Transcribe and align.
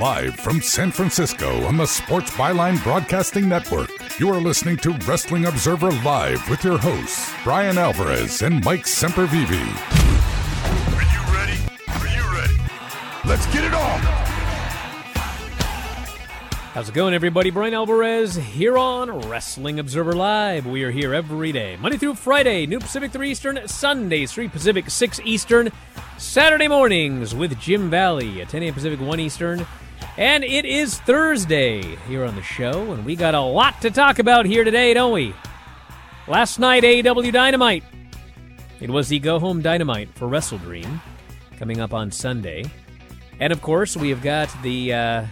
Live 0.00 0.36
from 0.36 0.62
San 0.62 0.92
Francisco 0.92 1.64
on 1.64 1.76
the 1.76 1.84
Sports 1.84 2.30
Byline 2.30 2.80
Broadcasting 2.84 3.48
Network, 3.48 3.90
you 4.20 4.28
are 4.32 4.40
listening 4.40 4.76
to 4.76 4.92
Wrestling 4.92 5.46
Observer 5.46 5.90
Live 5.90 6.48
with 6.48 6.62
your 6.62 6.78
hosts, 6.78 7.32
Bryan 7.42 7.78
Alvarez 7.78 8.42
and 8.42 8.64
Mike 8.64 8.84
Sempervive. 8.84 9.50
Are 10.94 11.02
you 11.02 11.34
ready? 11.34 11.58
Are 11.88 12.06
you 12.06 12.32
ready? 12.32 12.54
Let's 13.24 13.44
get 13.52 13.64
it 13.64 13.74
on! 13.74 13.98
How's 16.74 16.90
it 16.90 16.94
going, 16.94 17.12
everybody? 17.12 17.50
Bryan 17.50 17.74
Alvarez 17.74 18.36
here 18.36 18.78
on 18.78 19.10
Wrestling 19.22 19.80
Observer 19.80 20.12
Live. 20.12 20.64
We 20.64 20.84
are 20.84 20.92
here 20.92 21.12
every 21.12 21.50
day, 21.50 21.76
Monday 21.76 21.98
through 21.98 22.14
Friday, 22.14 22.66
New 22.66 22.78
Pacific 22.78 23.10
3 23.10 23.32
Eastern, 23.32 23.66
Sundays 23.66 24.30
3 24.30 24.46
Pacific 24.46 24.90
6 24.90 25.20
Eastern, 25.24 25.72
Saturday 26.18 26.68
mornings 26.68 27.34
with 27.34 27.58
Jim 27.58 27.90
Valley 27.90 28.40
at 28.40 28.48
10 28.50 28.62
a.m. 28.62 28.74
Pacific 28.74 29.00
1 29.00 29.18
Eastern. 29.18 29.66
And 30.18 30.42
it 30.42 30.64
is 30.64 30.98
Thursday 30.98 31.94
here 32.08 32.24
on 32.24 32.34
the 32.34 32.42
show, 32.42 32.90
and 32.90 33.04
we 33.04 33.14
got 33.14 33.36
a 33.36 33.40
lot 33.40 33.80
to 33.82 33.90
talk 33.92 34.18
about 34.18 34.46
here 34.46 34.64
today, 34.64 34.92
don't 34.92 35.12
we? 35.12 35.32
Last 36.26 36.58
night, 36.58 36.82
AEW 36.82 37.32
Dynamite. 37.32 37.84
It 38.80 38.90
was 38.90 39.06
the 39.06 39.20
Go 39.20 39.38
Home 39.38 39.62
Dynamite 39.62 40.08
for 40.16 40.26
WrestleDream 40.26 41.00
coming 41.56 41.80
up 41.80 41.94
on 41.94 42.10
Sunday. 42.10 42.64
And 43.38 43.52
of 43.52 43.62
course, 43.62 43.96
we 43.96 44.10
have 44.10 44.20
got 44.20 44.50
the. 44.62 44.92
Uh, 44.92 45.26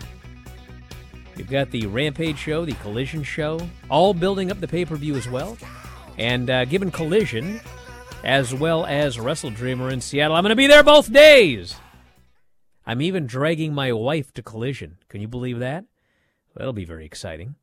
We've 1.37 1.51
got 1.51 1.71
the 1.71 1.87
Rampage 1.87 2.39
show, 2.39 2.65
the 2.65 2.73
Collision 2.75 3.23
show, 3.23 3.61
all 3.91 4.15
building 4.15 4.51
up 4.51 4.61
the 4.61 4.69
pay 4.69 4.85
per 4.85 4.97
view 4.97 5.17
as 5.17 5.29
well. 5.29 5.59
And 6.17 6.49
uh, 6.49 6.65
given 6.65 6.91
Collision, 6.91 7.61
as 8.25 8.55
well 8.55 8.87
as 8.87 9.21
Wrestle 9.21 9.51
Dreamer 9.51 9.91
in 9.91 10.01
Seattle, 10.01 10.37
I'm 10.37 10.45
going 10.45 10.51
to 10.51 10.57
be 10.57 10.67
there 10.67 10.83
both 10.83 11.13
days. 11.13 11.77
I'm 12.87 13.03
even 13.03 13.27
dragging 13.27 13.75
my 13.75 13.93
wife 13.93 14.33
to 14.35 14.43
Collision. 14.43 14.99
Can 15.09 15.21
you 15.21 15.29
believe 15.29 15.59
that? 15.59 15.85
That'll 16.55 16.73
be 16.73 16.85
very 16.85 17.05
exciting. 17.05 17.57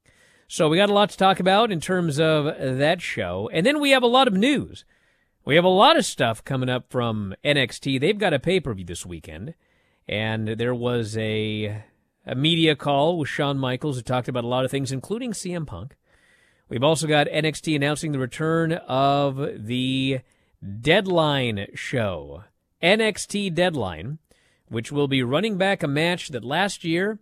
So 0.48 0.70
we 0.70 0.78
got 0.78 0.90
a 0.90 0.94
lot 0.94 1.10
to 1.12 1.18
talk 1.18 1.40
about 1.40 1.72
in 1.72 1.80
terms 1.80 2.20
of 2.20 2.46
that 2.46 3.02
show. 3.02 3.50
And 3.52 3.66
then 3.66 3.80
we 3.80 3.92
have 3.92 4.04
a 4.04 4.08
lot 4.08 4.28
of 4.28 4.34
news. 4.34 4.86
We 5.46 5.56
have 5.56 5.64
a 5.64 5.70
lot 5.70 5.98
of 5.98 6.06
stuff 6.06 6.44
coming 6.44 6.70
up 6.70 6.92
from 6.92 7.34
NXT. 7.44 8.00
They've 8.00 8.18
got 8.18 8.34
a 8.34 8.40
pay 8.40 8.60
per 8.60 8.74
view 8.74 8.86
this 8.86 9.06
weekend. 9.06 9.56
And 10.08 10.48
there 10.48 10.76
was 10.76 11.18
a 11.18 11.84
a 12.26 12.36
media 12.36 12.76
call 12.76 13.18
with 13.18 13.30
Shawn 13.30 13.58
Michaels, 13.58 13.98
who 13.98 14.02
talked 14.02 14.28
about 14.28 14.44
a 14.44 14.48
lot 14.48 14.66
of 14.66 14.72
things, 14.72 14.92
including 14.92 15.32
CM 15.32 15.66
Punk. 15.66 15.96
We've 16.70 16.84
also 16.84 17.08
got 17.08 17.28
NXT 17.28 17.76
announcing 17.76 18.12
the 18.12 18.20
return 18.20 18.74
of 18.74 19.66
the 19.66 20.22
Deadline 20.82 21.68
show, 21.76 22.46
NXT 22.82 23.54
Deadline, 23.54 24.20
which 24.74 24.92
will 24.92 25.08
be 25.08 25.22
running 25.22 25.58
back 25.58 25.84
a 25.84 25.88
match 25.88 26.30
that 26.30 26.44
last 26.44 26.84
year 26.84 27.20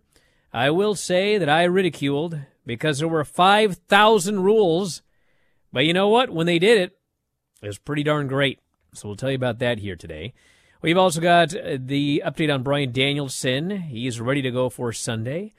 I 0.52 0.70
will 0.70 0.94
say 0.94 1.38
that 1.38 1.48
I 1.48 1.64
ridiculed 1.64 2.40
because 2.64 2.98
there 2.98 3.08
were 3.08 3.24
5,000 3.24 4.42
rules. 4.42 5.02
But 5.72 5.84
you 5.84 5.92
know 5.92 6.08
what? 6.08 6.30
When 6.30 6.46
they 6.46 6.58
did 6.58 6.78
it, 6.78 6.98
it 7.62 7.66
was 7.66 7.78
pretty 7.78 8.02
darn 8.02 8.26
great. 8.26 8.60
So 8.94 9.08
we'll 9.08 9.16
tell 9.16 9.30
you 9.30 9.36
about 9.36 9.58
that 9.58 9.78
here 9.78 9.96
today. 9.96 10.34
We've 10.80 10.98
also 10.98 11.20
got 11.20 11.54
uh, 11.54 11.78
the 11.78 12.22
update 12.24 12.52
on 12.52 12.62
Bryan 12.62 12.90
Danielson. 12.90 13.70
He's 13.82 14.20
ready 14.20 14.42
to 14.42 14.50
go 14.50 14.68
for 14.68 14.92
Sunday. 14.92 15.52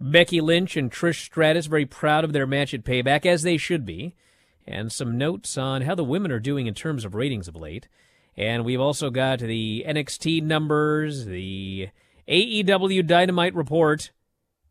Becky 0.00 0.40
Lynch 0.40 0.76
and 0.76 0.90
Trish 0.90 1.24
Stratus 1.24 1.66
very 1.66 1.84
proud 1.84 2.24
of 2.24 2.32
their 2.32 2.46
match 2.46 2.72
at 2.74 2.84
Payback, 2.84 3.26
as 3.26 3.42
they 3.42 3.56
should 3.56 3.84
be. 3.84 4.14
And 4.66 4.90
some 4.90 5.18
notes 5.18 5.58
on 5.58 5.82
how 5.82 5.94
the 5.94 6.04
women 6.04 6.32
are 6.32 6.40
doing 6.40 6.66
in 6.66 6.74
terms 6.74 7.04
of 7.04 7.14
ratings 7.14 7.48
of 7.48 7.56
late. 7.56 7.88
And 8.40 8.64
we've 8.64 8.80
also 8.80 9.10
got 9.10 9.40
the 9.40 9.84
NXT 9.86 10.42
numbers, 10.42 11.26
the 11.26 11.90
AEW 12.26 13.06
Dynamite 13.06 13.54
report, 13.54 14.12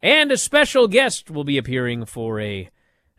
and 0.02 0.32
a 0.32 0.38
special 0.38 0.88
guest 0.88 1.30
will 1.30 1.44
be 1.44 1.60
appearing 1.60 2.06
for 2.06 2.40
a 2.40 2.72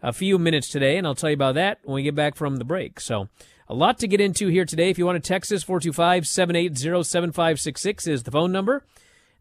a 0.03 0.13
few 0.13 0.41
minutes 0.41 0.69
today, 0.69 0.97
and 0.97 1.07
I'll 1.07 1.15
tell 1.15 1.31
you 1.31 1.35
about 1.35 1.55
that 1.55 1.79
when 1.85 1.95
we 1.95 2.03
get 2.03 2.17
back 2.17 2.35
from 2.35 2.57
the 2.57 2.65
break. 2.65 2.99
So 2.99 3.29
a 3.69 3.75
lot 3.75 4.01
to 4.01 4.09
get 4.09 4.21
into 4.21 4.49
here 4.49 4.65
today. 4.65 4.91
If 4.91 4.99
you 4.99 5.07
want 5.07 5.23
to 5.23 5.29
text 5.29 5.53
us, 5.53 5.63
425 5.63 6.27
780 6.27 7.05
7566 7.05 8.09
is 8.09 8.25
the 8.25 8.33
phone 8.33 8.51
number. 8.51 8.83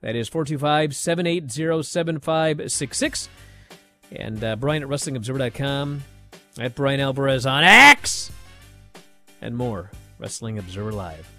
That 0.01 0.15
is 0.15 0.29
425 0.29 0.95
780 0.95 1.81
7566. 1.81 3.29
And 4.11 4.43
uh, 4.43 4.55
Bryan 4.57 4.83
at 4.83 4.89
WrestlingObserver.com, 4.89 6.03
at 6.59 6.75
Bryan 6.75 6.99
Alvarez 6.99 7.47
on 7.47 7.63
X, 7.63 8.31
and 9.41 9.57
more. 9.57 9.89
Wrestling 10.19 10.59
Observer 10.59 10.91
Live. 10.91 11.38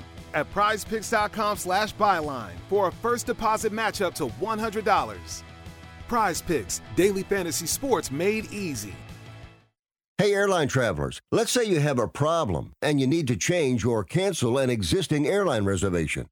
at 0.33 0.51
prizepicks.com 0.53 1.57
slash 1.57 1.93
byline 1.95 2.55
for 2.69 2.87
a 2.87 2.91
first 2.91 3.25
deposit 3.25 3.71
match 3.71 4.01
up 4.01 4.13
to 4.15 4.27
$100. 4.27 5.43
Prize 6.07 6.41
Picks, 6.41 6.81
daily 6.95 7.23
fantasy 7.23 7.67
sports 7.67 8.11
made 8.11 8.51
easy. 8.51 8.93
Hey, 10.21 10.35
airline 10.35 10.67
travelers, 10.67 11.19
let's 11.31 11.51
say 11.51 11.63
you 11.63 11.79
have 11.79 11.97
a 11.97 12.07
problem 12.07 12.73
and 12.83 13.01
you 13.01 13.07
need 13.07 13.27
to 13.29 13.35
change 13.35 13.83
or 13.85 14.03
cancel 14.03 14.59
an 14.59 14.69
existing 14.69 15.25
airline 15.25 15.65
reservation. 15.65 16.27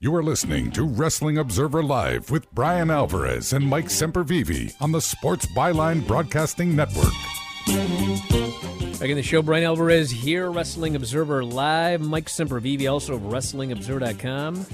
You 0.00 0.14
are 0.14 0.22
listening 0.22 0.70
to 0.72 0.84
Wrestling 0.84 1.36
Observer 1.36 1.82
Live 1.82 2.30
with 2.30 2.50
Bryan 2.54 2.90
Alvarez 2.90 3.52
and 3.52 3.66
Mike 3.66 3.86
Sempervive 3.86 4.72
on 4.80 4.92
the 4.92 5.00
Sports 5.00 5.44
Byline 5.46 6.06
Broadcasting 6.06 6.74
Network. 6.74 7.12
Back 8.98 9.10
in 9.10 9.16
the 9.16 9.22
show, 9.22 9.42
Bryan 9.42 9.64
Alvarez 9.64 10.10
here, 10.10 10.50
Wrestling 10.50 10.96
Observer 10.96 11.44
Live. 11.44 12.00
Mike 12.00 12.28
Sempervive, 12.28 12.90
also 12.90 13.16
of 13.16 13.22
WrestlingObserver.com. 13.22 14.66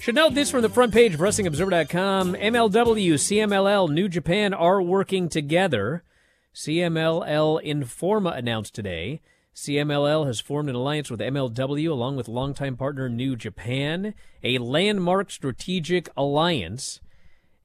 Should 0.00 0.16
note 0.16 0.34
this 0.34 0.50
from 0.50 0.62
the 0.62 0.68
front 0.68 0.92
page 0.92 1.14
of 1.14 1.20
WrestlingObserver.com. 1.20 2.34
MLW, 2.34 3.12
CMLL, 3.14 3.88
New 3.90 4.08
Japan 4.08 4.52
are 4.52 4.82
working 4.82 5.28
together. 5.28 6.02
CMLL 6.54 7.64
Informa 7.64 8.36
announced 8.36 8.74
today 8.74 9.20
CMLL 9.56 10.26
has 10.26 10.38
formed 10.38 10.68
an 10.68 10.74
alliance 10.74 11.10
with 11.10 11.18
MLW 11.18 11.90
along 11.90 12.16
with 12.16 12.28
longtime 12.28 12.76
partner 12.76 13.08
New 13.08 13.36
Japan, 13.36 14.12
a 14.44 14.58
landmark 14.58 15.30
strategic 15.30 16.10
alliance. 16.14 17.00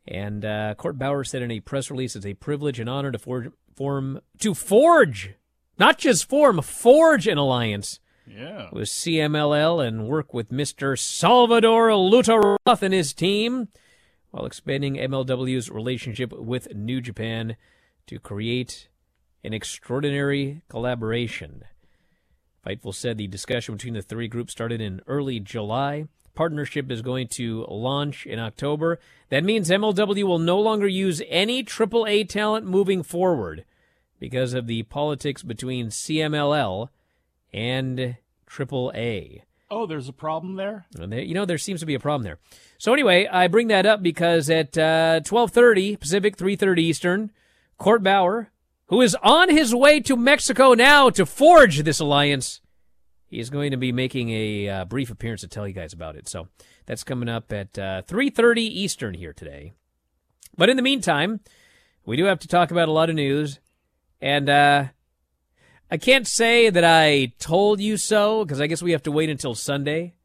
And 0.08 0.46
uh, 0.46 0.76
Court 0.76 0.98
Bauer 0.98 1.26
said 1.26 1.42
in 1.42 1.52
a 1.52 1.60
press 1.60 1.92
release, 1.92 2.16
"It's 2.16 2.26
a 2.26 2.34
privilege 2.34 2.80
and 2.80 2.90
honor 2.90 3.12
to 3.12 3.20
forge, 3.20 3.52
form 3.76 4.22
to 4.40 4.54
forge, 4.54 5.32
not 5.78 5.98
just 5.98 6.30
form, 6.30 6.62
forge 6.62 7.28
an 7.28 7.38
alliance." 7.38 8.00
Yeah. 8.26 8.70
With 8.72 8.88
CMLL 8.88 9.86
and 9.86 10.08
work 10.08 10.34
with 10.34 10.50
Mr. 10.50 10.98
Salvador 10.98 11.90
Lutteroth 11.90 12.82
and 12.82 12.94
his 12.94 13.14
team 13.14 13.68
while 14.30 14.46
expanding 14.46 14.96
MLW's 14.96 15.70
relationship 15.70 16.32
with 16.32 16.74
New 16.74 17.02
Japan 17.02 17.58
to 18.08 18.18
create 18.18 18.88
an 19.44 19.54
extraordinary 19.54 20.62
collaboration. 20.70 21.66
Fightful 22.66 22.94
said 22.94 23.18
the 23.18 23.28
discussion 23.28 23.76
between 23.76 23.96
the 23.96 24.02
three 24.02 24.28
groups 24.28 24.52
started 24.52 24.82
in 24.82 25.02
early 25.08 25.40
July. 25.40 26.06
Partnership 26.36 26.92
is 26.92 27.02
going 27.02 27.28
to 27.30 27.66
launch 27.68 28.26
in 28.26 28.40
October. 28.40 29.00
That 29.30 29.44
means 29.44 29.70
MLW 29.70 30.24
will 30.24 30.40
no 30.40 30.60
longer 30.60 30.88
use 30.88 31.22
any 31.28 31.64
AAA 31.64 32.30
talent 32.30 32.66
moving 32.66 33.04
forward 33.04 33.66
because 34.20 34.54
of 34.54 34.68
the 34.68 34.84
politics 34.84 35.44
between 35.44 35.88
CMLL 35.88 36.90
and 37.52 38.18
AAA. 38.48 39.42
Oh, 39.70 39.86
there's 39.86 40.10
a 40.10 40.14
problem 40.14 40.56
there. 40.56 40.86
You 40.98 41.34
know, 41.34 41.46
there 41.46 41.58
seems 41.58 41.80
to 41.80 41.86
be 41.86 41.96
a 41.96 42.00
problem 42.00 42.24
there. 42.24 42.40
So 42.78 42.94
anyway, 42.94 43.28
I 43.28 43.48
bring 43.48 43.70
that 43.70 43.86
up 43.86 44.04
because 44.04 44.50
at 44.50 44.78
uh, 44.78 45.22
12:30 45.24 46.00
Pacific, 46.00 46.38
3:30 46.38 46.80
Eastern, 46.80 47.32
Court 47.78 48.04
Bauer, 48.04 48.51
who 48.92 49.02
is 49.02 49.16
on 49.24 49.50
his 49.50 49.74
way 49.74 50.02
to 50.02 50.18
Mexico 50.18 50.74
now 50.74 51.10
to 51.10 51.26
forge 51.26 51.80
this 51.80 52.02
alliance. 52.02 52.60
He 53.26 53.40
is 53.40 53.50
going 53.50 53.72
to 53.72 53.78
be 53.78 53.94
making 53.94 54.30
a 54.32 54.68
uh, 54.68 54.86
brief 54.86 55.10
appearance 55.10 55.42
to 55.42 55.48
tell 55.48 55.66
you 55.66 55.74
guys 55.74 55.94
about 55.94 56.18
it. 56.18 56.28
So 56.28 56.50
that's 56.86 57.06
coming 57.06 57.30
up 57.30 57.54
at 57.54 57.80
uh, 57.80 58.02
3:30 58.06 58.58
Eastern 58.58 59.14
here 59.14 59.32
today. 59.32 59.72
But 60.58 60.70
in 60.70 60.76
the 60.76 60.84
meantime, 60.84 61.40
we 62.06 62.18
do 62.18 62.26
have 62.26 62.40
to 62.40 62.50
talk 62.50 62.70
about 62.70 62.90
a 62.90 62.92
lot 62.92 63.10
of 63.10 63.16
news, 63.16 63.62
and 64.20 64.50
uh, 64.50 64.86
I 65.90 65.96
can't 65.96 66.28
say 66.28 66.70
that 66.70 66.84
I 66.84 67.32
told 67.40 67.80
you 67.80 67.96
so 67.96 68.44
because 68.44 68.60
I 68.60 68.68
guess 68.68 68.84
we 68.84 68.92
have 68.92 69.04
to 69.04 69.12
wait 69.12 69.30
until 69.30 69.56
Sunday. 69.56 70.16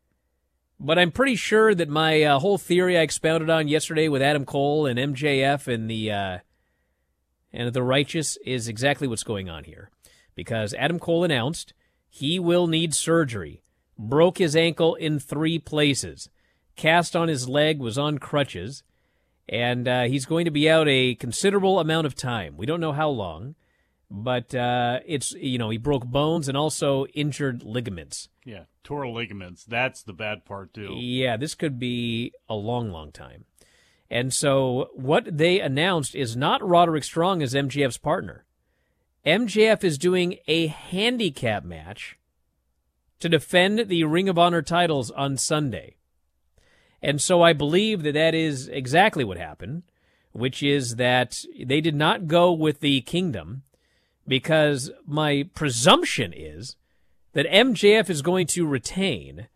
But 0.81 0.99
I'm 0.99 1.13
pretty 1.13 1.37
sure 1.37 1.73
that 1.73 1.89
my 1.89 2.25
uh, 2.25 2.41
whole 2.41 2.59
theory 2.59 2.99
I 2.99 3.03
expounded 3.03 3.49
on 3.49 3.69
yesterday 3.69 4.09
with 4.09 4.23
Adam 4.23 4.45
Cole 4.45 4.87
and 4.87 4.99
MJF 4.99 5.73
and 5.73 5.89
the 5.89 6.11
uh, 6.11 6.39
and 7.57 7.73
the 7.73 7.83
righteous 7.83 8.37
is 8.45 8.69
exactly 8.69 9.09
what's 9.09 9.25
going 9.25 9.49
on 9.49 9.65
here. 9.65 9.91
Because 10.35 10.75
Adam 10.75 10.99
Cole 10.99 11.25
announced 11.25 11.73
he 12.09 12.39
will 12.39 12.67
need 12.67 12.95
surgery, 12.95 13.63
broke 13.99 14.39
his 14.39 14.55
ankle 14.55 14.95
in 14.95 15.19
three 15.19 15.59
places, 15.59 16.29
cast 16.77 17.17
on 17.17 17.29
his 17.29 17.49
leg, 17.49 17.79
was 17.79 17.97
on 17.97 18.19
crutches, 18.19 18.83
and 19.49 19.89
uh, 19.89 20.03
he's 20.05 20.27
going 20.27 20.45
to 20.45 20.51
be 20.51 20.69
out 20.69 20.87
a 20.89 21.15
considerable 21.15 21.81
amount 21.81 22.07
of 22.07 22.15
time. 22.15 22.57
We 22.57 22.67
don't 22.67 22.81
know 22.81 22.93
how 22.93 23.09
long, 23.09 23.55
but 24.11 24.55
uh, 24.55 25.01
it's, 25.07 25.33
you 25.33 25.57
know, 25.57 25.71
he 25.71 25.79
broke 25.79 26.05
bones 26.05 26.49
and 26.49 26.57
also 26.57 27.07
injured 27.07 27.63
ligaments. 27.63 28.29
Yeah, 28.45 28.65
tore 28.85 29.09
ligaments. 29.09 29.65
That's 29.65 30.03
the 30.03 30.13
bad 30.13 30.45
part, 30.45 30.75
too. 30.75 30.95
Yeah, 30.95 31.37
this 31.37 31.55
could 31.55 31.79
be 31.79 32.33
a 32.49 32.55
long, 32.55 32.91
long 32.91 33.11
time. 33.13 33.45
And 34.11 34.33
so 34.33 34.91
what 34.95 35.39
they 35.39 35.61
announced 35.61 36.15
is 36.15 36.37
not 36.37 36.67
Roderick 36.67 37.05
Strong 37.05 37.43
as 37.43 37.55
MJF's 37.55 37.99
partner. 37.99 38.45
MJF 39.25 39.83
is 39.83 39.99
doing 39.99 40.39
a 40.47 40.69
handicap 40.69 41.65
match 41.65 42.17
to 43.19 43.29
defend 43.29 43.89
the 43.89 44.05
Ring 44.05 44.29
of 44.29 44.39
Honor 44.39 44.63
titles 44.63 45.11
on 45.11 45.37
Sunday. 45.37 45.97
And 47.03 47.21
so 47.21 47.43
I 47.43 47.53
believe 47.53 48.03
that 48.03 48.13
that 48.13 48.35
is 48.35 48.69
exactly 48.69 49.25
what 49.25 49.39
happened, 49.39 49.83
which 50.33 50.63
is 50.63 50.97
that 50.97 51.39
they 51.65 51.81
did 51.81 51.95
not 51.95 52.27
go 52.29 52.53
with 52.53 52.81
the 52.81 53.01
kingdom 53.03 53.63
because 54.29 54.91
my 55.07 55.49
presumption 55.55 56.33
is 56.35 56.77
that 57.33 57.47
MJF 57.47 58.09
is 58.09 58.23
going 58.23 58.47
to 58.49 58.67
retain 58.67 59.49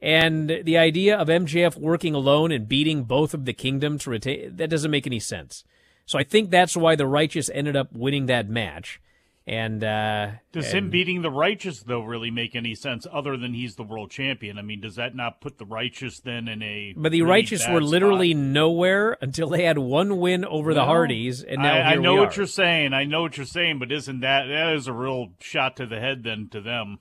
and 0.00 0.60
the 0.64 0.76
idea 0.78 1.16
of 1.16 1.28
MJF 1.28 1.76
working 1.76 2.14
alone 2.14 2.52
and 2.52 2.68
beating 2.68 3.04
both 3.04 3.34
of 3.34 3.44
the 3.44 3.52
kingdom 3.52 3.98
to 3.98 4.10
retain, 4.10 4.56
that 4.56 4.70
doesn't 4.70 4.90
make 4.90 5.06
any 5.06 5.20
sense. 5.20 5.64
So 6.04 6.18
I 6.18 6.22
think 6.22 6.50
that's 6.50 6.76
why 6.76 6.94
the 6.96 7.06
Righteous 7.06 7.50
ended 7.52 7.74
up 7.76 7.92
winning 7.92 8.26
that 8.26 8.48
match. 8.48 9.00
And 9.48 9.84
uh, 9.84 10.30
Does 10.50 10.66
and- 10.74 10.86
him 10.86 10.90
beating 10.90 11.22
the 11.22 11.30
righteous 11.30 11.84
though 11.84 12.02
really 12.02 12.32
make 12.32 12.56
any 12.56 12.74
sense 12.74 13.06
other 13.12 13.36
than 13.36 13.54
he's 13.54 13.76
the 13.76 13.84
world 13.84 14.10
champion? 14.10 14.58
I 14.58 14.62
mean, 14.62 14.80
does 14.80 14.96
that 14.96 15.14
not 15.14 15.40
put 15.40 15.58
the 15.58 15.64
righteous 15.64 16.18
then 16.18 16.48
in 16.48 16.64
a 16.64 16.94
But 16.96 17.12
the 17.12 17.22
really 17.22 17.30
righteous 17.30 17.68
were 17.68 17.80
literally 17.80 18.32
spot? 18.32 18.42
nowhere 18.42 19.16
until 19.20 19.48
they 19.50 19.62
had 19.62 19.78
one 19.78 20.18
win 20.18 20.44
over 20.44 20.74
the 20.74 20.80
Well, 20.80 20.86
Hardys, 20.88 21.44
and 21.44 21.62
now 21.62 21.74
I, 21.76 21.92
I 21.92 21.94
know 21.94 22.16
what 22.16 22.36
you're 22.36 22.46
saying. 22.46 22.92
I 22.92 23.04
know 23.04 23.22
what 23.22 23.36
you're 23.36 23.46
saying, 23.46 23.78
but 23.78 23.92
isn't 23.92 24.18
that 24.18 24.46
that 24.46 24.74
is 24.74 24.88
a 24.88 24.92
real 24.92 25.28
shot 25.38 25.76
to 25.76 25.86
the 25.86 26.00
head 26.00 26.24
then 26.24 26.48
to 26.50 26.60
them? 26.60 26.98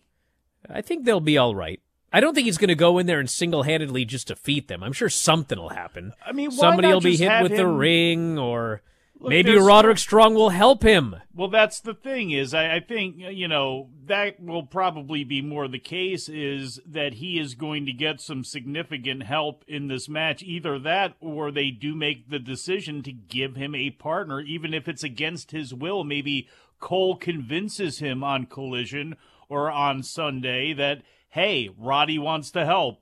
I 0.70 0.82
think 0.82 1.04
they'll 1.04 1.20
be 1.20 1.40
all 1.40 1.56
right. 1.56 1.80
I 2.16 2.22
don't 2.22 2.34
think 2.34 2.46
he's 2.46 2.58
going 2.58 2.70
to 2.70 2.76
go 2.76 2.98
in 2.98 3.08
there 3.08 3.20
and 3.20 3.30
single-handedly 3.30 4.06
just 4.06 4.28
defeat 4.30 4.70
them. 4.70 4.84
I'm 4.84 4.94
sure 4.94 5.10
something 5.10 5.60
will 5.60 5.70
happen. 5.70 6.14
I 6.26 6.32
mean, 6.32 6.50
somebody 6.50 6.88
will 6.88 7.02
be 7.02 7.18
hit 7.18 7.44
with 7.44 7.58
the 7.58 7.68
ring, 7.68 8.40
or 8.40 8.82
Look, 9.20 9.30
maybe 9.32 9.52
there's- 9.52 9.66
Roderick 9.66 9.98
Strong 9.98 10.34
will 10.36 10.52
help 10.52 10.82
him. 10.82 11.18
Well, 11.34 11.50
that's 11.50 11.82
the 11.82 11.94
thing 11.94 12.32
is 12.32 12.54
I, 12.54 12.76
I 12.76 12.80
think 12.80 13.16
you 13.18 13.50
know 13.50 13.90
that 14.06 14.40
will 14.42 14.64
probably 14.64 15.26
be 15.26 15.42
more 15.42 15.68
the 15.68 15.78
case 15.80 16.30
is 16.30 16.80
that 16.86 17.16
he 17.16 17.38
is 17.38 17.54
going 17.56 17.86
to 17.86 17.92
get 17.92 18.22
some 18.22 18.46
significant 18.46 19.24
help 19.24 19.66
in 19.68 19.90
this 19.90 20.08
match. 20.08 20.42
Either 20.42 20.80
that, 20.80 21.16
or 21.20 21.52
they 21.52 21.70
do 21.70 21.96
make 21.96 22.30
the 22.30 22.40
decision 22.40 23.04
to 23.04 23.12
give 23.12 23.58
him 23.58 23.76
a 23.76 23.90
partner, 23.92 24.40
even 24.40 24.74
if 24.74 24.88
it's 24.88 25.04
against 25.04 25.52
his 25.52 25.74
will. 25.74 26.06
Maybe 26.06 26.48
Cole 26.80 27.18
convinces 27.18 28.00
him 28.00 28.24
on 28.24 28.46
Collision 28.46 29.18
or 29.50 29.70
on 29.70 30.02
Sunday 30.02 30.72
that 30.74 31.02
hey, 31.36 31.70
Roddy 31.78 32.18
wants 32.18 32.50
to 32.52 32.66
help. 32.66 33.02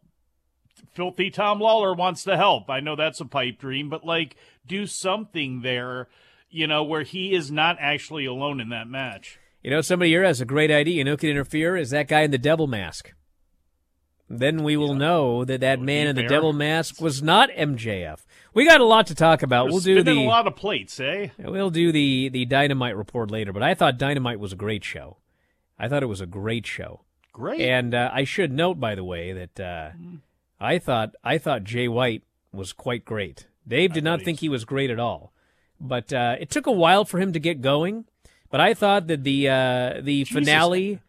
Filthy 0.91 1.29
Tom 1.29 1.59
Lawlor 1.59 1.95
wants 1.95 2.23
to 2.23 2.35
help. 2.35 2.67
I 2.67 2.79
know 2.79 2.95
that's 2.95 3.21
a 3.21 3.25
pipe 3.25 3.59
dream, 3.59 3.89
but 3.89 4.03
like 4.03 4.35
do 4.65 4.87
something 4.87 5.61
there, 5.61 6.07
you 6.49 6.65
know, 6.65 6.83
where 6.83 7.03
he 7.03 7.35
is 7.35 7.51
not 7.51 7.77
actually 7.79 8.25
alone 8.25 8.59
in 8.59 8.69
that 8.69 8.87
match. 8.87 9.37
You 9.61 9.69
know, 9.69 9.81
somebody 9.81 10.09
here 10.09 10.23
has 10.23 10.41
a 10.41 10.45
great 10.45 10.71
idea. 10.71 10.95
You 10.95 11.03
know, 11.03 11.11
who 11.11 11.17
can 11.17 11.29
interfere 11.29 11.77
is 11.77 11.91
that 11.91 12.07
guy 12.07 12.21
in 12.21 12.31
the 12.31 12.39
devil 12.39 12.65
mask. 12.65 13.13
Then 14.27 14.63
we 14.63 14.77
will 14.77 14.95
know 14.95 15.45
that 15.45 15.61
that 15.61 15.77
Would 15.77 15.85
man 15.85 16.07
in 16.07 16.15
the 16.15 16.23
devil 16.23 16.53
mask 16.53 16.99
was 16.99 17.21
not 17.21 17.51
MJF. 17.51 18.21
We 18.55 18.65
got 18.65 18.81
a 18.81 18.85
lot 18.85 19.05
to 19.07 19.15
talk 19.15 19.43
about. 19.43 19.65
We're 19.65 19.73
we'll 19.73 19.81
do 19.81 20.01
the 20.01 20.11
a 20.11 20.27
lot 20.27 20.47
of 20.47 20.55
plates, 20.55 20.99
eh? 20.99 21.27
We'll 21.37 21.69
do 21.69 21.91
the 21.91 22.29
the 22.29 22.45
Dynamite 22.45 22.97
report 22.97 23.29
later, 23.29 23.53
but 23.53 23.61
I 23.61 23.75
thought 23.75 23.99
Dynamite 23.99 24.39
was 24.39 24.51
a 24.51 24.55
great 24.55 24.83
show. 24.83 25.17
I 25.77 25.87
thought 25.87 26.01
it 26.01 26.07
was 26.07 26.21
a 26.21 26.25
great 26.25 26.65
show, 26.65 27.01
Great. 27.33 27.61
and 27.61 27.93
uh, 27.93 28.09
I 28.13 28.23
should 28.23 28.51
note, 28.53 28.79
by 28.79 28.95
the 28.95 29.03
way, 29.03 29.33
that 29.33 29.59
uh, 29.59 29.89
I 30.59 30.77
thought 30.79 31.15
I 31.23 31.37
thought 31.37 31.63
Jay 31.63 31.87
White 31.87 32.23
was 32.51 32.71
quite 32.73 33.03
great. 33.05 33.47
Dave 33.67 33.93
did 33.93 34.03
not 34.03 34.21
think 34.21 34.39
he 34.39 34.49
was 34.49 34.65
great 34.65 34.89
at 34.91 34.99
all, 34.99 35.33
but 35.79 36.13
uh, 36.13 36.35
it 36.39 36.49
took 36.49 36.67
a 36.67 36.71
while 36.71 37.05
for 37.05 37.19
him 37.19 37.33
to 37.33 37.39
get 37.39 37.61
going. 37.61 38.05
But 38.51 38.61
I 38.61 38.73
thought 38.75 39.07
that 39.07 39.23
the 39.23 39.49
uh, 39.49 40.01
the 40.01 40.25
finale 40.25 40.99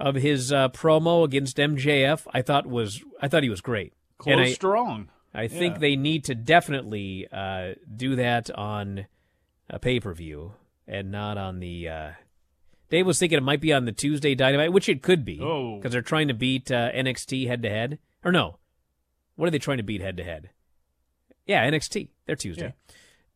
of 0.00 0.14
his 0.14 0.50
uh, 0.52 0.70
promo 0.70 1.22
against 1.24 1.56
MJF, 1.58 2.26
I 2.32 2.40
thought 2.40 2.66
was 2.66 3.02
I 3.20 3.28
thought 3.28 3.42
he 3.42 3.50
was 3.50 3.60
great. 3.60 3.92
Close 4.18 4.32
and 4.32 4.40
I, 4.40 4.52
strong. 4.52 5.08
I 5.34 5.48
think 5.48 5.74
Yeah. 5.74 5.80
they 5.80 5.96
need 5.96 6.24
to 6.24 6.34
definitely 6.34 7.26
uh, 7.30 7.74
do 7.94 8.16
that 8.16 8.48
on 8.52 9.06
a 9.68 9.78
pay 9.78 10.00
per 10.00 10.14
view 10.14 10.52
and 10.88 11.10
not 11.10 11.36
on 11.36 11.60
the. 11.60 11.88
Dave 12.94 13.06
was 13.06 13.18
thinking 13.18 13.36
it 13.38 13.42
might 13.42 13.60
be 13.60 13.72
on 13.72 13.86
the 13.86 13.90
Tuesday 13.92 14.36
Dynamite, 14.36 14.72
which 14.72 14.88
it 14.88 15.02
could 15.02 15.24
be 15.24 15.40
Oh. 15.40 15.78
because 15.78 15.90
they're 15.90 16.00
trying 16.00 16.28
to 16.28 16.34
beat 16.34 16.70
uh, 16.70 16.92
NXT 16.92 17.48
head 17.48 17.60
to 17.62 17.68
head. 17.68 17.98
Or 18.24 18.30
no, 18.30 18.58
what 19.34 19.48
are 19.48 19.50
they 19.50 19.58
trying 19.58 19.78
to 19.78 19.82
beat 19.82 20.00
head 20.00 20.16
to 20.18 20.22
head? 20.22 20.50
Yeah, 21.44 21.68
NXT. 21.68 22.10
They're 22.24 22.36
Tuesday, 22.36 22.72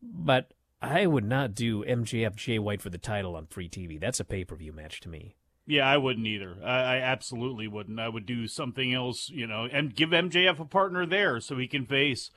but 0.01 0.53
I 0.81 1.07
would 1.07 1.25
not 1.25 1.53
do 1.55 1.83
MJF 1.83 2.35
Jay 2.37 2.57
White 2.57 2.81
for 2.81 2.89
the 2.89 2.97
title 2.97 3.35
on 3.35 3.47
free 3.47 3.67
TV. 3.67 3.99
That's 3.99 4.21
a 4.21 4.23
pay 4.23 4.45
per 4.45 4.55
view 4.55 4.71
match 4.71 5.01
to 5.01 5.09
me. 5.09 5.35
Yeah, 5.67 5.85
I 5.85 5.97
wouldn't 5.97 6.25
either. 6.25 6.55
I, 6.63 6.95
I 6.95 6.97
absolutely 6.99 7.67
wouldn't. 7.67 7.99
I 7.99 8.07
would 8.07 8.25
do 8.25 8.47
something 8.47 8.93
else, 8.93 9.29
you 9.29 9.45
know, 9.45 9.67
and 9.69 9.93
give 9.93 10.11
MJF 10.11 10.57
a 10.59 10.65
partner 10.65 11.05
there 11.05 11.41
so 11.41 11.57
he 11.57 11.67
can 11.67 11.85
face 11.85 12.31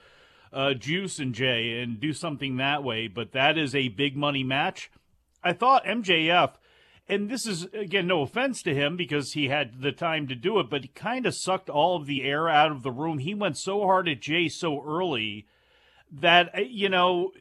uh, 0.52 0.74
Juice 0.74 1.20
and 1.20 1.32
Jay 1.36 1.80
and 1.80 2.00
do 2.00 2.12
something 2.12 2.56
that 2.56 2.82
way. 2.82 3.06
But 3.06 3.30
that 3.30 3.56
is 3.56 3.76
a 3.76 3.88
big 3.90 4.16
money 4.16 4.42
match. 4.42 4.90
I 5.44 5.52
thought 5.52 5.84
MJF, 5.86 6.54
and 7.08 7.28
this 7.28 7.46
is 7.46 7.64
again 7.72 8.06
no 8.06 8.22
offense 8.22 8.62
to 8.62 8.74
him 8.74 8.96
because 8.96 9.32
he 9.32 9.48
had 9.48 9.82
the 9.82 9.92
time 9.92 10.26
to 10.28 10.34
do 10.34 10.58
it, 10.58 10.70
but 10.70 10.82
he 10.82 10.88
kind 10.88 11.26
of 11.26 11.34
sucked 11.34 11.68
all 11.68 11.96
of 11.96 12.06
the 12.06 12.22
air 12.22 12.48
out 12.48 12.70
of 12.70 12.82
the 12.82 12.90
room. 12.90 13.18
He 13.18 13.34
went 13.34 13.58
so 13.58 13.82
hard 13.82 14.08
at 14.08 14.20
Jay 14.20 14.48
so 14.48 14.82
early 14.84 15.46
that 16.10 16.54
uh, 16.56 16.60
you 16.60 16.88
know 16.88 17.32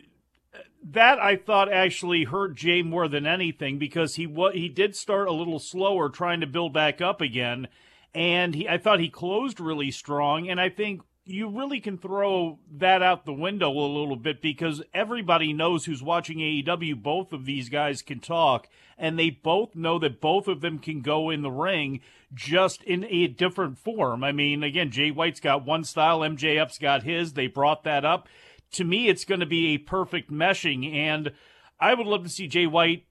that 0.84 1.20
I 1.20 1.36
thought 1.36 1.72
actually 1.72 2.24
hurt 2.24 2.56
Jay 2.56 2.82
more 2.82 3.08
than 3.08 3.28
anything 3.28 3.78
because 3.78 4.16
he 4.16 4.26
wa- 4.26 4.52
he 4.52 4.68
did 4.68 4.96
start 4.96 5.28
a 5.28 5.34
little 5.34 5.60
slower 5.60 6.10
trying 6.10 6.42
to 6.42 6.48
build 6.48 6.74
back 6.74 7.02
up 7.02 7.22
again, 7.22 7.68
and 8.14 8.56
he 8.56 8.68
I 8.68 8.78
thought 8.78 9.00
he 9.00 9.10
closed 9.10 9.60
really 9.60 9.92
strong, 9.92 10.50
and 10.50 10.60
I 10.60 10.70
think 10.70 11.02
you 11.26 11.48
really 11.48 11.80
can 11.80 11.98
throw 11.98 12.60
that 12.78 13.04
out 13.04 13.26
the 13.26 13.34
window 13.34 13.72
a 13.72 13.86
little 13.86 14.16
bit 14.16 14.42
because 14.42 14.82
everybody 14.94 15.54
knows 15.54 15.86
who's 15.86 16.02
watching 16.02 16.40
AEW. 16.40 17.02
Both 17.02 17.32
of 17.32 17.46
these 17.46 17.70
guys 17.70 18.02
can 18.02 18.20
talk, 18.20 18.68
and 19.02 19.18
they 19.18 19.32
both 19.32 19.76
know 19.76 19.98
that 19.98 20.22
both 20.22 20.48
of 20.48 20.62
them 20.62 20.78
can 20.78 21.02
go 21.02 21.32
in 21.32 21.42
the 21.42 21.50
ring 21.50 22.02
just 22.36 22.84
in 22.84 23.04
a 23.06 23.26
different 23.26 23.80
form. 23.80 24.24
I 24.24 24.32
mean, 24.32 24.62
again, 24.62 24.92
Jay 24.92 25.10
White's 25.10 25.40
got 25.40 25.66
one 25.66 25.84
style, 25.84 26.20
MJF's 26.20 26.78
got 26.78 27.02
his. 27.02 27.34
They 27.34 27.48
brought 27.48 27.84
that 27.84 28.06
up. 28.06 28.30
To 28.74 28.84
me, 28.84 29.10
it's 29.10 29.26
going 29.26 29.40
to 29.40 29.48
be 29.48 29.74
a 29.74 29.80
perfect 29.80 30.32
meshing, 30.32 30.94
and 30.94 31.32
I 31.80 31.96
would 31.96 32.06
love 32.06 32.24
to 32.24 32.30
see 32.30 32.48
Jay 32.48 32.68
White 32.68 33.06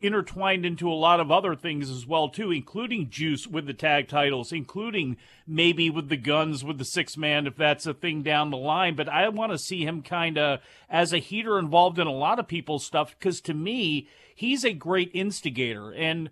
intertwined 0.00 0.64
into 0.64 0.90
a 0.90 0.94
lot 0.94 1.20
of 1.20 1.30
other 1.30 1.56
things 1.56 1.90
as 1.90 2.06
well 2.06 2.28
too 2.28 2.52
including 2.52 3.10
juice 3.10 3.48
with 3.48 3.66
the 3.66 3.74
tag 3.74 4.06
titles 4.06 4.52
including 4.52 5.16
maybe 5.44 5.90
with 5.90 6.08
the 6.08 6.16
Gunns 6.16 6.62
with 6.62 6.78
the 6.78 6.84
six 6.84 7.16
man 7.16 7.48
if 7.48 7.56
that's 7.56 7.84
a 7.84 7.92
thing 7.92 8.22
down 8.22 8.50
the 8.50 8.56
line 8.56 8.94
but 8.94 9.08
i 9.08 9.28
want 9.28 9.50
to 9.50 9.58
see 9.58 9.84
him 9.84 10.00
kind 10.00 10.38
of 10.38 10.60
as 10.88 11.12
a 11.12 11.18
heater 11.18 11.58
involved 11.58 11.98
in 11.98 12.06
a 12.06 12.12
lot 12.12 12.38
of 12.38 12.46
people's 12.46 12.86
stuff 12.86 13.12
because 13.18 13.40
to 13.40 13.54
me 13.54 14.06
he's 14.38 14.64
a 14.64 14.72
great 14.72 15.10
instigator 15.14 15.92
and 15.92 16.30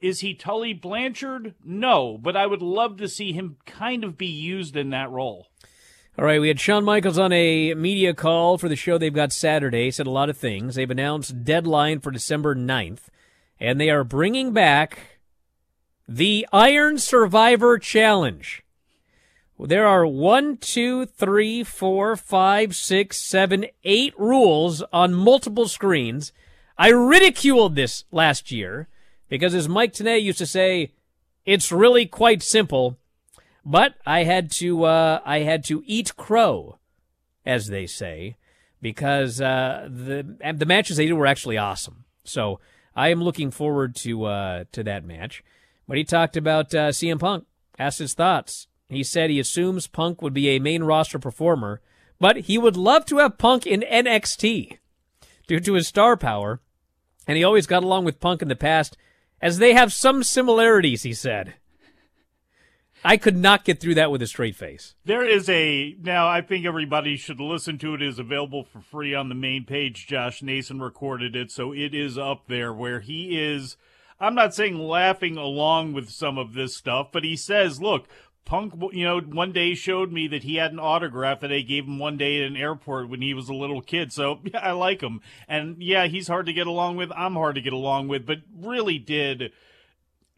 is 0.00 0.20
he 0.20 0.34
tully 0.34 0.72
blanchard 0.74 1.54
no 1.64 2.18
but 2.18 2.36
i 2.36 2.46
would 2.46 2.62
love 2.62 2.96
to 2.96 3.08
see 3.08 3.32
him 3.32 3.56
kind 3.64 4.04
of 4.04 4.18
be 4.18 4.26
used 4.26 4.76
in 4.76 4.90
that 4.90 5.10
role 5.10 5.48
All 6.18 6.24
right, 6.24 6.40
we 6.40 6.48
had 6.48 6.58
Shawn 6.58 6.82
Michaels 6.82 7.18
on 7.18 7.30
a 7.32 7.74
media 7.74 8.14
call 8.14 8.56
for 8.56 8.70
the 8.70 8.76
show 8.76 8.96
they've 8.96 9.12
got 9.12 9.32
Saturday. 9.34 9.90
Said 9.90 10.06
a 10.06 10.10
lot 10.10 10.30
of 10.30 10.38
things. 10.38 10.74
They've 10.74 10.90
announced 10.90 11.44
deadline 11.44 12.00
for 12.00 12.10
December 12.10 12.54
9th, 12.54 13.08
and 13.60 13.78
they 13.78 13.90
are 13.90 14.02
bringing 14.02 14.54
back 14.54 15.18
the 16.08 16.46
Iron 16.54 16.96
Survivor 16.96 17.78
Challenge. 17.78 18.64
There 19.58 19.86
are 19.86 20.06
one, 20.06 20.56
two, 20.56 21.04
three, 21.04 21.62
four, 21.62 22.16
five, 22.16 22.74
six, 22.74 23.18
seven, 23.18 23.66
eight 23.84 24.18
rules 24.18 24.82
on 24.94 25.12
multiple 25.12 25.68
screens. 25.68 26.32
I 26.78 26.88
ridiculed 26.88 27.74
this 27.74 28.04
last 28.10 28.52
year 28.52 28.88
because, 29.28 29.54
as 29.54 29.68
Mike 29.68 29.92
Tenay 29.92 30.22
used 30.22 30.38
to 30.38 30.46
say, 30.46 30.92
it's 31.44 31.72
really 31.72 32.06
quite 32.06 32.42
simple. 32.42 32.98
But 33.64 33.94
I 34.06 34.24
had 34.24 34.50
to 34.52 34.84
uh, 34.84 35.20
I 35.24 35.40
had 35.40 35.64
to 35.64 35.82
eat 35.86 36.16
crow, 36.16 36.78
as 37.44 37.66
they 37.66 37.86
say, 37.86 38.36
because 38.80 39.40
uh, 39.40 39.88
the 39.90 40.54
the 40.54 40.66
matches 40.66 40.98
they 40.98 41.06
did 41.06 41.14
were 41.14 41.26
actually 41.26 41.58
awesome. 41.58 42.04
So 42.24 42.60
I 42.94 43.08
am 43.08 43.22
looking 43.22 43.50
forward 43.50 43.96
to 43.96 44.24
uh, 44.24 44.64
to 44.72 44.84
that 44.84 45.04
match. 45.04 45.42
But 45.88 45.98
he 45.98 46.04
talked 46.04 46.36
about 46.36 46.74
uh, 46.74 46.90
CM 46.90 47.18
Punk, 47.18 47.46
asked 47.78 47.98
his 47.98 48.14
thoughts. 48.14 48.66
He 48.88 49.02
said 49.02 49.30
he 49.30 49.40
assumes 49.40 49.86
Punk 49.86 50.22
would 50.22 50.34
be 50.34 50.48
a 50.50 50.60
main 50.60 50.84
roster 50.84 51.18
performer, 51.18 51.80
but 52.20 52.36
he 52.36 52.58
would 52.58 52.76
love 52.76 53.04
to 53.06 53.18
have 53.18 53.38
Punk 53.38 53.66
in 53.66 53.80
NXT 53.80 54.78
due 55.46 55.60
to 55.60 55.74
his 55.74 55.88
star 55.88 56.16
power, 56.16 56.60
and 57.26 57.36
he 57.36 57.44
always 57.44 57.66
got 57.66 57.84
along 57.84 58.04
with 58.04 58.20
Punk 58.20 58.42
in 58.42 58.48
the 58.48 58.56
past, 58.56 58.96
as 59.40 59.58
they 59.58 59.74
have 59.74 59.92
some 59.92 60.22
similarities. 60.22 61.02
He 61.02 61.12
said. 61.12 61.54
I 63.04 63.16
could 63.18 63.36
not 63.36 63.64
get 63.64 63.78
through 63.78 63.94
that 63.96 64.10
with 64.10 64.20
a 64.22 64.26
straight 64.26 64.56
face. 64.56 64.96
There 65.04 65.24
is 65.24 65.48
a 65.48 65.96
now. 66.02 66.26
I 66.26 66.40
think 66.40 66.66
everybody 66.66 67.16
should 67.16 67.38
listen 67.38 67.78
to 67.78 67.94
it. 67.94 68.02
It 68.02 68.08
is 68.08 68.18
available 68.18 68.64
for 68.64 68.80
free 68.80 69.14
on 69.14 69.28
the 69.28 69.34
main 69.36 69.64
page. 69.64 70.08
Josh 70.08 70.42
Nason 70.42 70.80
recorded 70.80 71.36
it, 71.36 71.52
so 71.52 71.72
it 71.72 71.94
is 71.94 72.18
up 72.18 72.48
there 72.48 72.72
where 72.72 73.00
he 73.00 73.40
is. 73.40 73.76
I'm 74.18 74.34
not 74.34 74.54
saying 74.54 74.78
laughing 74.78 75.36
along 75.36 75.92
with 75.92 76.08
some 76.10 76.36
of 76.36 76.54
this 76.54 76.74
stuff, 76.74 77.08
but 77.12 77.22
he 77.22 77.36
says, 77.36 77.80
"Look, 77.80 78.08
Punk, 78.46 78.72
you 78.92 79.04
know, 79.04 79.20
one 79.20 79.52
day 79.52 79.74
showed 79.74 80.10
me 80.10 80.26
that 80.28 80.44
he 80.44 80.56
had 80.56 80.72
an 80.72 80.78
autograph 80.78 81.40
that 81.40 81.52
I 81.52 81.60
gave 81.60 81.84
him 81.84 81.98
one 81.98 82.16
day 82.16 82.40
at 82.40 82.46
an 82.46 82.56
airport 82.56 83.10
when 83.10 83.20
he 83.20 83.34
was 83.34 83.50
a 83.50 83.54
little 83.54 83.82
kid. 83.82 84.12
So 84.12 84.40
yeah, 84.44 84.60
I 84.60 84.72
like 84.72 85.02
him, 85.02 85.20
and 85.46 85.82
yeah, 85.82 86.06
he's 86.06 86.28
hard 86.28 86.46
to 86.46 86.52
get 86.54 86.66
along 86.66 86.96
with. 86.96 87.12
I'm 87.14 87.34
hard 87.34 87.56
to 87.56 87.60
get 87.60 87.74
along 87.74 88.08
with, 88.08 88.24
but 88.24 88.38
really 88.58 88.98
did 88.98 89.52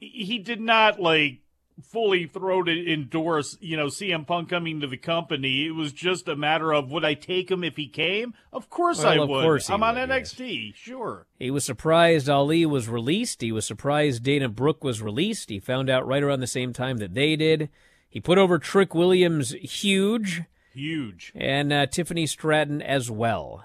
he 0.01 0.39
did 0.39 0.61
not 0.61 1.01
like 1.01 1.41
fully 1.83 2.27
throw 2.27 2.63
to 2.63 2.93
endorse, 2.93 3.57
you 3.61 3.77
know, 3.77 3.87
CM 3.87 4.27
Punk 4.27 4.49
coming 4.49 4.81
to 4.81 4.87
the 4.87 4.97
company. 4.97 5.67
It 5.67 5.71
was 5.75 5.93
just 5.93 6.27
a 6.29 6.35
matter 6.37 6.73
of 6.73 6.91
would 6.91 7.05
I 7.05 7.15
take 7.15 7.51
him 7.51 7.63
if 7.63 7.77
he 7.77 7.87
came? 7.89 8.35
Of 8.53 8.69
course 8.69 8.99
Well, 8.99 9.13
I 9.13 9.17
of 9.23 9.29
would. 9.29 9.43
course 9.43 9.71
I'm 9.71 9.83
on 9.83 9.95
would, 9.95 10.09
yes. 10.09 10.35
NXT, 10.35 10.75
sure. 10.75 11.27
He 11.39 11.51
was 11.51 11.65
surprised 11.65 12.29
Ali 12.29 12.67
was 12.67 12.89
released. 12.89 13.43
He 13.43 13.53
was 13.53 13.67
surprised 13.67 14.23
Dana 14.25 14.49
Brooke 14.49 14.83
was 14.83 15.01
released. 15.03 15.51
He 15.51 15.61
found 15.61 15.89
out 15.89 16.07
right 16.07 16.23
around 16.23 16.41
the 16.41 16.47
same 16.47 16.73
time 16.73 16.97
that 16.99 17.15
they 17.15 17.37
did. 17.37 17.69
He 18.09 18.21
put 18.21 18.39
over 18.39 18.59
Trick 18.59 18.95
Williams 18.95 19.53
huge 19.53 20.43
Huge. 20.73 21.33
and 21.35 21.73
uh, 21.73 21.87
Tiffany 21.87 22.27
Stratton 22.27 22.81
as 22.81 23.11
well. 23.11 23.65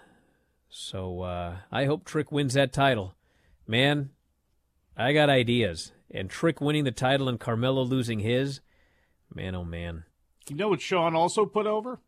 So 0.70 1.22
uh, 1.22 1.58
I 1.72 1.86
hope 1.86 2.04
Trick 2.04 2.32
wins 2.32 2.56
that 2.56 2.74
title. 2.74 3.16
Man, 3.68 4.10
I 4.98 5.14
got 5.14 5.30
ideas. 5.30 5.92
And 6.12 6.30
Trick 6.30 6.60
winning 6.62 6.84
the 6.84 6.92
title 6.92 7.28
and 7.30 7.40
Carmelo 7.40 7.84
losing 7.84 8.20
his, 8.20 8.60
man, 9.34 9.56
oh 9.56 9.64
man. 9.64 10.04
You 10.50 10.56
know 10.56 10.70
what 10.70 10.82
Shawn 10.82 11.16
also 11.16 11.46
put 11.46 11.66
over? 11.66 12.00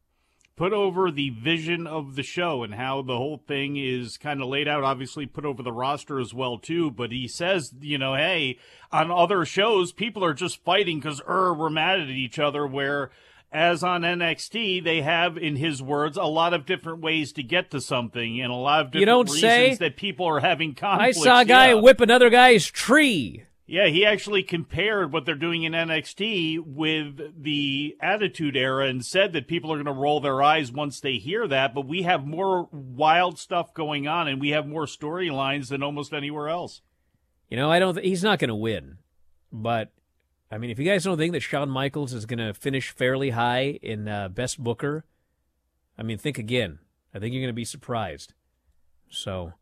Put 0.58 0.72
over 0.72 1.12
the 1.12 1.32
vision 1.32 1.86
of 1.86 2.16
the 2.16 2.24
show 2.24 2.64
and 2.64 2.76
how 2.76 3.02
the 3.02 3.18
whole 3.18 3.42
thing 3.46 3.76
is 3.76 4.18
kind 4.18 4.42
of 4.42 4.48
laid 4.48 4.70
out. 4.70 4.86
Obviously, 4.86 5.26
put 5.26 5.44
over 5.44 5.62
the 5.62 5.74
roster 5.74 6.18
as 6.18 6.34
well 6.34 6.58
too. 6.58 6.92
But 6.92 7.12
he 7.12 7.28
says, 7.28 7.74
you 7.82 7.98
know, 7.98 8.16
hey, 8.16 8.58
on 8.90 9.12
other 9.12 9.44
shows, 9.44 9.92
people 9.92 10.24
are 10.24 10.34
just 10.34 10.64
fighting 10.64 11.00
because 11.00 11.22
er, 11.28 11.54
we're 11.54 11.70
mad 11.70 12.00
at 12.00 12.10
each 12.10 12.40
other. 12.40 12.66
Where, 12.66 13.12
as 13.52 13.84
on 13.84 14.04
NXT, 14.04 14.82
they 14.82 15.02
have, 15.02 15.38
in 15.38 15.58
his 15.58 15.82
words, 15.82 16.16
a 16.16 16.24
lot 16.24 16.54
of 16.54 16.66
different 16.66 17.02
ways 17.02 17.34
to 17.34 17.44
get 17.44 17.70
to 17.72 17.82
something 17.82 18.40
and 18.40 18.50
a 18.50 18.56
lot 18.56 18.80
of 18.80 18.88
different 18.92 19.02
You 19.02 19.06
don't 19.08 19.26
reasons 19.30 19.42
say? 19.42 19.76
that 19.76 19.98
people 19.98 20.26
are 20.26 20.40
having 20.40 20.74
conflicts. 20.74 21.18
I 21.20 21.22
saw 21.22 21.42
a 21.42 21.46
guy 21.46 21.68
Yeah. 21.74 21.82
whip 21.82 22.00
another 22.00 22.30
guy's 22.30 22.66
tree. 22.72 23.44
Yeah, 23.68 23.88
he 23.88 24.06
actually 24.06 24.44
compared 24.44 25.12
what 25.12 25.26
they're 25.26 25.34
doing 25.34 25.64
in 25.64 25.74
NXT 25.74 26.60
with 26.66 27.42
the 27.42 27.98
Attitude 28.00 28.56
Era 28.56 28.88
and 28.88 29.04
said 29.04 29.34
that 29.34 29.48
people 29.48 29.72
are 29.74 29.78
going 29.78 29.86
to 29.88 29.92
roll 29.92 30.20
their 30.20 30.44
eyes 30.44 30.72
once 30.72 31.00
they 31.00 31.14
hear 31.14 31.48
that. 31.48 31.74
But 31.74 31.88
we 31.88 32.04
have 32.04 32.28
more 32.28 32.70
wild 32.72 33.40
stuff 33.40 33.74
going 33.74 34.08
on, 34.08 34.28
and 34.28 34.40
we 34.40 34.50
have 34.50 34.68
more 34.68 34.86
storylines 34.86 35.70
than 35.70 35.82
almost 35.82 36.14
anywhere 36.14 36.48
else. 36.48 36.82
You 37.50 37.58
know, 37.58 37.72
I 37.72 37.80
don't. 37.80 37.96
Th- 37.96 38.06
he's 38.06 38.24
not 38.24 38.38
going 38.38 38.50
to 38.50 38.56
win, 38.56 39.00
but 39.52 39.92
I 40.52 40.60
mean, 40.60 40.70
if 40.70 40.78
you 40.78 40.86
guys 40.86 41.04
don't 41.04 41.18
think 41.18 41.34
that 41.34 41.42
Shawn 41.42 41.70
Michaels 41.70 42.14
is 42.14 42.28
going 42.28 42.40
to 42.40 42.54
finish 42.54 42.92
fairly 42.92 43.32
high 43.32 43.80
in 43.82 44.08
uh, 44.08 44.30
Best 44.30 44.64
Booker, 44.64 45.06
I 45.98 46.04
mean, 46.04 46.20
think 46.20 46.38
again. 46.38 46.80
I 47.14 47.20
think 47.20 47.34
you're 47.34 47.42
going 47.42 47.50
to 47.50 47.54
be 47.54 47.66
surprised. 47.66 48.34
So, 49.10 49.54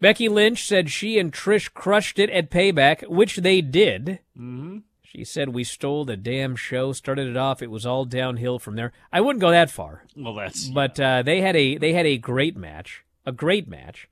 Becky 0.00 0.28
Lynch 0.28 0.66
said 0.66 0.90
she 0.90 1.18
and 1.18 1.32
Trish 1.32 1.72
crushed 1.72 2.18
it 2.18 2.30
at 2.30 2.50
Payback, 2.50 3.08
which 3.08 3.36
they 3.36 3.60
did. 3.60 4.20
Mm-hmm. 4.38 4.78
She 5.02 5.24
said 5.24 5.50
we 5.50 5.64
stole 5.64 6.04
the 6.04 6.16
damn 6.16 6.56
show, 6.56 6.92
started 6.92 7.28
it 7.28 7.36
off. 7.36 7.62
It 7.62 7.70
was 7.70 7.86
all 7.86 8.04
downhill 8.04 8.58
from 8.58 8.76
there. 8.76 8.92
I 9.12 9.20
wouldn't 9.22 9.40
go 9.40 9.50
that 9.50 9.70
far. 9.70 10.04
Well, 10.14 10.34
that's 10.34 10.68
But 10.68 11.00
uh, 11.00 11.22
they 11.22 11.40
had 11.40 11.56
a 11.56 11.78
they 11.78 11.94
had 11.94 12.06
a 12.06 12.18
great 12.18 12.56
match, 12.56 13.04
a 13.24 13.32
great 13.32 13.66
match, 13.66 14.08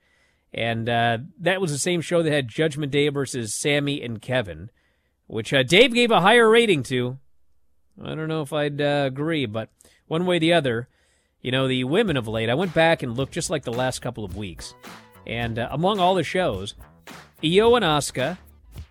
and 0.55 0.89
uh, 0.89 1.19
that 1.41 1.61
was 1.61 1.73
the 1.73 1.79
same 1.79 2.01
show 2.01 2.23
that 2.23 2.33
had 2.33 2.49
Judgment 2.49 2.91
Day 2.91 3.09
versus 3.09 3.53
Sammy 3.53 4.01
and 4.03 4.23
Kevin, 4.23 4.71
which 5.27 5.53
uh, 5.53 5.63
Dave 5.63 5.93
gave 5.93 6.11
a 6.11 6.23
higher 6.23 6.49
rating 6.49 6.83
to. 6.85 7.19
I 8.03 8.15
don't 8.15 8.29
know 8.29 8.43
if 8.43 8.53
I'd 8.53 8.81
uh, 8.81 9.05
agree, 9.07 9.45
but 9.47 9.69
one 10.07 10.25
way 10.25 10.37
or 10.37 10.41
the 10.41 10.53
other, 10.55 10.89
you 11.43 11.51
know, 11.51 11.69
the 11.69 11.85
women 11.85 12.17
of 12.17 12.27
late. 12.27 12.49
I 12.49 12.55
went 12.55 12.73
back 12.73 13.03
and 13.03 13.17
looked 13.17 13.35
just 13.35 13.51
like 13.51 13.65
the 13.65 13.73
last 13.73 14.01
couple 14.01 14.25
of 14.25 14.37
weeks, 14.37 14.75
and 15.27 15.59
uh, 15.59 15.69
among 15.71 15.99
all 15.99 16.15
the 16.15 16.25
shows, 16.25 16.75
Io 17.43 17.75
and 17.75 17.85
Asuka, 17.85 18.39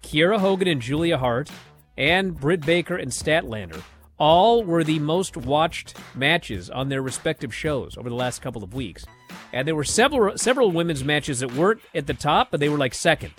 Kiera 0.02 0.40
Hogan 0.40 0.68
and 0.68 0.82
Julia 0.82 1.18
Hart, 1.18 1.50
and 1.98 2.40
Britt 2.40 2.66
Baker 2.66 2.96
and 2.96 3.12
Statlander 3.12 3.82
all 4.18 4.64
were 4.64 4.84
the 4.84 5.00
most 5.00 5.36
watched 5.36 5.96
matches 6.16 6.70
on 6.70 6.90
their 6.90 7.02
respective 7.02 7.54
shows 7.54 7.98
over 7.98 8.10
the 8.10 8.16
last 8.16 8.42
couple 8.42 8.64
of 8.64 8.74
weeks. 8.74 9.06
And 9.52 9.68
there 9.68 9.76
were 9.76 9.84
several 9.84 10.38
several 10.38 10.72
women's 10.72 11.04
matches 11.04 11.40
that 11.40 11.54
weren't 11.54 11.82
at 11.94 12.08
the 12.08 12.14
top, 12.14 12.50
but 12.52 12.60
they 12.60 12.70
were 12.70 12.78
like 12.78 12.94
second. 12.94 13.34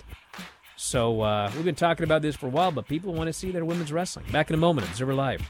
So 0.75 1.21
uh, 1.21 1.51
we've 1.55 1.65
been 1.65 1.75
talking 1.75 2.03
about 2.03 2.21
this 2.21 2.35
for 2.35 2.47
a 2.47 2.49
while, 2.49 2.71
but 2.71 2.87
people 2.87 3.13
want 3.13 3.27
to 3.27 3.33
see 3.33 3.51
their 3.51 3.65
women's 3.65 3.91
wrestling. 3.91 4.25
Back 4.31 4.49
in 4.49 4.53
a 4.53 4.57
moment, 4.57 4.87
Observer 4.87 5.13
Live. 5.13 5.49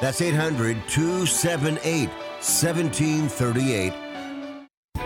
That's 0.00 0.20
800 0.20 0.76
278 0.88 2.08
1738. 2.08 4.05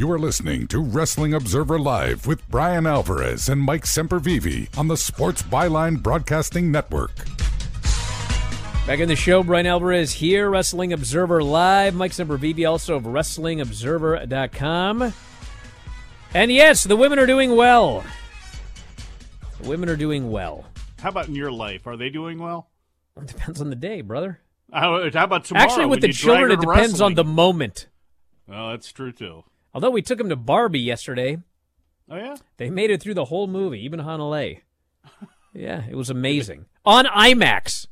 You 0.00 0.10
are 0.12 0.18
listening 0.18 0.66
to 0.68 0.80
Wrestling 0.80 1.34
Observer 1.34 1.78
Live 1.78 2.26
with 2.26 2.48
Bryan 2.48 2.86
Alvarez 2.86 3.50
and 3.50 3.60
Mike 3.60 3.84
Sempervive 3.84 4.78
on 4.78 4.88
the 4.88 4.96
Sports 4.96 5.42
Byline 5.42 6.02
Broadcasting 6.02 6.72
Network. 6.72 7.14
Back 8.86 9.00
in 9.00 9.08
the 9.08 9.14
show, 9.14 9.42
Bryan 9.42 9.66
Alvarez 9.66 10.14
here, 10.14 10.48
Wrestling 10.48 10.94
Observer 10.94 11.42
Live. 11.42 11.94
Mike 11.94 12.12
Sempervive, 12.12 12.66
also 12.66 12.96
of 12.96 13.02
WrestlingObserver.com. 13.02 15.12
And 16.32 16.50
yes, 16.50 16.84
the 16.84 16.96
women 16.96 17.18
are 17.18 17.26
doing 17.26 17.54
well. 17.54 18.02
The 19.60 19.68
women 19.68 19.90
are 19.90 19.96
doing 19.96 20.30
well. 20.30 20.64
How 21.00 21.10
about 21.10 21.28
in 21.28 21.34
your 21.34 21.52
life? 21.52 21.86
Are 21.86 21.98
they 21.98 22.08
doing 22.08 22.38
well? 22.38 22.70
It 23.18 23.26
depends 23.26 23.60
on 23.60 23.68
the 23.68 23.76
day, 23.76 24.00
brother. 24.00 24.40
How, 24.72 25.10
how 25.12 25.24
about 25.24 25.44
tomorrow? 25.44 25.66
Actually, 25.66 25.84
with 25.84 25.96
when 25.96 26.00
the 26.00 26.06
you 26.06 26.12
children, 26.14 26.52
it 26.52 26.54
her 26.54 26.60
to 26.62 26.66
depends 26.66 27.02
on 27.02 27.16
the 27.16 27.24
moment. 27.24 27.86
Well, 28.48 28.70
that's 28.70 28.90
true 28.92 29.12
too. 29.12 29.44
Although 29.72 29.90
we 29.90 30.02
took 30.02 30.20
him 30.20 30.28
to 30.28 30.36
Barbie 30.36 30.80
yesterday, 30.80 31.38
Oh 32.10 32.16
yeah. 32.16 32.36
they 32.56 32.70
made 32.70 32.90
it 32.90 33.00
through 33.00 33.14
the 33.14 33.26
whole 33.26 33.46
movie, 33.46 33.84
even 33.84 34.00
Hanalei. 34.00 34.60
yeah, 35.54 35.84
it 35.88 35.94
was 35.94 36.10
amazing 36.10 36.66
on 36.84 37.04
IMAX. 37.06 37.86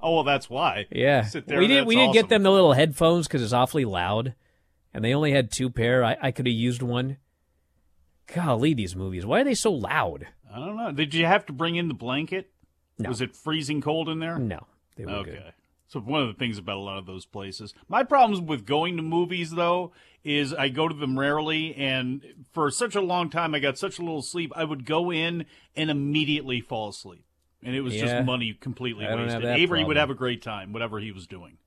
Oh 0.00 0.16
well, 0.16 0.24
that's 0.24 0.50
why. 0.50 0.86
Yeah, 0.90 1.28
there, 1.46 1.58
we 1.58 1.66
didn't. 1.66 1.86
We 1.86 1.96
didn't 1.96 2.12
get 2.12 2.28
them 2.28 2.42
the 2.42 2.50
little 2.50 2.72
headphones 2.72 3.26
because 3.26 3.42
it's 3.42 3.52
awfully 3.52 3.84
loud, 3.84 4.34
and 4.92 5.04
they 5.04 5.14
only 5.14 5.32
had 5.32 5.50
two 5.50 5.70
pair. 5.70 6.04
I, 6.04 6.16
I 6.20 6.30
could 6.32 6.46
have 6.46 6.54
used 6.54 6.82
one. 6.82 7.18
Golly, 8.34 8.74
these 8.74 8.96
movies. 8.96 9.24
Why 9.24 9.40
are 9.40 9.44
they 9.44 9.54
so 9.54 9.72
loud? 9.72 10.26
I 10.52 10.58
don't 10.58 10.76
know. 10.76 10.90
Did 10.90 11.14
you 11.14 11.26
have 11.26 11.46
to 11.46 11.52
bring 11.52 11.76
in 11.76 11.88
the 11.88 11.94
blanket? 11.94 12.50
No. 12.98 13.08
Was 13.08 13.20
it 13.20 13.36
freezing 13.36 13.80
cold 13.80 14.08
in 14.08 14.18
there? 14.18 14.38
No, 14.38 14.66
they 14.96 15.04
were 15.04 15.12
okay. 15.12 15.30
good. 15.30 15.52
So 15.88 16.00
one 16.00 16.22
of 16.22 16.28
the 16.28 16.34
things 16.34 16.58
about 16.58 16.78
a 16.78 16.80
lot 16.80 16.98
of 16.98 17.06
those 17.06 17.26
places. 17.26 17.72
My 17.88 18.02
problems 18.02 18.40
with 18.40 18.66
going 18.66 18.96
to 18.96 19.02
movies 19.02 19.52
though 19.52 19.92
is 20.26 20.52
I 20.52 20.68
go 20.68 20.88
to 20.88 20.94
them 20.94 21.18
rarely 21.18 21.74
and 21.76 22.20
for 22.52 22.70
such 22.70 22.96
a 22.96 23.00
long 23.00 23.30
time 23.30 23.54
I 23.54 23.60
got 23.60 23.78
such 23.78 23.98
a 24.00 24.02
little 24.02 24.22
sleep 24.22 24.52
I 24.56 24.64
would 24.64 24.84
go 24.84 25.12
in 25.12 25.46
and 25.76 25.88
immediately 25.88 26.60
fall 26.60 26.88
asleep. 26.88 27.24
And 27.62 27.76
it 27.76 27.80
was 27.80 27.94
Yeah. 27.94 28.02
just 28.06 28.26
money 28.26 28.52
completely 28.52 29.06
wasted. 29.06 29.44
Avery 29.44 29.84
would 29.84 29.96
have 29.96 30.10
a 30.10 30.14
great 30.14 30.42
time, 30.42 30.72
whatever 30.72 30.98
he 30.98 31.12
was 31.12 31.26
doing. 31.28 31.58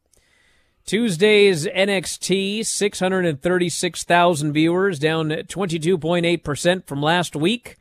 Tuesday's 0.85 1.67
NXT, 1.67 2.65
636,000 2.65 4.53
viewers, 4.53 4.99
down 4.99 5.29
22.8% 5.29 6.85
from 6.85 7.01
last 7.01 7.35
week. 7.35 7.77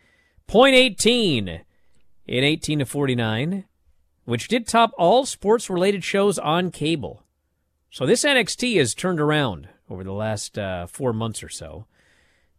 0.18 0.47 1.61
in 2.27 2.45
18 2.45 2.79
to 2.79 2.87
49, 2.87 3.65
which 4.25 4.49
did 4.49 4.67
top 4.67 4.93
all 4.97 5.27
sports 5.27 5.69
related 5.69 6.05
shows 6.05 6.39
on 6.39 6.71
cable. 6.71 7.25
So 7.91 8.07
this 8.07 8.25
NXT 8.25 8.77
has 8.79 8.95
turned 8.95 9.21
around 9.21 9.69
over 9.89 10.05
the 10.05 10.13
last 10.13 10.59
uh, 10.59 10.87
four 10.87 11.13
months 11.13 11.43
or 11.43 11.49
so. 11.49 11.87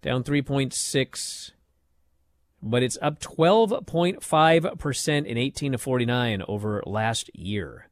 Down 0.01 0.23
3.6, 0.23 1.51
but 2.61 2.83
it's 2.83 2.97
up 3.01 3.19
12.5% 3.19 5.25
in 5.25 5.37
18 5.37 5.71
to 5.73 5.77
49 5.77 6.43
over 6.47 6.81
last 6.85 7.29
year. 7.33 7.89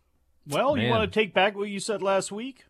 Well, 0.48 0.76
you 0.78 0.88
want 0.88 1.10
to 1.12 1.20
take 1.20 1.34
back 1.34 1.56
what 1.56 1.68
you 1.68 1.80
said 1.80 2.02
last 2.02 2.30
week? 2.32 2.64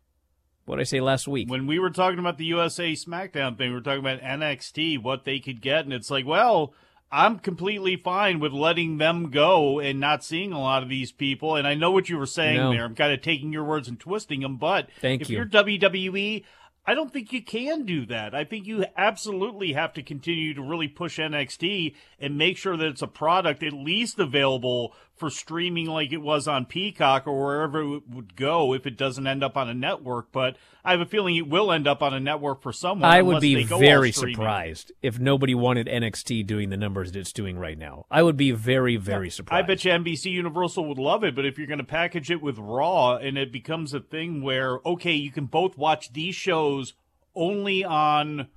What 0.65 0.77
did 0.77 0.83
I 0.83 0.85
say 0.85 1.01
last 1.01 1.29
week? 1.29 1.49
When 1.49 1.67
we 1.67 1.79
were 1.79 1.91
talking 1.91 2.19
about 2.19 2.39
the 2.39 2.45
USA 2.47 2.93
SmackDown 2.93 3.57
thing, 3.57 3.69
we 3.71 3.75
were 3.75 3.81
talking 3.81 4.01
about 4.01 4.21
NXT, 4.21 5.01
what 5.01 5.25
they 5.25 5.39
could 5.39 5.61
get, 5.61 5.85
and 5.85 5.93
it's 5.93 6.11
like, 6.11 6.27
well, 6.27 6.75
I'm 7.13 7.39
completely 7.39 7.95
fine 7.97 8.41
with 8.41 8.53
letting 8.53 8.99
them 8.99 9.31
go 9.31 9.79
and 9.79 10.01
not 10.01 10.25
seeing 10.25 10.53
a 10.53 10.59
lot 10.61 10.83
of 10.83 10.89
these 10.89 11.13
people. 11.13 11.55
And 11.55 11.65
I 11.69 11.75
know 11.75 11.93
what 11.93 12.09
you 12.09 12.19
were 12.19 12.27
saying 12.27 12.57
No. 12.57 12.73
there. 12.73 12.85
I'm 12.85 12.97
kind 12.97 13.13
of 13.13 13.23
taking 13.23 13.53
your 13.53 13.63
words 13.63 13.87
and 13.87 14.01
twisting 14.01 14.41
them, 14.41 14.57
but 14.57 14.89
Thank 15.01 15.23
if 15.23 15.31
you. 15.31 15.37
you're 15.37 15.47
WWE, 15.47 16.43
I 16.89 16.95
don't 16.95 17.13
think 17.13 17.33
you 17.33 17.43
can 17.43 17.85
do 17.85 18.07
that. 18.07 18.33
I 18.35 18.45
think 18.45 18.67
you 18.67 18.85
absolutely 18.97 19.73
have 19.73 19.93
to 19.95 20.03
continue 20.03 20.55
to 20.55 20.63
really 20.63 20.87
push 20.87 21.19
NXT 21.19 21.95
and 22.21 22.39
make 22.39 22.57
sure 22.57 22.77
that 22.77 22.87
it's 22.87 23.03
a 23.03 23.09
product 23.09 23.65
at 23.65 23.73
least 23.73 24.21
available 24.21 24.95
for 25.17 25.31
streaming 25.31 25.87
like 25.87 26.13
it 26.13 26.19
was 26.19 26.47
on 26.47 26.67
Peacock 26.67 27.27
or 27.27 27.45
wherever 27.45 27.97
it 27.97 28.09
would 28.09 28.37
go 28.37 28.75
if 28.75 28.87
it 28.87 28.97
doesn't 28.97 29.27
end 29.27 29.43
up 29.43 29.57
on 29.57 29.69
a 29.69 29.75
network. 29.75 30.31
But 30.31 30.57
I 30.85 30.93
have 30.93 31.01
a 31.01 31.07
feeling 31.07 31.37
it 31.37 31.49
will 31.49 31.73
end 31.73 31.89
up 31.89 32.03
on 32.03 32.13
a 32.15 32.21
network 32.21 32.63
for 32.63 32.73
someone. 32.73 33.11
I 33.11 33.23
would 33.23 33.41
be 33.41 33.55
they 33.55 33.65
go 33.65 33.77
all 33.77 33.81
very 33.81 34.13
surprised 34.13 34.93
if 35.03 35.19
nobody 35.19 35.55
wanted 35.55 35.87
NXT 35.87 36.47
doing 36.47 36.71
the 36.71 36.77
numbers 36.77 37.13
that 37.13 37.21
it's 37.21 37.33
doing 37.33 37.59
right 37.59 37.79
now. 37.79 38.05
I 38.11 38.23
would 38.23 38.37
be 38.37 38.51
very, 38.51 38.97
very 38.97 39.27
I 39.27 39.31
surprised. 39.31 39.65
I 39.65 39.67
bet 39.67 39.85
you 39.85 39.91
NBC 39.93 40.33
Universal 40.33 40.87
would 40.87 40.99
love 40.99 41.25
it, 41.25 41.35
but 41.35 41.47
if 41.47 41.59
you're 41.59 41.67
going 41.67 41.79
to 41.79 41.85
package 41.85 42.31
it 42.31 42.43
with 42.43 42.59
Raw 42.59 43.17
and 43.17 43.39
it 43.39 43.51
becomes 43.51 43.95
a 43.95 44.01
thing 44.01 44.43
where, 44.43 44.79
okay, 44.85 45.15
you 45.15 45.31
can 45.31 45.47
both 45.47 45.79
watch 45.79 46.13
these 46.13 46.35
shows 46.35 46.95
only 47.35 47.85
on 47.85 48.49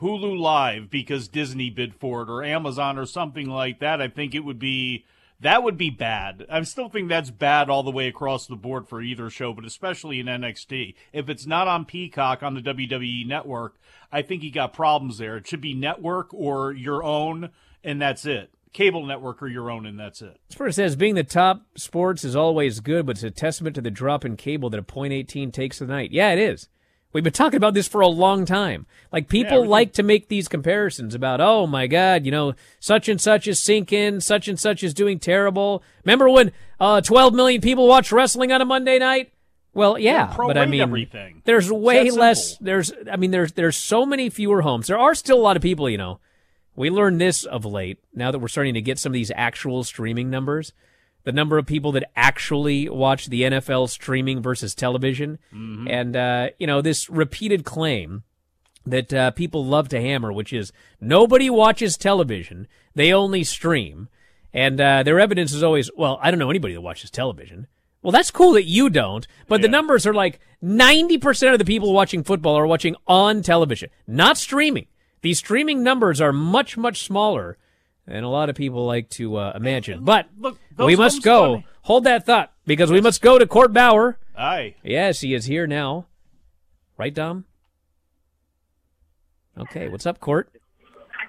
Hulu 0.00 0.38
Live 0.38 0.90
because 0.90 1.28
Disney 1.28 1.70
bid 1.70 1.94
for 1.94 2.22
it 2.22 2.28
or 2.28 2.42
Amazon 2.44 2.98
or 2.98 3.06
something 3.06 3.48
like 3.48 3.80
that, 3.80 4.00
I 4.00 4.08
think 4.08 4.34
it 4.34 4.40
would 4.44 4.58
be. 4.58 5.04
That 5.40 5.62
would 5.62 5.76
be 5.76 5.90
bad. 5.90 6.46
I 6.50 6.62
still 6.62 6.88
think 6.88 7.08
that's 7.08 7.30
bad 7.30 7.68
all 7.68 7.82
the 7.82 7.90
way 7.90 8.08
across 8.08 8.46
the 8.46 8.56
board 8.56 8.88
for 8.88 9.02
either 9.02 9.28
show, 9.28 9.52
but 9.52 9.66
especially 9.66 10.18
in 10.18 10.26
NXT. 10.26 10.94
If 11.12 11.28
it's 11.28 11.46
not 11.46 11.68
on 11.68 11.84
Peacock 11.84 12.42
on 12.42 12.54
the 12.54 12.62
WWE 12.62 13.26
network, 13.26 13.76
I 14.10 14.22
think 14.22 14.42
you 14.42 14.50
got 14.50 14.72
problems 14.72 15.18
there. 15.18 15.36
It 15.36 15.46
should 15.46 15.60
be 15.60 15.74
network 15.74 16.32
or 16.32 16.72
your 16.72 17.02
own, 17.02 17.50
and 17.84 18.00
that's 18.00 18.24
it. 18.24 18.50
Cable 18.72 19.04
network 19.04 19.42
or 19.42 19.48
your 19.48 19.70
own, 19.70 19.86
and 19.86 19.98
that's 19.98 20.22
it. 20.22 20.38
Spurs 20.50 20.76
says 20.76 20.96
being 20.96 21.14
the 21.14 21.24
top 21.24 21.62
sports 21.76 22.24
is 22.24 22.36
always 22.36 22.80
good, 22.80 23.06
but 23.06 23.16
it's 23.16 23.22
a 23.22 23.30
testament 23.30 23.74
to 23.76 23.82
the 23.82 23.90
drop 23.90 24.24
in 24.24 24.36
cable 24.36 24.70
that 24.70 24.80
a 24.80 24.82
point 24.82 25.12
eighteen 25.12 25.50
takes 25.50 25.78
tonight. 25.78 26.12
Yeah, 26.12 26.30
it 26.32 26.38
is. 26.38 26.68
We've 27.16 27.24
been 27.24 27.32
talking 27.32 27.56
about 27.56 27.72
this 27.72 27.88
for 27.88 28.02
a 28.02 28.08
long 28.08 28.44
time. 28.44 28.84
Like 29.10 29.26
people 29.26 29.54
everything- 29.54 29.70
like 29.70 29.92
to 29.94 30.02
make 30.02 30.28
these 30.28 30.48
comparisons 30.48 31.14
about, 31.14 31.40
oh 31.40 31.66
my 31.66 31.86
God, 31.86 32.26
you 32.26 32.30
know, 32.30 32.52
such 32.78 33.08
and 33.08 33.18
such 33.18 33.48
is 33.48 33.58
sinking, 33.58 34.20
such 34.20 34.48
and 34.48 34.60
such 34.60 34.82
is 34.84 34.92
doing 34.92 35.18
terrible. 35.18 35.82
Remember 36.04 36.28
when 36.28 36.52
uh, 36.78 37.00
twelve 37.00 37.32
million 37.32 37.62
people 37.62 37.88
watched 37.88 38.12
wrestling 38.12 38.52
on 38.52 38.60
a 38.60 38.66
Monday 38.66 38.98
night? 38.98 39.32
Well, 39.72 39.98
yeah, 39.98 40.34
but 40.36 40.58
I 40.58 40.66
mean, 40.66 40.82
everything. 40.82 41.40
there's 41.46 41.72
way 41.72 42.10
less. 42.10 42.50
simple. 42.50 42.66
There's, 42.66 42.92
I 43.10 43.16
mean, 43.16 43.30
there's 43.30 43.52
there's 43.52 43.78
so 43.78 44.04
many 44.04 44.28
fewer 44.28 44.60
homes. 44.60 44.88
There 44.88 44.98
are 44.98 45.14
still 45.14 45.38
a 45.38 45.40
lot 45.40 45.56
of 45.56 45.62
people, 45.62 45.88
you 45.88 45.96
know. 45.96 46.20
We 46.74 46.90
learned 46.90 47.18
this 47.18 47.44
of 47.44 47.64
late. 47.64 47.98
Now 48.14 48.30
that 48.30 48.40
we're 48.40 48.48
starting 48.48 48.74
to 48.74 48.82
get 48.82 48.98
some 48.98 49.12
of 49.12 49.14
these 49.14 49.32
actual 49.34 49.84
streaming 49.84 50.28
numbers, 50.28 50.74
the 51.26 51.32
number 51.32 51.58
of 51.58 51.66
people 51.66 51.92
that 51.92 52.08
actually 52.16 52.88
watch 52.88 53.26
the 53.26 53.42
NFL 53.42 53.90
streaming 53.90 54.40
versus 54.40 54.74
television, 54.74 55.38
Mm-hmm. 55.52 55.88
and 55.88 56.16
uh, 56.16 56.48
you 56.58 56.66
know 56.66 56.80
this 56.80 57.10
repeated 57.10 57.64
claim 57.66 58.22
that 58.86 59.12
uh, 59.12 59.30
people 59.32 59.64
love 59.66 59.88
to 59.90 60.00
hammer, 60.00 60.32
which 60.32 60.52
is 60.52 60.72
nobody 61.00 61.50
watches 61.50 61.98
television; 61.98 62.66
they 62.94 63.12
only 63.12 63.44
stream. 63.44 64.08
And 64.54 64.80
uh, 64.80 65.02
their 65.02 65.20
evidence 65.20 65.52
is 65.52 65.62
always, 65.62 65.90
well, 65.98 66.18
I 66.22 66.30
don't 66.30 66.38
know 66.40 66.48
anybody 66.48 66.72
that 66.72 66.80
watches 66.80 67.10
television. 67.10 67.66
Well, 68.00 68.12
that's 68.12 68.30
cool 68.30 68.52
that 68.52 68.64
you 68.64 68.88
don't, 68.88 69.26
but 69.48 69.60
the 69.60 69.68
numbers 69.68 70.06
are 70.06 70.14
like 70.14 70.40
90% 70.64 71.52
of 71.52 71.58
the 71.58 71.64
people 71.66 71.92
watching 71.92 72.22
football 72.24 72.56
are 72.56 72.66
watching 72.66 72.96
on 73.06 73.42
television, 73.42 73.90
not 74.06 74.38
streaming. 74.38 74.86
These 75.20 75.38
streaming 75.40 75.82
numbers 75.82 76.22
are 76.22 76.32
much, 76.32 76.78
much 76.78 77.02
smaller 77.02 77.58
than 78.06 78.24
a 78.24 78.30
lot 78.30 78.48
of 78.48 78.56
people 78.56 78.86
like 78.86 79.08
to 79.10 79.36
uh, 79.36 79.52
imagine. 79.54 80.04
But 80.04 80.28
look, 80.38 80.58
we 80.78 80.96
must 80.96 81.22
go. 81.22 81.54
funny. 81.54 81.66
Hold 81.82 82.04
that 82.04 82.26
thought 82.26 82.52
because 82.66 82.90
we 82.90 83.00
must 83.00 83.22
go 83.22 83.38
to 83.38 83.46
Court 83.46 83.72
Bauer. 83.72 84.18
Aye. 84.36 84.74
Yes, 84.82 85.20
he 85.20 85.34
is 85.34 85.46
here 85.46 85.66
now. 85.66 86.06
Right, 86.96 87.14
Dom? 87.14 87.44
Okay, 89.58 89.88
what's 89.88 90.06
up, 90.06 90.20
Court? 90.20 90.50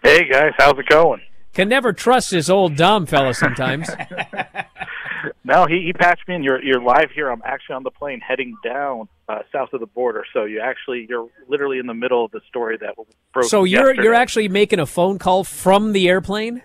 Hey 0.03 0.29
guys, 0.29 0.51
how's 0.57 0.77
it 0.77 0.87
going? 0.87 1.21
Can 1.53 1.69
never 1.69 1.93
trust 1.93 2.31
this 2.31 2.49
old 2.49 2.75
Dom 2.75 3.05
fella 3.05 3.33
sometimes. 3.33 3.89
No, 5.43 5.65
he, 5.65 5.83
he 5.85 5.93
patched 5.93 6.27
me 6.27 6.35
in. 6.35 6.43
You're 6.43 6.61
you're 6.63 6.81
live 6.81 7.09
here. 7.13 7.29
I'm 7.29 7.41
actually 7.45 7.75
on 7.75 7.83
the 7.83 7.91
plane 7.91 8.19
heading 8.19 8.55
down 8.63 9.07
uh, 9.29 9.39
south 9.51 9.73
of 9.73 9.79
the 9.79 9.85
border. 9.85 10.25
So 10.33 10.43
you 10.43 10.59
actually 10.59 11.05
you're 11.09 11.29
literally 11.47 11.79
in 11.79 11.87
the 11.87 11.93
middle 11.93 12.25
of 12.25 12.31
the 12.31 12.41
story 12.47 12.77
that 12.81 12.95
broke. 13.33 13.47
so 13.47 13.63
you're 13.63 13.87
yesterday. 13.87 14.03
you're 14.03 14.13
actually 14.13 14.49
making 14.49 14.79
a 14.79 14.85
phone 14.85 15.17
call 15.19 15.43
from 15.43 15.93
the 15.93 16.09
airplane? 16.09 16.61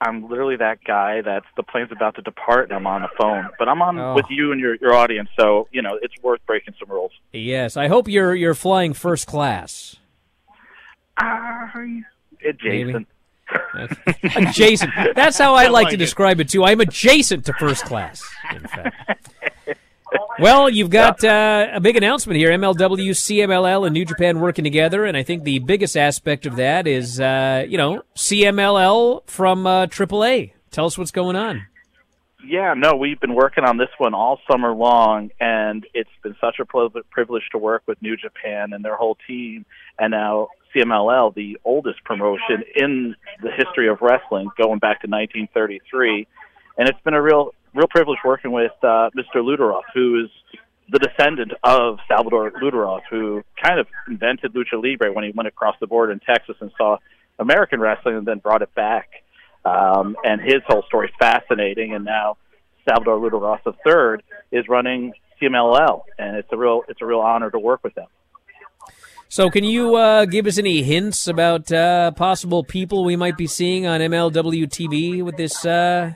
I'm 0.00 0.28
literally 0.30 0.56
that 0.56 0.82
guy 0.84 1.20
that's 1.20 1.44
the 1.56 1.62
plane's 1.62 1.92
about 1.92 2.14
to 2.16 2.22
depart 2.22 2.64
and 2.70 2.72
I'm 2.72 2.86
on 2.86 3.02
the 3.02 3.08
phone. 3.18 3.48
But 3.58 3.68
I'm 3.68 3.82
on 3.82 3.98
Oh. 3.98 4.14
with 4.14 4.26
you 4.30 4.50
and 4.52 4.60
your 4.60 4.76
your 4.76 4.94
audience, 4.94 5.28
so 5.38 5.68
you 5.72 5.82
know 5.82 5.98
it's 6.00 6.14
worth 6.22 6.40
breaking 6.46 6.74
some 6.80 6.88
rules. 6.90 7.12
Yes, 7.32 7.76
I 7.76 7.88
hope 7.88 8.08
you're 8.08 8.34
you're 8.34 8.54
flying 8.54 8.94
first 8.94 9.26
class. 9.26 9.96
Uh, 11.18 11.66
adjacent. 12.48 13.06
Adjacent. 14.36 14.90
That's 15.14 15.36
how 15.38 15.54
I 15.62 15.66
like 15.68 15.88
to 15.90 15.96
describe 15.96 16.40
it 16.40 16.48
too. 16.48 16.64
I'm 16.64 16.80
adjacent 16.80 17.44
to 17.46 17.52
first 17.54 17.84
class. 17.84 18.22
In 18.54 18.60
fact. 18.60 19.28
Well, 20.38 20.70
you've 20.70 20.90
got 20.90 21.22
uh, 21.22 21.68
a 21.72 21.80
big 21.80 21.96
announcement 21.96 22.38
here. 22.38 22.50
MLW, 22.50 23.10
CMLL, 23.10 23.86
and 23.86 23.92
New 23.92 24.04
Japan 24.04 24.40
working 24.40 24.64
together, 24.64 25.04
and 25.04 25.16
I 25.16 25.22
think 25.22 25.44
the 25.44 25.58
biggest 25.58 25.96
aspect 25.96 26.46
of 26.46 26.56
that 26.56 26.86
is, 26.86 27.20
uh, 27.20 27.64
you 27.68 27.76
know, 27.76 28.02
CMLL 28.16 29.28
from 29.28 29.66
uh, 29.66 29.86
AAA. 29.86 30.52
Tell 30.70 30.86
us 30.86 30.96
what's 30.96 31.10
going 31.10 31.36
on. 31.36 31.66
Yeah, 32.44 32.74
no, 32.74 32.96
we've 32.96 33.20
been 33.20 33.34
working 33.34 33.64
on 33.64 33.76
this 33.76 33.90
one 33.98 34.14
all 34.14 34.40
summer 34.50 34.72
long, 34.72 35.30
and 35.40 35.86
it's 35.92 36.10
been 36.22 36.36
such 36.40 36.58
a 36.58 36.64
privilege 36.64 37.44
to 37.52 37.58
work 37.58 37.82
with 37.86 38.00
New 38.00 38.16
Japan 38.16 38.72
and 38.72 38.84
their 38.84 38.96
whole 38.96 39.18
team, 39.26 39.66
and 39.98 40.12
now 40.12 40.48
CMLL, 40.74 41.34
the 41.34 41.58
oldest 41.64 42.02
promotion 42.04 42.64
in 42.74 43.14
the 43.42 43.50
history 43.50 43.88
of 43.88 44.00
wrestling, 44.00 44.48
going 44.56 44.78
back 44.78 45.02
to 45.02 45.08
1933, 45.08 46.26
and 46.78 46.88
it's 46.88 47.00
been 47.04 47.14
a 47.14 47.22
real, 47.22 47.52
real 47.74 47.88
privilege 47.88 48.18
working 48.24 48.52
with 48.52 48.72
uh, 48.82 49.10
Mr. 49.16 49.36
Lutteroth, 49.36 49.82
who 49.94 50.24
is 50.24 50.30
the 50.90 50.98
descendant 50.98 51.52
of 51.62 51.98
Salvador 52.08 52.50
Lutteroth, 52.62 53.02
who 53.10 53.42
kind 53.62 53.78
of 53.78 53.86
invented 54.08 54.52
lucha 54.54 54.82
libre 54.82 55.12
when 55.12 55.24
he 55.24 55.32
went 55.34 55.46
across 55.46 55.76
the 55.80 55.86
border 55.86 56.12
in 56.12 56.20
Texas 56.20 56.56
and 56.60 56.70
saw 56.76 56.98
American 57.38 57.80
wrestling, 57.80 58.16
and 58.16 58.26
then 58.26 58.38
brought 58.38 58.62
it 58.62 58.74
back. 58.74 59.08
Um, 59.64 60.16
and 60.24 60.40
his 60.40 60.62
whole 60.66 60.82
story 60.88 61.08
is 61.08 61.14
fascinating. 61.18 61.94
And 61.94 62.04
now 62.04 62.36
Salvador 62.88 63.18
Lutteroth 63.18 63.60
III 63.66 64.22
is 64.50 64.68
running 64.68 65.12
CMLL, 65.40 66.02
and 66.18 66.36
it's 66.36 66.48
a 66.52 66.56
real 66.56 66.82
it's 66.88 67.00
a 67.00 67.06
real 67.06 67.20
honor 67.20 67.50
to 67.50 67.58
work 67.58 67.82
with 67.82 67.94
them. 67.94 68.08
So, 69.28 69.48
can 69.48 69.62
you 69.62 69.94
uh, 69.94 70.24
give 70.24 70.46
us 70.46 70.58
any 70.58 70.82
hints 70.82 71.28
about 71.28 71.70
uh, 71.70 72.10
possible 72.10 72.64
people 72.64 73.04
we 73.04 73.14
might 73.14 73.36
be 73.36 73.46
seeing 73.46 73.86
on 73.86 74.00
MLW 74.00 74.66
TV 74.66 75.22
with 75.22 75.36
this 75.36 75.64
uh, 75.64 76.14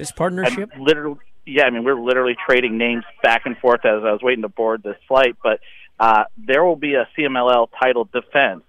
this 0.00 0.12
partnership? 0.12 0.70
And 0.72 0.82
literally, 0.82 1.18
yeah, 1.46 1.64
I 1.64 1.70
mean 1.70 1.84
we're 1.84 2.00
literally 2.00 2.36
trading 2.46 2.78
names 2.78 3.04
back 3.22 3.42
and 3.44 3.56
forth 3.58 3.84
as 3.84 4.02
I 4.04 4.12
was 4.12 4.20
waiting 4.22 4.42
to 4.42 4.48
board 4.48 4.82
this 4.82 4.96
flight. 5.06 5.36
But 5.42 5.60
uh, 5.98 6.24
there 6.36 6.64
will 6.64 6.76
be 6.76 6.94
a 6.94 7.08
CMLL 7.16 7.68
title 7.80 8.08
defense 8.12 8.62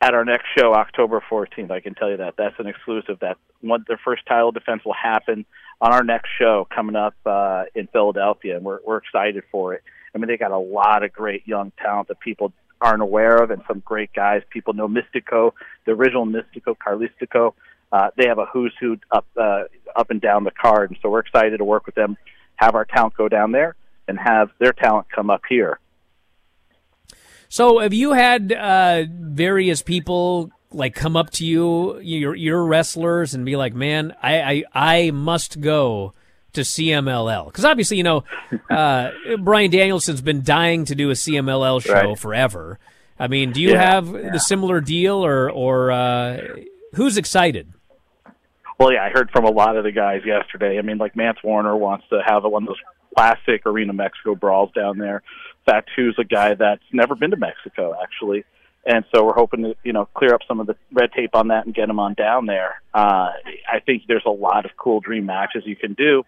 at 0.00 0.14
our 0.14 0.24
next 0.24 0.46
show, 0.58 0.74
October 0.74 1.22
14th. 1.30 1.70
I 1.70 1.80
can 1.80 1.94
tell 1.94 2.10
you 2.10 2.16
that 2.16 2.34
that's 2.36 2.58
an 2.58 2.66
exclusive. 2.66 3.20
That 3.20 3.36
one, 3.60 3.84
their 3.86 4.00
first 4.04 4.26
title 4.26 4.50
defense 4.50 4.82
will 4.84 4.94
happen 5.00 5.44
on 5.80 5.92
our 5.92 6.02
next 6.02 6.30
show 6.38 6.66
coming 6.74 6.96
up 6.96 7.14
uh, 7.24 7.64
in 7.74 7.86
Philadelphia, 7.86 8.56
and 8.56 8.64
we're 8.64 8.80
we're 8.84 8.96
excited 8.98 9.44
for 9.52 9.74
it. 9.74 9.82
I 10.14 10.18
mean, 10.18 10.28
they 10.28 10.36
got 10.36 10.50
a 10.50 10.58
lot 10.58 11.04
of 11.04 11.12
great 11.12 11.46
young 11.46 11.72
talent 11.78 12.08
that 12.08 12.20
people 12.20 12.52
aren't 12.80 13.02
aware 13.02 13.36
of, 13.36 13.50
and 13.50 13.62
some 13.68 13.80
great 13.80 14.12
guys. 14.12 14.42
People 14.50 14.74
know 14.74 14.88
Místico, 14.88 15.52
the 15.86 15.92
original 15.92 16.26
Místico, 16.26 16.76
Caristico. 16.76 17.54
Uh, 17.92 18.08
they 18.16 18.26
have 18.26 18.38
a 18.38 18.46
who's 18.46 18.72
who 18.80 18.96
up 19.10 19.26
uh, 19.36 19.64
up 19.94 20.10
and 20.10 20.20
down 20.20 20.44
the 20.44 20.50
card, 20.50 20.90
and 20.90 20.98
so 21.02 21.10
we're 21.10 21.18
excited 21.20 21.58
to 21.58 21.64
work 21.64 21.84
with 21.86 21.94
them. 21.94 22.16
Have 22.56 22.74
our 22.74 22.84
talent 22.86 23.14
go 23.14 23.28
down 23.28 23.52
there, 23.52 23.76
and 24.08 24.18
have 24.18 24.50
their 24.58 24.72
talent 24.72 25.06
come 25.14 25.28
up 25.30 25.42
here. 25.48 25.78
So, 27.48 27.80
have 27.80 27.92
you 27.92 28.12
had 28.12 28.50
uh, 28.52 29.04
various 29.10 29.82
people 29.82 30.50
like 30.70 30.94
come 30.94 31.16
up 31.16 31.28
to 31.32 31.44
you, 31.46 31.98
your 32.00 32.34
your 32.34 32.64
wrestlers, 32.64 33.34
and 33.34 33.44
be 33.44 33.56
like, 33.56 33.74
"Man, 33.74 34.14
I 34.22 34.40
I, 34.40 34.64
I 34.96 35.10
must 35.10 35.60
go 35.60 36.14
to 36.54 36.62
CMLL"? 36.62 37.46
Because 37.46 37.66
obviously, 37.66 37.98
you 37.98 38.04
know, 38.04 38.24
uh, 38.70 39.10
Bryan 39.38 39.70
Danielson's 39.70 40.22
been 40.22 40.42
dying 40.42 40.86
to 40.86 40.94
do 40.94 41.10
a 41.10 41.14
CMLL 41.14 41.82
show 41.82 41.92
Right. 41.92 42.18
forever. 42.18 42.78
I 43.18 43.28
mean, 43.28 43.52
do 43.52 43.60
you 43.60 43.72
Yeah, 43.72 43.82
have 43.82 44.10
the 44.10 44.38
similar 44.40 44.80
deal, 44.80 45.22
or 45.24 45.50
or 45.50 45.90
uh, 45.92 46.40
who's 46.94 47.18
excited? 47.18 47.70
Well, 48.82 48.92
yeah, 48.92 49.04
I 49.04 49.10
heard 49.10 49.30
from 49.30 49.44
a 49.44 49.50
lot 49.52 49.76
of 49.76 49.84
the 49.84 49.92
guys 49.92 50.22
yesterday. 50.26 50.76
I 50.76 50.82
mean, 50.82 50.98
like 50.98 51.14
Mance 51.14 51.38
Warner 51.44 51.76
wants 51.76 52.04
to 52.10 52.20
have 52.26 52.42
one 52.42 52.64
of 52.64 52.66
those 52.66 52.80
classic 53.14 53.64
Arena 53.64 53.92
Mexico 53.92 54.34
brawls 54.34 54.72
down 54.74 54.98
there. 54.98 55.22
Fatu's 55.64 56.16
a 56.18 56.24
guy 56.24 56.54
that's 56.54 56.82
never 56.92 57.14
been 57.14 57.30
to 57.30 57.36
Mexico, 57.36 57.94
actually. 58.02 58.44
And 58.84 59.04
so 59.14 59.24
we're 59.24 59.36
hoping 59.36 59.62
to, 59.62 59.76
you 59.84 59.92
know, 59.92 60.08
clear 60.16 60.34
up 60.34 60.40
some 60.48 60.58
of 60.58 60.66
the 60.66 60.74
red 60.90 61.12
tape 61.12 61.36
on 61.36 61.46
that 61.48 61.64
and 61.64 61.72
get 61.72 61.88
him 61.88 62.00
on 62.00 62.14
down 62.14 62.46
there. 62.46 62.82
Uh, 62.92 63.30
I 63.72 63.78
think 63.86 64.02
there's 64.08 64.26
a 64.26 64.30
lot 64.30 64.64
of 64.64 64.72
cool 64.76 64.98
dream 64.98 65.26
matches 65.26 65.62
you 65.64 65.76
can 65.76 65.94
do. 65.94 66.24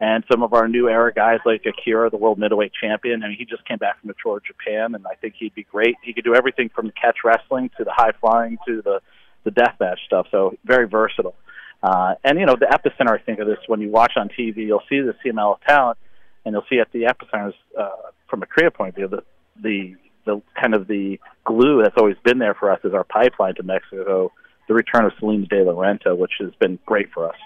And 0.00 0.24
some 0.32 0.42
of 0.42 0.54
our 0.54 0.66
new 0.66 0.88
era 0.88 1.12
guys 1.12 1.40
like 1.44 1.66
Akira, 1.66 2.08
the 2.08 2.16
world 2.16 2.38
middleweight 2.38 2.72
champion, 2.72 3.22
I 3.22 3.28
mean, 3.28 3.36
he 3.36 3.44
just 3.44 3.68
came 3.68 3.76
back 3.76 4.00
from 4.00 4.08
the 4.08 4.14
tour 4.22 4.38
of 4.38 4.44
Japan, 4.44 4.94
and 4.94 5.06
I 5.06 5.16
think 5.16 5.34
he'd 5.38 5.54
be 5.54 5.64
great. 5.64 5.96
He 6.02 6.14
could 6.14 6.24
do 6.24 6.34
everything 6.34 6.70
from 6.74 6.90
catch 6.92 7.18
wrestling 7.22 7.68
to 7.76 7.84
the 7.84 7.92
high 7.92 8.12
flying 8.18 8.56
to 8.66 8.80
the 8.80 9.02
the 9.44 9.50
deathmatch 9.50 9.98
stuff. 10.06 10.26
So 10.30 10.56
very 10.64 10.88
versatile. 10.88 11.34
Uh, 11.82 12.14
and 12.24 12.38
you 12.38 12.46
know, 12.46 12.56
the 12.56 12.66
epicenter, 12.66 13.18
I 13.18 13.22
think, 13.22 13.38
of 13.38 13.46
this 13.46 13.58
when 13.66 13.80
you 13.80 13.90
watch 13.90 14.12
on 14.16 14.28
TV, 14.28 14.66
you'll 14.66 14.82
see 14.88 15.00
the 15.00 15.14
CMLL 15.24 15.60
talent, 15.66 15.98
and 16.44 16.52
you'll 16.52 16.64
see 16.68 16.80
at 16.80 16.90
the 16.92 17.02
epicenter, 17.02 17.52
uh, 17.78 17.88
from 18.28 18.42
a 18.42 18.46
creative 18.46 18.74
point 18.74 18.90
of 18.90 18.94
view, 18.96 19.08
the 19.08 19.22
the 19.62 19.96
the 20.24 20.42
kind 20.60 20.74
of 20.74 20.86
the 20.86 21.18
glue 21.44 21.82
that's 21.82 21.96
always 21.96 22.16
been 22.24 22.38
there 22.38 22.54
for 22.54 22.70
us 22.70 22.80
is 22.84 22.92
our 22.92 23.04
pipeline 23.04 23.54
to 23.54 23.62
Mexico. 23.62 24.32
The 24.66 24.74
return 24.74 25.06
of 25.06 25.12
Salina 25.18 25.46
De 25.46 25.64
La 25.64 25.72
Renta, 25.72 26.16
which 26.16 26.32
has 26.40 26.50
been 26.60 26.78
great 26.84 27.10
for 27.12 27.28
us. 27.28 27.36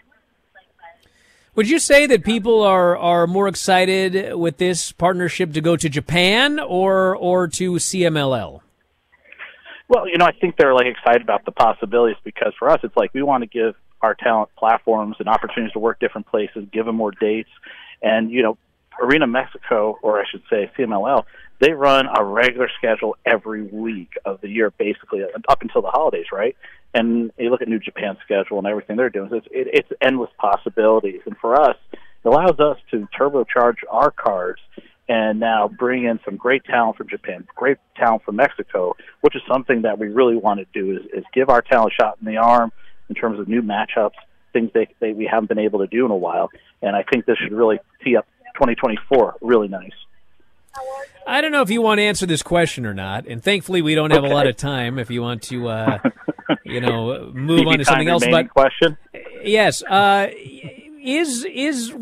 Would 1.54 1.68
you 1.68 1.78
say 1.78 2.06
that 2.06 2.24
people 2.24 2.62
are, 2.62 2.96
are 2.96 3.26
more 3.26 3.46
excited 3.46 4.34
with 4.34 4.56
this 4.56 4.90
partnership 4.90 5.52
to 5.52 5.60
go 5.60 5.76
to 5.76 5.88
Japan 5.88 6.58
or 6.58 7.14
or 7.14 7.46
to 7.48 7.72
CMLL? 7.72 8.60
Well, 9.88 10.08
you 10.08 10.16
know, 10.16 10.24
I 10.24 10.32
think 10.32 10.56
they're 10.56 10.72
like 10.72 10.86
excited 10.86 11.20
about 11.20 11.44
the 11.44 11.52
possibilities 11.52 12.16
because 12.24 12.54
for 12.58 12.70
us, 12.70 12.80
it's 12.82 12.96
like 12.96 13.12
we 13.12 13.22
want 13.22 13.42
to 13.42 13.46
give 13.46 13.74
our 14.02 14.14
talent 14.14 14.50
platforms 14.56 15.16
and 15.18 15.28
opportunities 15.28 15.72
to 15.72 15.78
work 15.78 16.00
different 16.00 16.26
places, 16.26 16.66
give 16.72 16.86
them 16.86 16.96
more 16.96 17.12
dates, 17.12 17.50
and 18.02 18.30
you 18.30 18.42
know, 18.42 18.58
Arena 19.00 19.26
Mexico, 19.26 19.98
or 20.02 20.20
I 20.20 20.24
should 20.30 20.42
say 20.50 20.70
CMLL, 20.76 21.24
they 21.60 21.72
run 21.72 22.06
a 22.14 22.24
regular 22.24 22.68
schedule 22.76 23.16
every 23.24 23.62
week 23.62 24.10
of 24.24 24.40
the 24.40 24.48
year, 24.48 24.70
basically 24.70 25.22
up 25.48 25.62
until 25.62 25.82
the 25.82 25.90
holidays, 25.90 26.26
right? 26.32 26.56
And 26.92 27.30
you 27.38 27.50
look 27.50 27.62
at 27.62 27.68
New 27.68 27.78
Japan's 27.78 28.18
schedule 28.24 28.58
and 28.58 28.66
everything 28.66 28.96
they're 28.96 29.10
doing; 29.10 29.30
it's, 29.32 29.46
it, 29.50 29.68
it's 29.72 29.88
endless 30.02 30.30
possibilities. 30.38 31.20
And 31.24 31.36
for 31.38 31.58
us, 31.60 31.76
it 31.92 32.28
allows 32.28 32.58
us 32.58 32.78
to 32.90 33.08
turbocharge 33.18 33.78
our 33.90 34.10
cards 34.10 34.60
and 35.08 35.40
now 35.40 35.68
bring 35.68 36.04
in 36.04 36.20
some 36.24 36.36
great 36.36 36.64
talent 36.64 36.96
from 36.96 37.08
Japan, 37.08 37.46
great 37.54 37.78
talent 37.96 38.22
from 38.24 38.36
Mexico, 38.36 38.96
which 39.20 39.34
is 39.34 39.42
something 39.50 39.82
that 39.82 39.98
we 39.98 40.08
really 40.08 40.36
want 40.36 40.60
to 40.60 40.66
do 40.72 40.96
is, 40.96 41.02
is 41.12 41.24
give 41.34 41.48
our 41.48 41.62
talent 41.62 41.92
a 41.92 42.02
shot 42.02 42.18
in 42.20 42.26
the 42.26 42.38
arm 42.38 42.72
in 43.12 43.20
terms 43.20 43.38
of 43.38 43.46
new 43.46 43.60
matchups, 43.60 44.14
things 44.54 44.70
they, 44.72 44.88
they 45.00 45.12
we 45.12 45.26
haven't 45.30 45.48
been 45.48 45.58
able 45.58 45.80
to 45.80 45.86
do 45.86 46.06
in 46.06 46.10
a 46.10 46.16
while. 46.16 46.48
And 46.80 46.96
I 46.96 47.02
think 47.02 47.26
this 47.26 47.36
should 47.36 47.52
really 47.52 47.78
tee 48.02 48.16
up 48.16 48.26
2024 48.54 49.36
really 49.42 49.68
nice. 49.68 49.90
I 51.26 51.42
don't 51.42 51.52
know 51.52 51.60
if 51.60 51.68
you 51.68 51.82
want 51.82 51.98
to 51.98 52.02
answer 52.02 52.24
this 52.24 52.42
question 52.42 52.86
or 52.86 52.94
not, 52.94 53.26
and 53.26 53.44
thankfully 53.44 53.82
we 53.82 53.94
don't 53.94 54.10
have 54.10 54.24
a 54.24 54.28
lot 54.28 54.46
of 54.46 54.56
time. 54.56 54.98
If 54.98 55.10
you 55.10 55.20
want 55.20 55.42
to, 55.42 55.68
uh, 55.68 55.98
you 56.64 56.80
know, 56.80 57.30
move 57.34 57.66
on 57.66 57.78
to 57.78 57.84
something 57.84 58.08
else, 58.08 58.24
but 58.26 58.48
question. 58.48 58.96
yes, 59.44 59.82
uh, 59.82 60.28
is 60.32 61.44
is 61.44 61.94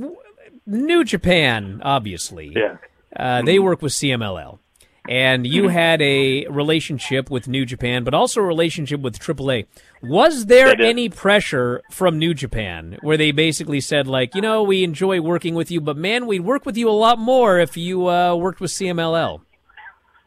New 0.64 1.03
Japan 1.05 1.83
obviously? 1.85 2.53
Yeah. 2.55 2.77
Uh, 3.14 3.42
they 3.42 3.59
work 3.59 3.83
with 3.83 3.92
CMLL, 3.92 4.61
and 5.11 5.44
you 5.44 5.66
had 5.66 6.01
a 6.01 6.46
relationship 6.46 7.31
with 7.31 7.49
New 7.49 7.66
Japan, 7.66 8.05
but 8.05 8.14
also 8.14 8.40
a 8.40 8.44
relationship 8.44 9.01
with 9.01 9.18
AAA. 9.18 9.66
Was 10.05 10.46
there 10.46 10.81
any 10.81 11.09
pressure 11.09 11.83
from 11.90 12.16
New 12.16 12.33
Japan 12.33 12.96
where 13.03 13.16
they 13.16 13.33
basically 13.33 13.81
said, 13.81 14.07
like, 14.07 14.37
you 14.37 14.40
know, 14.40 14.62
we 14.62 14.85
enjoy 14.85 15.20
working 15.20 15.57
with 15.57 15.68
you, 15.68 15.81
but 15.81 15.96
man, 15.96 16.27
we'd 16.27 16.42
work 16.42 16.64
with 16.64 16.77
you 16.77 16.88
a 16.88 16.92
lot 16.92 17.18
more 17.18 17.59
if 17.59 17.77
you 17.77 18.09
uh, 18.09 18.37
worked 18.37 18.61
with 18.61 18.70
CMLL? 18.70 19.40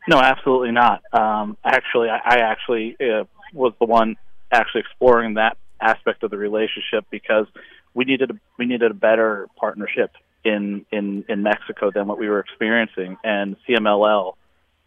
No, 0.09 0.17
absolutely 0.17 0.71
not. 0.71 1.01
Um, 1.13 1.55
actually, 1.63 2.09
I, 2.09 2.17
I 2.17 2.37
actually 2.39 2.97
uh, 2.99 3.23
was 3.53 3.71
the 3.79 3.85
one 3.85 4.17
actually 4.51 4.81
exploring 4.81 5.35
that 5.35 5.55
aspect 5.79 6.23
of 6.23 6.29
the 6.29 6.37
relationship 6.37 7.05
because 7.09 7.45
we 7.93 8.03
needed 8.03 8.31
a, 8.31 8.33
we 8.59 8.65
needed 8.65 8.91
a 8.91 8.93
better 8.93 9.47
partnership 9.55 10.11
in, 10.43 10.85
in, 10.91 11.23
in 11.29 11.41
Mexico 11.41 11.89
than 11.89 12.05
what 12.07 12.19
we 12.19 12.27
were 12.27 12.41
experiencing, 12.41 13.15
and 13.23 13.55
CMLL, 13.65 14.33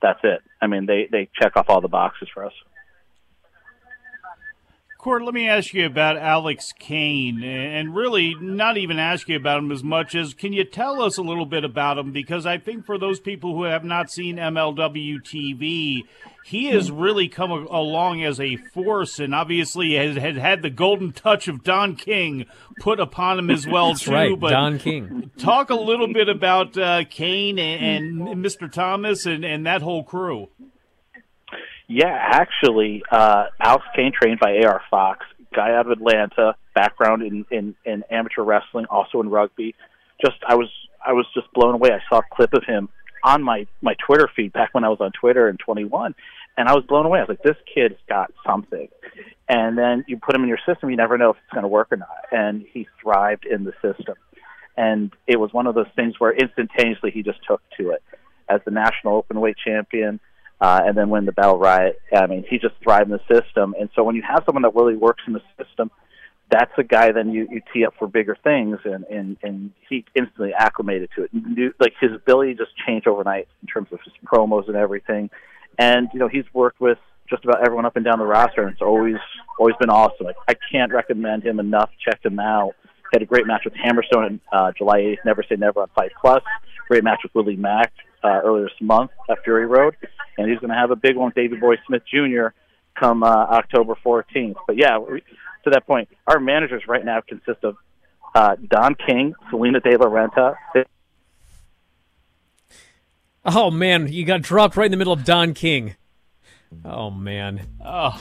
that's 0.03 0.21
it. 0.23 0.43
I 0.61 0.67
mean, 0.67 0.87
they 0.87 1.09
they 1.11 1.29
check 1.41 1.57
off 1.57 1.67
all 1.69 1.81
the 1.81 1.89
boxes 1.89 2.29
for 2.33 2.45
us. 2.45 2.53
Court, 5.07 5.23
let 5.23 5.35
me 5.35 5.49
ask 5.49 5.73
you 5.73 5.87
about 5.87 6.17
Alex 6.17 6.73
Kane, 6.77 7.41
and 7.45 7.95
really 7.95 8.35
not 8.41 8.77
even 8.77 8.99
ask 8.99 9.29
you 9.29 9.37
about 9.37 9.61
him 9.61 9.71
as 9.71 9.85
much 9.85 10.17
as 10.17 10.35
can 10.35 10.53
you 10.53 10.65
tell 10.65 11.01
us 11.01 11.17
a 11.17 11.23
little 11.23 11.47
bit 11.47 11.63
about 11.63 11.97
him? 11.97 12.11
Because 12.11 12.45
I 12.45 12.59
think 12.59 12.85
for 12.85 12.99
those 12.99 13.21
people 13.21 13.55
who 13.55 13.63
have 13.63 13.85
not 13.85 14.11
seen 14.11 14.35
MLW 14.35 15.23
TV, 15.23 16.03
he 16.45 16.65
has 16.71 16.91
really 16.91 17.29
come 17.29 17.53
along 17.53 18.25
as 18.25 18.41
a 18.41 18.57
force, 18.57 19.21
and 19.21 19.33
obviously 19.33 19.95
has, 19.95 20.17
has 20.17 20.37
had 20.39 20.63
the 20.63 20.71
golden 20.71 21.13
touch 21.13 21.47
of 21.47 21.63
Don 21.63 21.95
King 21.95 22.47
put 22.81 22.99
upon 22.99 23.39
him 23.39 23.51
as 23.53 23.65
well 23.69 23.91
That's 23.91 24.03
too. 24.03 24.11
right, 24.11 24.41
but 24.41 24.51
Don 24.51 24.81
King. 24.81 25.31
Talk 25.39 25.71
a 25.71 25.77
little 25.77 26.13
bit 26.13 26.29
about 26.29 26.77
uh, 26.77 27.05
Kane 27.09 27.61
and, 27.61 28.23
and 28.23 28.45
Mr. 28.45 28.69
Thomas 28.69 29.25
and, 29.25 29.45
and 29.45 29.67
that 29.67 29.83
whole 29.83 30.03
crew. 30.03 30.49
Yeah, 31.89 32.17
actually, 32.17 33.03
uh, 33.11 33.45
Alex 33.61 33.85
Kane 33.95 34.13
trained 34.13 34.41
by 34.41 34.59
AR 34.65 34.83
Fox, 34.91 35.25
guy 35.55 35.75
out 35.75 35.87
of 35.87 35.93
Atlanta, 35.93 36.57
background 36.75 37.23
in, 37.23 37.47
in, 37.51 37.75
in 37.85 38.03
amateur 38.11 38.43
wrestling, 38.43 38.87
also 38.91 39.21
in 39.21 39.29
rugby. 39.29 39.75
Just 40.21 40.37
I 40.47 40.55
was 40.55 40.69
I 41.07 41.13
was 41.13 41.27
just 41.35 41.47
blown 41.53 41.75
away. 41.75 41.91
I 41.93 42.01
saw 42.09 42.19
a 42.19 42.35
clip 42.35 42.55
of 42.55 42.65
him 42.65 42.89
on 43.23 43.43
my 43.43 43.67
my 43.83 43.95
Twitter 44.05 44.29
feed 44.35 44.53
back 44.53 44.71
when 44.73 44.83
I 44.83 44.89
was 44.89 44.99
on 45.01 45.13
Twitter 45.13 45.49
in 45.49 45.59
21, 45.59 46.15
and 46.57 46.69
I 46.69 46.75
was 46.75 46.85
blown 46.89 47.07
away. 47.07 47.21
I 47.21 47.23
was 47.23 47.29
like, 47.29 47.43
this 47.43 47.57
kid's 47.73 48.01
got 48.09 48.33
something. 48.45 48.89
And 49.49 49.79
then 49.79 50.05
you 50.09 50.19
put 50.19 50.35
him 50.35 50.43
in 50.43 50.49
your 50.49 50.59
system, 50.67 50.91
you 50.91 50.97
never 50.97 51.17
know 51.17 51.31
if 51.31 51.37
it's 51.37 51.53
going 51.53 51.63
to 51.63 51.69
work 51.69 51.89
or 51.93 51.97
not. 51.97 52.25
And 52.33 52.65
he 52.73 52.89
thrived 53.01 53.47
in 53.47 53.65
the 53.65 53.73
system. 53.81 54.17
And 54.77 55.13
it 55.27 55.39
was 55.39 55.53
one 55.53 55.67
of 55.67 55.75
those 55.75 55.87
things 55.95 56.15
where 56.19 56.33
instantaneously 56.33 57.13
he 57.13 57.23
just 57.23 57.39
took 57.47 57.63
to 57.79 57.91
it 57.91 58.03
as 58.49 58.61
the 58.65 58.71
national 58.73 59.15
open 59.15 59.41
weight 59.41 59.57
champion 59.65 60.19
uh, 60.61 60.81
and 60.85 60.97
then 60.97 61.11
win 61.11 61.27
the 61.27 61.33
Battle 61.33 61.59
Riot. 61.59 62.01
I 62.15 62.27
mean, 62.27 62.45
he 62.49 62.59
just 62.59 62.75
thrived 62.83 63.11
in 63.11 63.19
the 63.19 63.41
system. 63.41 63.75
And 63.79 63.91
so 63.95 64.03
when 64.05 64.17
you 64.17 64.23
have 64.23 64.43
someone 64.47 64.63
that 64.63 64.75
really 64.75 64.97
works 64.97 65.23
in 65.27 65.33
the 65.33 65.43
system, 65.59 65.91
that's 66.51 66.73
a 66.79 66.85
guy 66.85 67.11
then 67.13 67.31
you, 67.31 67.49
you 67.51 67.61
tee 67.73 67.85
up 67.85 67.95
for 67.99 68.07
bigger 68.07 68.37
things, 68.45 68.79
and, 68.85 69.05
and, 69.05 69.37
and 69.43 69.73
he 69.89 70.05
instantly 70.15 70.53
acclimated 70.57 71.11
to 71.17 71.25
it. 71.25 71.31
Knew, 71.35 71.75
like 71.81 71.95
his 72.01 72.13
ability 72.13 72.55
just 72.55 72.71
changed 72.87 73.09
overnight 73.09 73.49
in 73.63 73.69
terms 73.69 73.89
of 73.93 73.99
his 74.05 74.13
promos 74.25 74.69
and 74.69 74.77
everything. 74.77 75.29
And 75.79 76.09
you 76.13 76.21
know 76.21 76.29
he's 76.29 76.45
worked 76.55 76.81
with 76.81 76.99
just 77.29 77.45
about 77.45 77.63
everyone 77.63 77.85
up 77.85 77.97
and 77.97 78.05
down 78.05 78.19
the 78.21 78.25
roster, 78.25 78.63
and 78.63 78.73
it's 78.73 78.81
always 78.81 79.17
always 79.59 79.75
been 79.81 79.91
awesome. 79.91 80.25
Like 80.27 80.37
I 80.49 80.55
can't 80.71 80.93
recommend 80.93 81.43
him 81.43 81.59
enough. 81.59 81.91
Check 82.03 82.25
him 82.25 82.39
out. 82.39 82.75
Had 83.13 83.23
a 83.23 83.27
great 83.27 83.47
match 83.47 83.63
with 83.65 83.75
Hammerstone 83.75 84.25
on 84.25 84.41
uh, 84.53 84.73
July 84.77 85.01
8th. 85.01 85.19
Never 85.25 85.43
Say 85.43 85.57
Never 85.57 85.83
on 85.83 85.89
Fight 85.95 86.13
Plus. 86.21 86.43
Great 86.89 87.05
match 87.05 87.21
with 87.25 87.35
Willie 87.35 87.57
Mack 87.57 87.93
uh, 88.27 88.41
earlier 88.45 88.65
this 88.65 88.81
month 88.81 89.11
at 89.31 89.43
Fury 89.45 89.67
Road, 89.67 89.97
and 90.39 90.51
he's 90.51 90.59
going 90.59 90.71
to 90.71 90.77
have 90.77 90.91
a 90.91 90.97
big 90.97 91.17
one 91.17 91.27
with 91.27 91.35
Davey 91.35 91.57
Boy 91.57 91.77
Smith 91.87 92.03
Jr. 92.11 92.49
come 92.99 93.23
uh, 93.23 93.29
October 93.29 93.97
14th. 94.05 94.57
But 94.67 94.77
yeah, 94.77 94.99
we, 94.99 95.23
to 95.65 95.71
that 95.71 95.87
point, 95.87 96.09
our 96.27 96.41
managers 96.41 96.83
right 96.89 97.05
now 97.05 97.21
consist 97.27 97.63
of 97.65 97.77
uh, 98.35 98.57
Don 98.69 98.95
King, 98.95 99.35
Salina 99.51 99.81
De 99.81 99.97
La 99.97 100.07
Renta. 100.07 100.57
Oh 103.45 103.71
man, 103.71 104.13
you 104.13 104.25
got 104.25 104.43
dropped 104.43 104.77
right 104.77 104.87
in 104.87 104.91
the 104.91 104.97
middle 104.97 105.13
of 105.13 105.25
Don 105.25 105.55
King. 105.55 105.95
Oh 106.85 107.11
man. 107.11 107.67
Oh. 107.85 108.21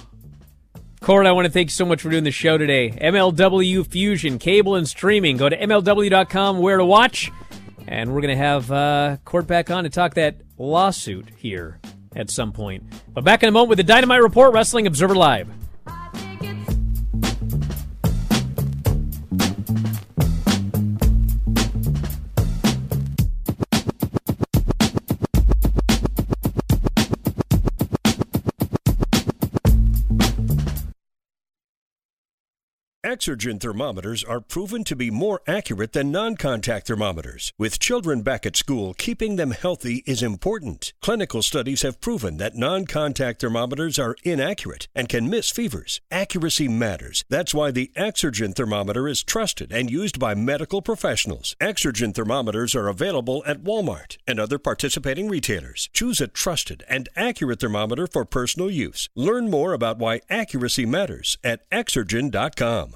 Court, 1.01 1.27
I 1.27 1.33
want 1.33 1.45
to 1.45 1.51
thank 1.51 1.67
you 1.67 1.73
so 1.73 1.85
much 1.85 2.01
for 2.01 2.09
doing 2.09 2.23
the 2.23 2.31
show 2.31 2.57
today. 2.57 2.89
MLW 2.89 3.85
Fusion, 3.85 4.39
cable 4.39 4.75
and 4.75 4.87
streaming. 4.87 5.37
Go 5.37 5.49
to 5.49 5.57
MLW.com 5.57 6.59
where 6.59 6.77
to 6.77 6.85
watch. 6.85 7.31
And 7.87 8.13
we're 8.13 8.21
going 8.21 8.35
to 8.35 8.43
have 8.43 8.71
uh, 8.71 9.17
Court 9.25 9.47
back 9.47 9.69
on 9.69 9.83
to 9.83 9.89
talk 9.89 10.15
that 10.15 10.37
lawsuit 10.57 11.27
here 11.37 11.79
at 12.15 12.29
some 12.29 12.51
point. 12.51 12.83
But 13.13 13.23
back 13.23 13.43
in 13.43 13.49
a 13.49 13.51
moment 13.51 13.69
with 13.69 13.77
the 13.77 13.83
Dynamite 13.83 14.21
Report, 14.21 14.53
Wrestling 14.53 14.87
Observer 14.87 15.15
Live. 15.15 15.49
Exergen 33.15 33.62
thermometers 33.62 34.25
are 34.25 34.41
proven 34.41 34.84
to 34.84 34.93
be 34.93 35.10
more 35.10 35.39
accurate 35.47 35.93
than 35.93 36.12
non 36.12 36.36
contact 36.36 36.88
thermometers. 36.88 37.54
With 37.58 37.80
children 37.80 38.23
back 38.23 38.45
at 38.45 38.58
school, 38.58 38.93
keeping 38.93 39.38
them 39.38 39.51
healthy 39.51 40.04
is 40.06 40.21
important. 40.21 40.91
Clinical 41.01 41.41
studies 41.41 41.84
have 41.84 42.01
proven 42.01 42.36
that 42.39 42.58
non 42.58 42.86
contact 42.86 43.39
thermometers 43.39 43.97
are 43.97 44.17
inaccurate 44.25 44.89
and 44.93 45.08
can 45.08 45.30
miss 45.30 45.49
fevers. 45.49 46.01
Accuracy 46.12 46.67
matters. 46.67 47.23
That's 47.30 47.54
why 47.54 47.71
the 47.71 47.89
Exergen 47.95 48.54
thermometer 48.54 49.08
is 49.08 49.23
trusted 49.23 49.71
and 49.71 49.89
used 49.89 50.19
by 50.19 50.36
medical 50.36 50.82
professionals. 50.82 51.56
Exergen 51.62 52.13
thermometers 52.13 52.75
are 52.75 52.89
available 52.89 53.43
at 53.47 53.63
Walmart 53.63 54.17
and 54.28 54.41
other 54.41 54.60
participating 54.60 55.30
retailers. 55.30 55.89
Choose 55.93 56.19
a 56.19 56.28
trusted 56.28 56.84
and 56.89 57.08
accurate 57.15 57.62
thermometer 57.62 58.08
for 58.08 58.25
personal 58.25 58.69
use. 58.69 59.08
Learn 59.15 59.49
more 59.49 59.71
about 59.71 59.99
why 59.99 60.19
accuracy 60.30 60.86
matters 60.86 61.38
at 61.45 61.69
Exergen.com. 61.69 62.95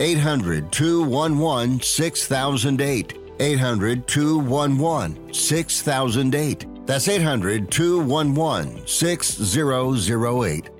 800 0.00 0.72
211 0.72 1.80
6008. 1.80 3.18
800 3.38 4.06
211 4.06 5.32
6008. 5.32 6.86
That's 6.86 7.08
800 7.08 7.70
211 7.70 8.86
6008. 8.86 10.70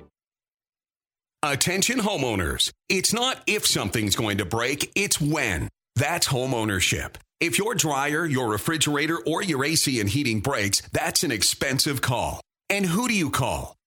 Attention 1.43 1.99
homeowners. 1.99 2.71
It's 2.87 3.13
not 3.13 3.41
if 3.47 3.65
something's 3.65 4.15
going 4.15 4.37
to 4.37 4.45
break, 4.45 4.91
it's 4.95 5.19
when. 5.19 5.69
That's 5.95 6.27
homeownership. 6.27 7.15
If 7.39 7.57
your 7.57 7.73
dryer, 7.73 8.25
your 8.25 8.49
refrigerator, 8.49 9.17
or 9.25 9.41
your 9.41 9.65
AC 9.65 9.99
and 9.99 10.07
heating 10.07 10.41
breaks, 10.41 10.81
that's 10.91 11.23
an 11.23 11.31
expensive 11.31 11.99
call. 12.01 12.41
And 12.69 12.85
who 12.85 13.07
do 13.07 13.15
you 13.15 13.31
call? 13.31 13.75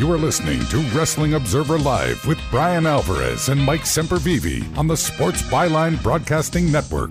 You 0.00 0.10
are 0.12 0.16
listening 0.16 0.64
to 0.68 0.78
Wrestling 0.96 1.34
Observer 1.34 1.78
Live 1.78 2.26
with 2.26 2.40
Bryan 2.50 2.86
Alvarez 2.86 3.50
and 3.50 3.62
Mike 3.62 3.82
Sempervive 3.82 4.78
on 4.78 4.86
the 4.86 4.96
Sports 4.96 5.42
Byline 5.42 6.02
Broadcasting 6.02 6.72
Network. 6.72 7.10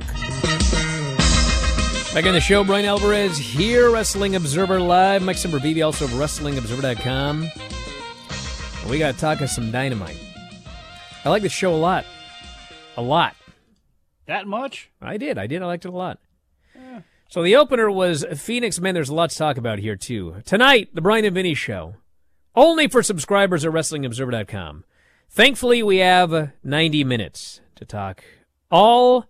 Back 2.16 2.26
on 2.26 2.34
the 2.34 2.42
show, 2.42 2.64
Bryan 2.64 2.88
Alvarez 2.88 3.38
here, 3.38 3.92
Wrestling 3.92 4.36
Observer 4.36 4.80
Live. 4.80 5.22
Mike 5.22 5.38
Sempervive, 5.38 5.86
also 5.86 6.06
of 6.06 6.12
WrestlingObserver.com. 6.14 7.52
We 8.90 8.98
got 8.98 9.14
to 9.14 9.20
talk 9.20 9.42
of 9.42 9.52
some 9.52 9.70
dynamite. 9.70 10.20
I 11.24 11.30
like 11.30 11.44
the 11.44 11.50
show 11.50 11.72
a 11.72 11.78
lot. 11.78 12.08
A 12.98 13.04
lot. 13.04 13.36
That 14.26 14.48
much? 14.48 14.90
I 15.00 15.18
did. 15.18 15.38
I 15.38 15.46
did. 15.46 15.62
I 15.62 15.68
liked 15.68 15.86
it 15.86 15.90
a 15.90 15.96
lot. 15.96 16.18
So 17.30 17.44
the 17.44 17.56
opener 17.56 17.92
was 17.92 18.26
Phoenix 18.36 18.80
Man, 18.80 18.96
There's 18.96 19.10
a 19.10 19.14
lot 19.14 19.30
to 19.30 19.38
talk 19.38 19.58
about 19.58 19.78
here, 19.78 19.96
too. 19.96 20.42
Tonight, 20.44 20.90
the 20.96 21.02
Bryan 21.02 21.26
and 21.26 21.36
Vinny 21.36 21.54
Show. 21.54 21.94
Only 22.56 22.88
for 22.88 23.04
subscribers 23.04 23.64
at 23.64 23.72
WrestlingObserver.com. 23.72 24.84
Thankfully, 25.30 25.84
we 25.84 25.98
have 25.98 26.52
90 26.64 27.04
minutes 27.04 27.62
to 27.76 27.86
talk 27.86 28.24
all 28.72 29.26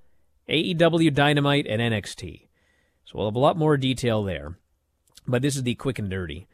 AEW 0.48 1.14
Dynamite 1.14 1.68
and 1.68 1.82
NXT. 1.82 2.48
So 3.06 3.18
we'll 3.18 3.28
have 3.28 3.36
a 3.36 3.40
lot 3.40 3.58
more 3.58 3.78
detail 3.78 4.24
there. 4.24 4.58
But 5.28 5.42
this 5.42 5.56
is 5.56 5.64
the 5.64 5.76
quick 5.76 6.00
and 6.00 6.10
dirty. 6.10 6.48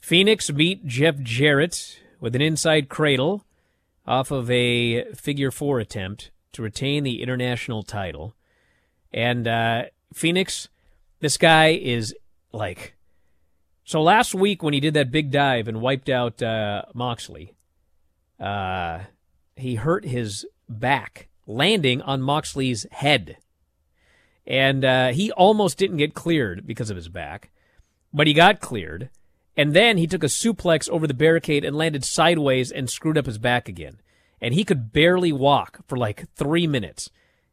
Phoenix 0.00 0.50
beat 0.50 0.84
Jeff 0.86 1.18
Jarrett 1.20 2.00
with 2.20 2.34
an 2.34 2.42
inside 2.42 2.88
cradle 2.88 3.44
off 4.06 4.30
of 4.30 4.50
a 4.50 5.04
figure 5.14 5.50
four 5.50 5.78
attempt 5.78 6.30
to 6.52 6.62
retain 6.62 7.04
the 7.04 7.22
international 7.22 7.82
title. 7.82 8.34
And 9.12 9.46
uh, 9.46 9.84
Phoenix, 10.12 10.68
this 11.20 11.36
guy 11.36 11.68
is 11.68 12.14
like. 12.52 12.94
So 13.84 14.02
last 14.02 14.34
week 14.34 14.62
when 14.62 14.74
he 14.74 14.80
did 14.80 14.94
that 14.94 15.10
big 15.10 15.30
dive 15.30 15.68
and 15.68 15.80
wiped 15.80 16.08
out 16.08 16.42
uh, 16.42 16.82
Moxley, 16.94 17.54
uh, 18.38 19.00
he 19.56 19.76
hurt 19.76 20.04
his 20.04 20.46
back 20.68 21.28
landing 21.46 22.00
on 22.02 22.22
Moxley's 22.22 22.86
head. 22.90 23.38
And 24.46 24.84
uh, 24.84 25.08
he 25.08 25.30
almost 25.32 25.78
didn't 25.78 25.98
get 25.98 26.14
cleared 26.14 26.66
because 26.66 26.90
of 26.90 26.96
his 26.96 27.08
back, 27.08 27.50
but 28.12 28.26
he 28.26 28.32
got 28.32 28.60
cleared. 28.60 29.10
And 29.56 29.74
then 29.74 29.98
he 29.98 30.06
took 30.06 30.24
a 30.24 30.28
suplex 30.28 30.88
over 30.88 31.06
the 31.06 31.14
barricade 31.14 31.64
and 31.64 31.76
landed 31.76 32.04
sideways 32.04 32.72
and 32.72 32.88
screwed 32.88 33.18
up 33.18 33.26
his 33.26 33.38
back 33.38 33.68
again. 33.68 34.00
And 34.40 34.54
he 34.54 34.64
could 34.64 34.92
barely 34.92 35.32
walk 35.32 35.80
for 35.86 35.96
like 35.96 36.28
three 36.34 36.66
minutes. 36.66 37.10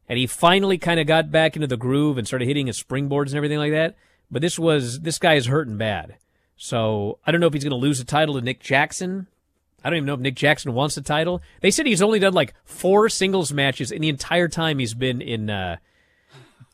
And 0.08 0.18
he 0.18 0.26
finally 0.26 0.78
kind 0.78 1.00
of 1.00 1.06
got 1.06 1.30
back 1.30 1.56
into 1.56 1.68
the 1.68 1.78
groove 1.78 2.18
and 2.18 2.26
started 2.26 2.48
hitting 2.48 2.68
his 2.68 2.82
springboards 2.82 3.28
and 3.28 3.36
everything 3.36 3.60
like 3.60 3.74
that. 3.74 3.96
But 4.32 4.42
this 4.42 4.60
was, 4.60 5.00
this 5.02 5.18
guy 5.20 5.36
is 5.36 5.48
hurting 5.48 5.78
bad. 5.78 6.18
So 6.58 7.20
I 7.26 7.32
don't 7.32 7.42
know 7.42 7.48
if 7.48 7.54
he's 7.54 7.64
going 7.64 7.72
to 7.72 7.76
lose 7.78 8.00
the 8.00 8.06
title 8.06 8.36
to 8.36 8.42
Nick 8.42 8.60
Jackson. 8.60 9.28
I 9.84 9.90
don't 9.90 9.98
even 9.98 10.08
know 10.08 10.14
if 10.16 10.20
Nick 10.20 10.36
Jackson 10.36 10.74
wants 10.74 10.96
the 10.96 11.02
title. 11.02 11.42
They 11.62 11.72
said 11.72 11.86
he's 11.86 12.02
only 12.02 12.20
done 12.20 12.34
like 12.34 12.54
four 12.66 13.08
singles 13.10 13.54
matches 13.54 13.92
in 13.92 14.02
the 14.02 14.10
entire 14.10 14.48
time 14.50 14.78
he's 14.80 14.94
been 14.94 15.22
in, 15.22 15.50
uh, 15.50 15.78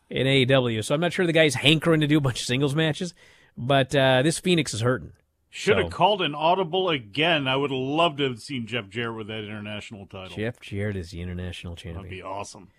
in 0.09 0.25
AEW. 0.25 0.83
So 0.83 0.95
I'm 0.95 1.01
not 1.01 1.13
sure 1.13 1.25
the 1.25 1.31
guy's 1.33 1.55
hankering 1.55 2.01
to 2.01 2.07
do 2.07 2.17
a 2.17 2.21
bunch 2.21 2.41
of 2.41 2.47
singles 2.47 2.73
matches. 2.75 3.13
But 3.57 3.95
uh, 3.95 4.21
this 4.23 4.39
Phoenix 4.39 4.73
is 4.73 4.81
hurting. 4.81 5.13
Should 5.51 5.77
have 5.77 5.85
So- 5.85 5.91
called 5.97 6.21
an 6.21 6.35
audible 6.35 6.89
again. 6.89 7.47
I 7.47 7.55
would 7.55 7.71
have 7.71 7.79
loved 7.79 8.17
to 8.17 8.25
have 8.25 8.39
seen 8.39 8.65
Jeff 8.67 8.89
Jarrett 8.89 9.15
with 9.15 9.27
that 9.27 9.43
international 9.45 10.05
title. 10.07 10.35
Jeff 10.35 10.59
Jarrett 10.59 10.97
is 10.97 11.11
the 11.11 11.21
international 11.21 11.75
champion. 11.75 12.03
That'd 12.03 12.09
be 12.09 12.21
awesome. 12.23 12.69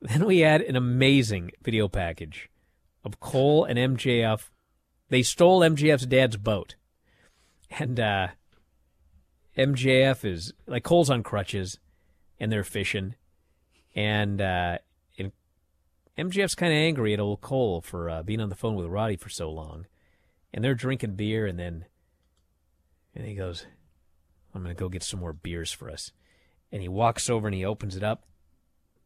Then 0.00 0.24
we 0.24 0.38
had 0.38 0.62
an 0.62 0.76
amazing 0.76 1.50
video 1.62 1.88
package 1.88 2.48
of 3.04 3.20
Cole 3.20 3.64
and 3.64 3.78
MJF. 3.78 4.50
They 5.08 5.22
stole 5.22 5.60
MJF's 5.60 6.06
dad's 6.06 6.36
boat. 6.36 6.76
And 7.70 7.98
uh, 7.98 8.28
MJF 9.56 10.24
is 10.24 10.52
like 10.66 10.84
Cole's 10.84 11.10
on 11.10 11.22
crutches 11.22 11.78
and 12.38 12.50
they're 12.50 12.64
fishing. 12.64 13.14
And, 13.94 14.40
uh, 14.40 14.78
and 15.18 15.32
MJF's 16.18 16.54
kind 16.54 16.72
of 16.72 16.78
angry 16.78 17.12
at 17.14 17.20
old 17.20 17.40
Cole 17.40 17.80
for 17.80 18.08
uh, 18.08 18.22
being 18.22 18.40
on 18.40 18.48
the 18.48 18.54
phone 18.54 18.74
with 18.74 18.86
Roddy 18.86 19.16
for 19.16 19.28
so 19.28 19.50
long. 19.50 19.86
And 20.52 20.64
they're 20.64 20.74
drinking 20.74 21.16
beer 21.16 21.46
and 21.46 21.58
then 21.58 21.86
and 23.14 23.26
he 23.26 23.34
goes, 23.34 23.66
I'm 24.54 24.64
to 24.64 24.74
go 24.74 24.88
get 24.88 25.02
some 25.02 25.20
more 25.20 25.32
beers 25.32 25.72
for 25.72 25.90
us. 25.90 26.12
And 26.72 26.82
he 26.82 26.88
walks 26.88 27.30
over 27.30 27.46
and 27.46 27.54
he 27.54 27.64
opens 27.64 27.96
it 27.96 28.02
up. 28.02 28.24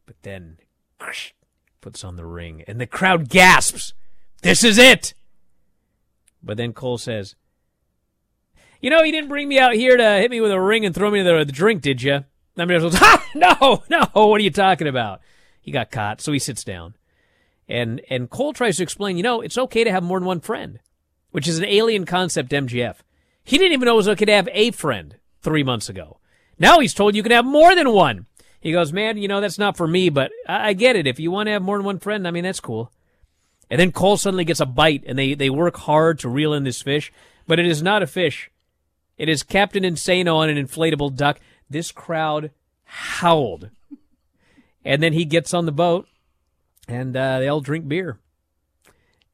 But 0.05 0.15
then 0.23 0.57
puts 1.81 2.03
on 2.03 2.15
the 2.15 2.25
ring, 2.25 2.63
and 2.67 2.79
the 2.79 2.87
crowd 2.87 3.29
gasps. 3.29 3.93
This 4.41 4.63
is 4.63 4.77
it. 4.77 5.13
But 6.41 6.57
then 6.57 6.73
Cole 6.73 6.97
says, 6.97 7.35
"You 8.81 8.89
know, 8.89 9.01
you 9.03 9.11
didn't 9.11 9.29
bring 9.29 9.47
me 9.47 9.59
out 9.59 9.73
here 9.73 9.97
to 9.97 10.17
hit 10.17 10.31
me 10.31 10.41
with 10.41 10.51
a 10.51 10.59
ring 10.59 10.85
and 10.85 10.95
throw 10.95 11.11
me 11.11 11.21
the, 11.21 11.43
the 11.43 11.51
drink, 11.51 11.81
did 11.81 12.01
you?" 12.01 12.23
I 12.57 12.65
mean, 12.65 12.79
ha! 12.81 12.89
Ah, 13.01 13.25
"No, 13.35 13.83
no. 13.89 14.09
What 14.13 14.39
are 14.39 14.43
you 14.43 14.51
talking 14.51 14.87
about?" 14.87 15.21
He 15.61 15.71
got 15.71 15.91
caught, 15.91 16.21
so 16.21 16.31
he 16.31 16.39
sits 16.39 16.63
down, 16.63 16.95
and 17.67 18.01
and 18.09 18.29
Cole 18.29 18.53
tries 18.53 18.77
to 18.77 18.83
explain. 18.83 19.17
You 19.17 19.23
know, 19.23 19.41
it's 19.41 19.57
okay 19.57 19.83
to 19.83 19.91
have 19.91 20.03
more 20.03 20.19
than 20.19 20.27
one 20.27 20.39
friend, 20.39 20.79
which 21.31 21.47
is 21.47 21.57
an 21.59 21.65
alien 21.65 22.05
concept. 22.05 22.51
MJF. 22.51 22.97
He 23.43 23.57
didn't 23.57 23.73
even 23.73 23.85
know 23.85 23.93
it 23.93 23.97
was 23.97 24.09
okay 24.09 24.25
to 24.25 24.33
have 24.33 24.49
a 24.51 24.71
friend 24.71 25.17
three 25.41 25.63
months 25.63 25.89
ago. 25.89 26.19
Now 26.57 26.79
he's 26.79 26.93
told 26.93 27.15
you 27.15 27.23
can 27.23 27.31
have 27.31 27.45
more 27.45 27.73
than 27.75 27.91
one. 27.91 28.25
He 28.61 28.71
goes, 28.71 28.91
man, 28.91 29.17
you 29.17 29.27
know, 29.27 29.39
that's 29.39 29.57
not 29.57 29.77
for 29.77 29.87
me, 29.87 30.09
but 30.09 30.31
I, 30.47 30.69
I 30.69 30.73
get 30.73 30.95
it. 30.95 31.07
If 31.07 31.19
you 31.19 31.31
want 31.31 31.47
to 31.47 31.51
have 31.51 31.61
more 31.61 31.77
than 31.77 31.85
one 31.85 31.99
friend, 31.99 32.27
I 32.27 32.31
mean, 32.31 32.43
that's 32.43 32.59
cool. 32.59 32.91
And 33.69 33.79
then 33.79 33.91
Cole 33.91 34.17
suddenly 34.17 34.45
gets 34.45 34.59
a 34.59 34.65
bite, 34.65 35.03
and 35.05 35.17
they, 35.17 35.33
they 35.33 35.49
work 35.49 35.77
hard 35.77 36.19
to 36.19 36.29
reel 36.29 36.53
in 36.53 36.63
this 36.63 36.81
fish, 36.81 37.11
but 37.47 37.59
it 37.59 37.65
is 37.65 37.81
not 37.81 38.03
a 38.03 38.07
fish. 38.07 38.49
It 39.17 39.29
is 39.29 39.43
Captain 39.43 39.83
Insano 39.83 40.35
on 40.37 40.49
an 40.49 40.57
inflatable 40.57 41.15
duck. 41.15 41.39
This 41.69 41.91
crowd 41.91 42.51
howled. 42.85 43.69
And 44.83 45.03
then 45.03 45.13
he 45.13 45.25
gets 45.25 45.53
on 45.53 45.65
the 45.65 45.71
boat, 45.71 46.07
and 46.87 47.15
uh, 47.15 47.39
they 47.39 47.47
all 47.47 47.61
drink 47.61 47.87
beer. 47.87 48.17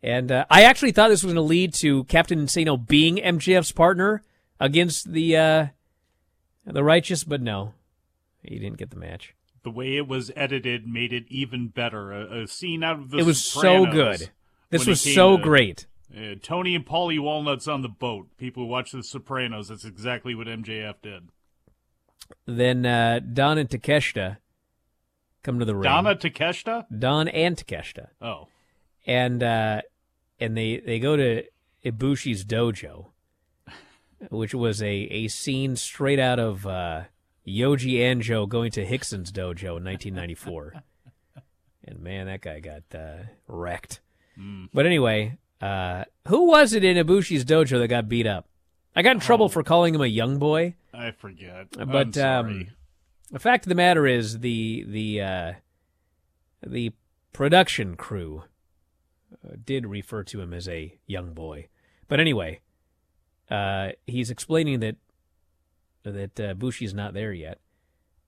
And 0.04 0.32
uh, 0.32 0.46
I 0.50 0.64
actually 0.64 0.92
thought 0.92 1.10
this 1.10 1.24
was 1.24 1.34
going 1.34 1.44
to 1.44 1.50
lead 1.50 1.74
to 1.76 2.04
Captain 2.06 2.40
Insano 2.40 2.86
being 2.86 3.18
MJF's 3.18 3.72
partner 3.72 4.22
against 4.60 5.12
the 5.12 5.38
uh, 5.38 5.68
the 6.66 6.84
righteous, 6.84 7.24
but 7.24 7.42
no, 7.42 7.74
he 8.48 8.60
didn't 8.60 8.78
get 8.78 8.90
the 8.92 8.98
match. 8.98 9.34
The 9.64 9.72
way 9.72 9.98
it 9.98 10.08
was 10.08 10.32
edited 10.36 10.88
made 10.88 11.12
it 11.12 11.26
even 11.30 11.70
better. 11.70 12.12
A, 12.12 12.44
a 12.44 12.48
scene 12.48 12.84
out 12.84 13.00
of 13.00 13.12
the 13.12 13.18
It 13.20 13.26
was 13.26 13.44
Sopranos 13.44 13.88
so 13.88 13.92
good. 13.92 14.30
This 14.70 14.86
was 14.86 15.02
so 15.02 15.38
to, 15.38 15.44
great. 15.44 15.88
uh, 16.16 16.36
Tony 16.42 16.76
and 16.76 16.86
Paulie 16.86 17.20
Walnuts 17.20 17.68
on 17.68 17.82
the 17.82 17.90
boat. 17.90 18.28
People 18.38 18.64
who 18.64 18.70
watch 18.70 18.92
The 18.92 19.04
Sopranos, 19.04 19.70
that's 19.70 19.86
exactly 19.86 20.36
what 20.36 20.48
MJF 20.48 20.96
did. 21.02 21.30
Then 22.46 22.86
uh, 22.86 23.20
Don 23.20 23.58
and 23.58 23.70
Takeshita 23.70 24.38
come 25.44 25.60
to 25.60 25.66
the 25.66 25.76
ring. 25.76 25.84
Donna 25.84 26.16
Takeshita? 26.16 26.86
Don 26.98 27.28
and 27.28 27.56
Takeshita. 27.56 28.08
Oh. 28.22 28.48
and 29.06 29.42
uh, 29.44 29.82
and 30.40 30.58
they 30.58 30.78
they 30.78 31.00
go 31.00 31.16
to 31.16 31.44
Ibushi's 31.86 32.44
dojo, 32.44 33.08
which 34.30 34.54
was 34.56 34.82
a 34.82 34.88
a 34.92 35.28
scene 35.28 35.76
straight 35.76 36.20
out 36.20 36.40
of 36.40 36.66
uh, 36.66 37.04
Yoji 37.48 38.00
Anjo 38.00 38.48
going 38.48 38.72
to 38.72 38.86
Rickson's 38.86 39.32
dojo 39.32 39.78
in 39.78 39.84
1994. 39.84 40.74
and 41.86 42.00
man, 42.00 42.28
that 42.28 42.42
guy 42.42 42.60
got 42.60 42.84
uh, 42.94 43.24
wrecked. 43.48 44.02
Mm. 44.40 44.70
But 44.74 44.86
anyway, 44.86 45.38
uh, 45.62 46.06
who 46.28 46.48
was 46.48 46.74
it 46.74 46.84
in 46.84 46.98
Ibushi's 46.98 47.46
dojo 47.46 47.80
that 47.80 47.88
got 47.88 48.10
beat 48.10 48.28
up? 48.28 48.48
I 48.96 49.02
got 49.02 49.16
in 49.16 49.20
trouble 49.20 49.50
for 49.50 49.62
calling 49.62 49.94
him 49.94 50.02
a 50.02 50.08
young 50.08 50.40
boy. 50.40 50.76
I 50.94 51.12
forget. 51.12 51.68
But 51.72 52.18
I'm 52.18 52.46
um, 52.46 52.68
the 53.32 53.40
fact 53.40 53.66
of 53.66 53.70
the 53.70 53.76
matter 53.76 54.08
is 54.08 54.40
the 54.40 54.86
the 54.88 55.22
uh, 55.22 55.54
the 56.66 56.94
production 57.34 57.98
crew 57.98 58.44
uh, 59.46 59.56
did 59.64 59.86
refer 59.86 60.24
to 60.24 60.42
him 60.42 60.54
as 60.54 60.70
a 60.70 60.98
young 61.06 61.34
boy. 61.34 61.68
But 62.08 62.20
anyway, 62.20 62.62
uh, 63.50 63.90
he's 64.08 64.30
explaining 64.30 64.80
that 64.80 64.96
that 66.12 66.40
uh, 66.40 66.54
Bushi's 66.54 66.94
not 66.94 67.14
there 67.14 67.34
yet. 67.34 67.60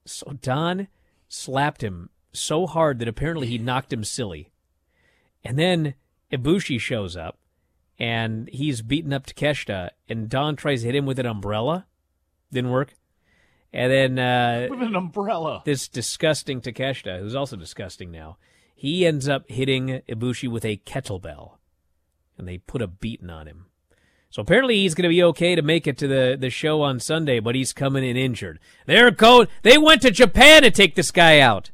So 0.06 0.38
Don 0.42 0.88
slapped 1.28 1.84
him 1.84 2.10
so 2.32 2.68
hard 2.68 3.00
that 3.00 3.08
apparently 3.08 3.48
he 3.48 3.58
knocked 3.58 3.92
him 3.92 4.04
silly. 4.04 4.52
And 5.44 5.58
then 5.58 5.96
Ibushi 6.32 6.80
shows 6.80 7.16
up 7.16 7.38
and 8.00 8.50
he's 8.50 8.82
beating 8.82 9.14
up 9.14 9.26
Takeshita, 9.26 9.90
and 10.08 10.30
Don 10.30 10.56
tries 10.56 10.82
to 10.82 10.88
hit 10.88 10.96
him 10.96 11.06
with 11.06 11.20
an 11.20 11.26
umbrella. 11.26 11.88
Didn't 12.52 12.72
work. 12.72 12.94
And 13.74 13.92
then 13.92 14.20
uh, 14.20 14.68
with 14.70 14.82
an 14.82 14.96
umbrella. 14.96 15.64
This 15.66 15.88
disgusting 15.88 16.62
Takeshita, 16.62 17.20
who's 17.20 17.36
also 17.36 17.56
disgusting 17.56 18.12
now, 18.12 18.38
he 18.76 19.06
ends 19.06 19.28
up 19.28 19.50
hitting 19.50 20.02
Ibushi 20.08 20.50
with 20.50 20.64
a 20.64 20.78
kettlebell, 20.86 21.58
and 22.38 22.48
they 22.48 22.60
put 22.60 22.82
a 22.82 22.88
beating 22.88 23.30
on 23.30 23.48
him. 23.48 23.66
So 24.30 24.42
apparently 24.42 24.76
he's 24.76 24.94
going 24.94 25.04
to 25.04 25.10
be 25.10 25.24
okay 25.24 25.56
to 25.56 25.62
make 25.62 25.88
it 25.88 25.98
to 26.00 26.08
the, 26.08 26.38
the 26.40 26.50
show 26.50 26.82
on 26.82 27.00
Sunday, 27.00 27.40
but 27.40 27.56
he's 27.56 27.74
coming 27.74 28.04
in 28.04 28.18
injured. 28.18 28.60
They're 28.86 29.12
going. 29.12 29.48
They 29.64 29.78
went 29.78 30.02
to 30.02 30.12
Japan 30.12 30.64
to 30.64 30.72
take 30.72 30.96
this 30.96 31.12
guy 31.12 31.40
out. 31.40 31.72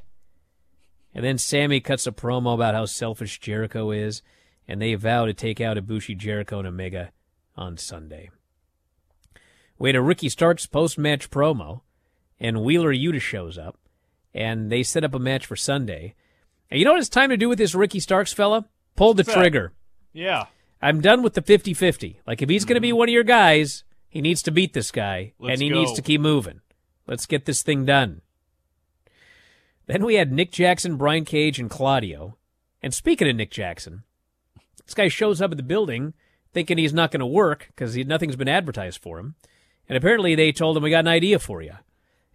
And 1.15 1.23
then 1.23 1.37
Sammy 1.37 1.79
cuts 1.79 2.07
a 2.07 2.11
promo 2.11 2.53
about 2.53 2.73
how 2.73 2.85
selfish 2.85 3.39
Jericho 3.39 3.91
is, 3.91 4.21
and 4.67 4.81
they 4.81 4.95
vow 4.95 5.25
to 5.25 5.33
take 5.33 5.61
out 5.61 5.77
Ibushi, 5.77 6.17
Jericho, 6.17 6.59
and 6.59 6.67
Omega 6.67 7.11
on 7.55 7.77
Sunday. 7.77 8.29
We 9.77 9.89
had 9.89 9.95
a 9.95 10.01
Ricky 10.01 10.29
Starks 10.29 10.65
post 10.65 10.97
match 10.97 11.29
promo, 11.29 11.81
and 12.39 12.63
Wheeler 12.63 12.93
Yuta 12.93 13.21
shows 13.21 13.57
up, 13.57 13.77
and 14.33 14.71
they 14.71 14.81
set 14.81 15.03
up 15.03 15.13
a 15.13 15.19
match 15.19 15.45
for 15.45 15.55
Sunday. 15.55 16.15
And 16.71 16.79
you 16.79 16.85
know 16.85 16.93
what 16.93 16.99
it's 16.99 17.09
time 17.09 17.29
to 17.29 17.37
do 17.37 17.49
with 17.49 17.57
this 17.57 17.75
Ricky 17.75 17.99
Starks 17.99 18.33
fella? 18.33 18.65
Pull 18.95 19.13
the 19.13 19.23
trigger. 19.23 19.73
Yeah. 20.13 20.45
I'm 20.83 20.99
done 20.99 21.23
with 21.23 21.33
the 21.33 21.41
50 21.41 21.73
50. 21.73 22.19
Like, 22.27 22.41
if 22.41 22.49
he's 22.49 22.65
going 22.65 22.75
to 22.75 22.81
be 22.81 22.89
mm-hmm. 22.89 22.97
one 22.97 23.09
of 23.09 23.13
your 23.13 23.23
guys, 23.23 23.85
he 24.09 24.21
needs 24.21 24.43
to 24.43 24.51
beat 24.51 24.73
this 24.73 24.91
guy, 24.91 25.31
Let's 25.39 25.53
and 25.53 25.61
he 25.61 25.69
go. 25.69 25.75
needs 25.75 25.93
to 25.93 26.01
keep 26.01 26.19
moving. 26.19 26.59
Let's 27.07 27.25
get 27.25 27.45
this 27.45 27.63
thing 27.63 27.85
done. 27.85 28.21
Then 29.87 30.05
we 30.05 30.15
had 30.15 30.31
Nick 30.31 30.51
Jackson, 30.51 30.97
Brian 30.97 31.23
Cage, 31.23 31.57
and 31.57 31.69
Claudio. 31.69 32.37
And 32.81 32.93
speaking 32.93 33.29
of 33.29 33.35
Nick 33.37 33.49
Jackson, 33.49 34.03
this 34.85 34.93
guy 34.93 35.07
shows 35.07 35.41
up 35.41 35.51
at 35.51 35.57
the 35.57 35.63
building 35.63 36.13
thinking 36.53 36.77
he's 36.77 36.93
not 36.93 37.11
going 37.11 37.21
to 37.21 37.25
work 37.25 37.67
because 37.67 37.95
nothing's 37.95 38.35
been 38.35 38.49
advertised 38.49 39.01
for 39.01 39.19
him. 39.19 39.35
And 39.87 39.97
apparently 39.97 40.35
they 40.35 40.51
told 40.51 40.75
him, 40.75 40.83
We 40.83 40.89
got 40.89 40.99
an 40.99 41.07
idea 41.07 41.39
for 41.39 41.61
you. 41.61 41.73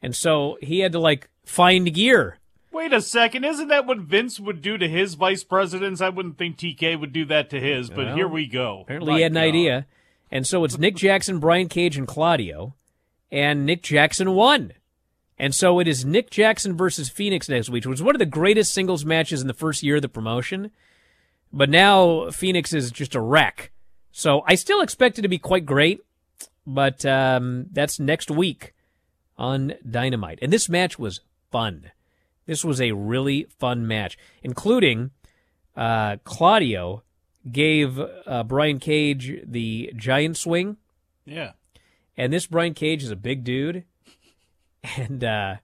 And 0.01 0.17
so 0.17 0.57
he 0.63 0.81
had 0.81 0.93
to, 0.93 0.99
like, 0.99 1.29
find 1.45 1.93
gear. 1.93 2.39
Wait 2.79 2.93
a 2.93 3.03
second, 3.03 3.43
isn't 3.43 3.67
that 3.67 3.87
what 3.87 3.99
Vince 3.99 4.39
would 4.39 4.63
do 4.63 4.79
to 4.79 4.89
his 4.89 5.15
vice 5.15 5.43
presidents? 5.43 6.01
I 6.01 6.11
wouldn't 6.11 6.39
think 6.39 6.59
TK 6.59 7.01
would 7.01 7.13
do 7.13 7.25
that 7.25 7.51
to 7.51 7.59
his, 7.59 7.91
but 7.91 8.07
Well, 8.07 8.15
here 8.15 8.29
we 8.29 8.47
go. 8.47 8.83
Apparently 8.83 9.15
My 9.15 9.17
he 9.17 9.23
had 9.25 9.33
an 9.33 9.39
idea. 9.39 9.87
And 10.31 10.47
so 10.47 10.63
it's 10.63 10.79
Nick 10.79 10.95
Jackson, 10.95 11.41
Brian 11.41 11.69
Cage, 11.69 11.97
and 11.97 12.07
Claudio. 12.07 12.77
And 13.33 13.67
Nick 13.67 13.83
Jackson 13.83 14.31
won. 14.31 14.75
And 15.41 15.57
so 15.57 15.81
it 15.81 15.89
is 15.89 16.05
Nick 16.05 16.31
Jackson 16.31 16.77
versus 16.77 17.09
Phoenix 17.09 17.49
next 17.49 17.69
week, 17.69 17.85
which 17.85 17.91
was 17.91 18.03
one 18.03 18.15
of 18.15 18.21
the 18.21 18.27
greatest 18.27 18.73
singles 18.73 19.05
matches 19.05 19.41
in 19.41 19.49
the 19.49 19.55
first 19.55 19.83
year 19.83 19.97
of 19.97 20.03
the 20.03 20.09
promotion. 20.09 20.71
But 21.53 21.71
now 21.71 22.31
Phoenix 22.31 22.73
is 22.73 22.93
just 22.93 23.17
a 23.17 23.21
wreck. 23.21 23.73
So 24.13 24.45
I 24.47 24.55
still 24.55 24.83
expect 24.83 25.19
it 25.19 25.23
to 25.23 25.29
be 25.29 25.39
quite 25.39 25.67
great, 25.67 25.99
but 26.65 27.05
um, 27.05 27.67
that's 27.73 27.99
next 27.99 28.31
week 28.31 28.73
on 29.37 29.75
Dynamite. 29.91 30.39
And 30.41 30.53
this 30.53 30.69
match 30.69 30.97
was 30.97 31.23
fun. 31.51 31.91
This 32.49 32.65
was 32.65 32.81
a 32.81 32.93
really 32.93 33.47
fun 33.59 33.87
match, 33.87 34.17
including 34.43 35.11
uh, 35.77 36.17
Claudio 36.25 37.03
gave 37.53 38.01
uh, 38.01 38.43
Brian 38.45 38.79
Cage 38.79 39.43
the 39.45 39.93
giant 39.95 40.39
swing. 40.39 40.79
Yeah. 41.27 41.53
And 42.17 42.33
this 42.33 42.47
Brian 42.47 42.73
Cage 42.73 43.05
is 43.05 43.11
a 43.11 43.17
big 43.17 43.45
dude, 43.45 43.85
and 44.97 45.23
uh, 45.23 45.57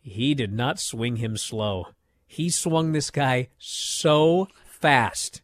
he 0.00 0.34
did 0.34 0.52
not 0.52 0.80
swing 0.80 1.16
him 1.16 1.36
slow. 1.36 1.86
He 2.26 2.50
swung 2.50 2.90
this 2.90 3.12
guy 3.12 3.50
so 3.56 4.48
fast. 4.66 5.40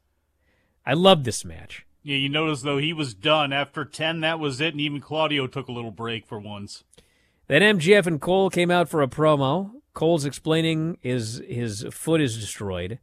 I 0.84 0.94
love 0.94 1.22
this 1.22 1.44
match. 1.44 1.86
Yeah, 2.02 2.16
you 2.16 2.28
notice 2.28 2.62
though 2.62 2.78
he 2.78 2.92
was 2.92 3.14
done 3.14 3.52
after 3.52 3.84
ten. 3.84 4.22
That 4.22 4.40
was 4.40 4.60
it, 4.60 4.74
and 4.74 4.80
even 4.80 5.00
Claudio 5.00 5.46
took 5.46 5.68
a 5.68 5.72
little 5.72 5.92
break 5.92 6.26
for 6.26 6.40
once. 6.40 6.82
Then 7.46 7.62
MJF 7.78 8.08
and 8.08 8.20
Cole 8.20 8.50
came 8.50 8.72
out 8.72 8.88
for 8.88 9.02
a 9.02 9.06
promo. 9.06 9.70
Cole's 9.94 10.24
explaining 10.24 10.98
his 11.00 11.42
his 11.48 11.86
foot 11.90 12.20
is 12.20 12.38
destroyed, 12.38 12.98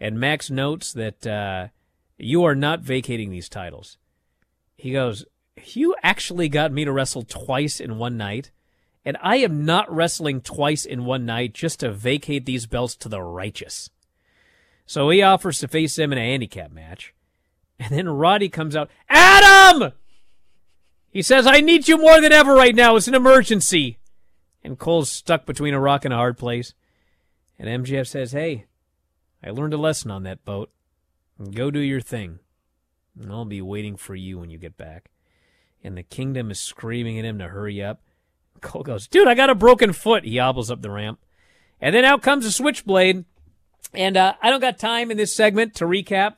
and 0.00 0.18
Max 0.18 0.50
notes 0.50 0.92
that 0.92 1.26
uh, 1.26 1.68
you 2.16 2.44
are 2.44 2.54
not 2.54 2.80
vacating 2.80 3.30
these 3.30 3.48
titles. 3.48 3.98
He 4.76 4.92
goes, 4.92 5.24
"You 5.74 5.94
actually 6.02 6.48
got 6.48 6.72
me 6.72 6.84
to 6.84 6.92
wrestle 6.92 7.24
twice 7.24 7.80
in 7.80 7.98
one 7.98 8.16
night, 8.16 8.50
and 9.04 9.16
I 9.20 9.36
am 9.36 9.64
not 9.64 9.92
wrestling 9.92 10.40
twice 10.40 10.84
in 10.84 11.04
one 11.04 11.26
night 11.26 11.52
just 11.52 11.80
to 11.80 11.90
vacate 11.90 12.46
these 12.46 12.66
belts 12.66 12.96
to 12.96 13.08
the 13.08 13.20
righteous." 13.20 13.90
So 14.86 15.10
he 15.10 15.20
offers 15.20 15.58
to 15.58 15.68
face 15.68 15.98
him 15.98 16.12
in 16.12 16.18
a 16.18 16.30
handicap 16.30 16.70
match, 16.72 17.12
and 17.78 17.90
then 17.90 18.08
Roddy 18.08 18.48
comes 18.48 18.74
out, 18.74 18.90
Adam. 19.08 19.92
He 21.10 21.22
says, 21.22 21.46
I 21.46 21.60
need 21.60 21.88
you 21.88 21.98
more 21.98 22.20
than 22.20 22.32
ever 22.32 22.54
right 22.54 22.74
now. 22.74 22.96
It's 22.96 23.08
an 23.08 23.14
emergency. 23.14 23.97
And 24.62 24.78
Cole's 24.78 25.10
stuck 25.10 25.46
between 25.46 25.74
a 25.74 25.80
rock 25.80 26.04
and 26.04 26.12
a 26.12 26.18
hard 26.18 26.36
place. 26.36 26.74
And 27.58 27.84
MJF 27.84 28.06
says, 28.06 28.32
Hey, 28.32 28.66
I 29.42 29.50
learned 29.50 29.74
a 29.74 29.78
lesson 29.78 30.10
on 30.10 30.24
that 30.24 30.44
boat. 30.44 30.70
Go 31.52 31.70
do 31.70 31.78
your 31.78 32.00
thing. 32.00 32.40
And 33.20 33.32
I'll 33.32 33.44
be 33.44 33.62
waiting 33.62 33.96
for 33.96 34.14
you 34.14 34.38
when 34.38 34.50
you 34.50 34.58
get 34.58 34.76
back. 34.76 35.10
And 35.82 35.96
the 35.96 36.02
kingdom 36.02 36.50
is 36.50 36.58
screaming 36.58 37.18
at 37.18 37.24
him 37.24 37.38
to 37.38 37.48
hurry 37.48 37.82
up. 37.82 38.02
Cole 38.60 38.82
goes, 38.82 39.06
Dude, 39.06 39.28
I 39.28 39.34
got 39.34 39.50
a 39.50 39.54
broken 39.54 39.92
foot. 39.92 40.24
He 40.24 40.38
hobbles 40.38 40.70
up 40.70 40.82
the 40.82 40.90
ramp. 40.90 41.20
And 41.80 41.94
then 41.94 42.04
out 42.04 42.22
comes 42.22 42.44
a 42.44 42.52
switchblade. 42.52 43.24
And 43.94 44.16
uh, 44.16 44.34
I 44.42 44.50
don't 44.50 44.60
got 44.60 44.78
time 44.78 45.10
in 45.10 45.16
this 45.16 45.34
segment 45.34 45.74
to 45.76 45.84
recap 45.84 46.36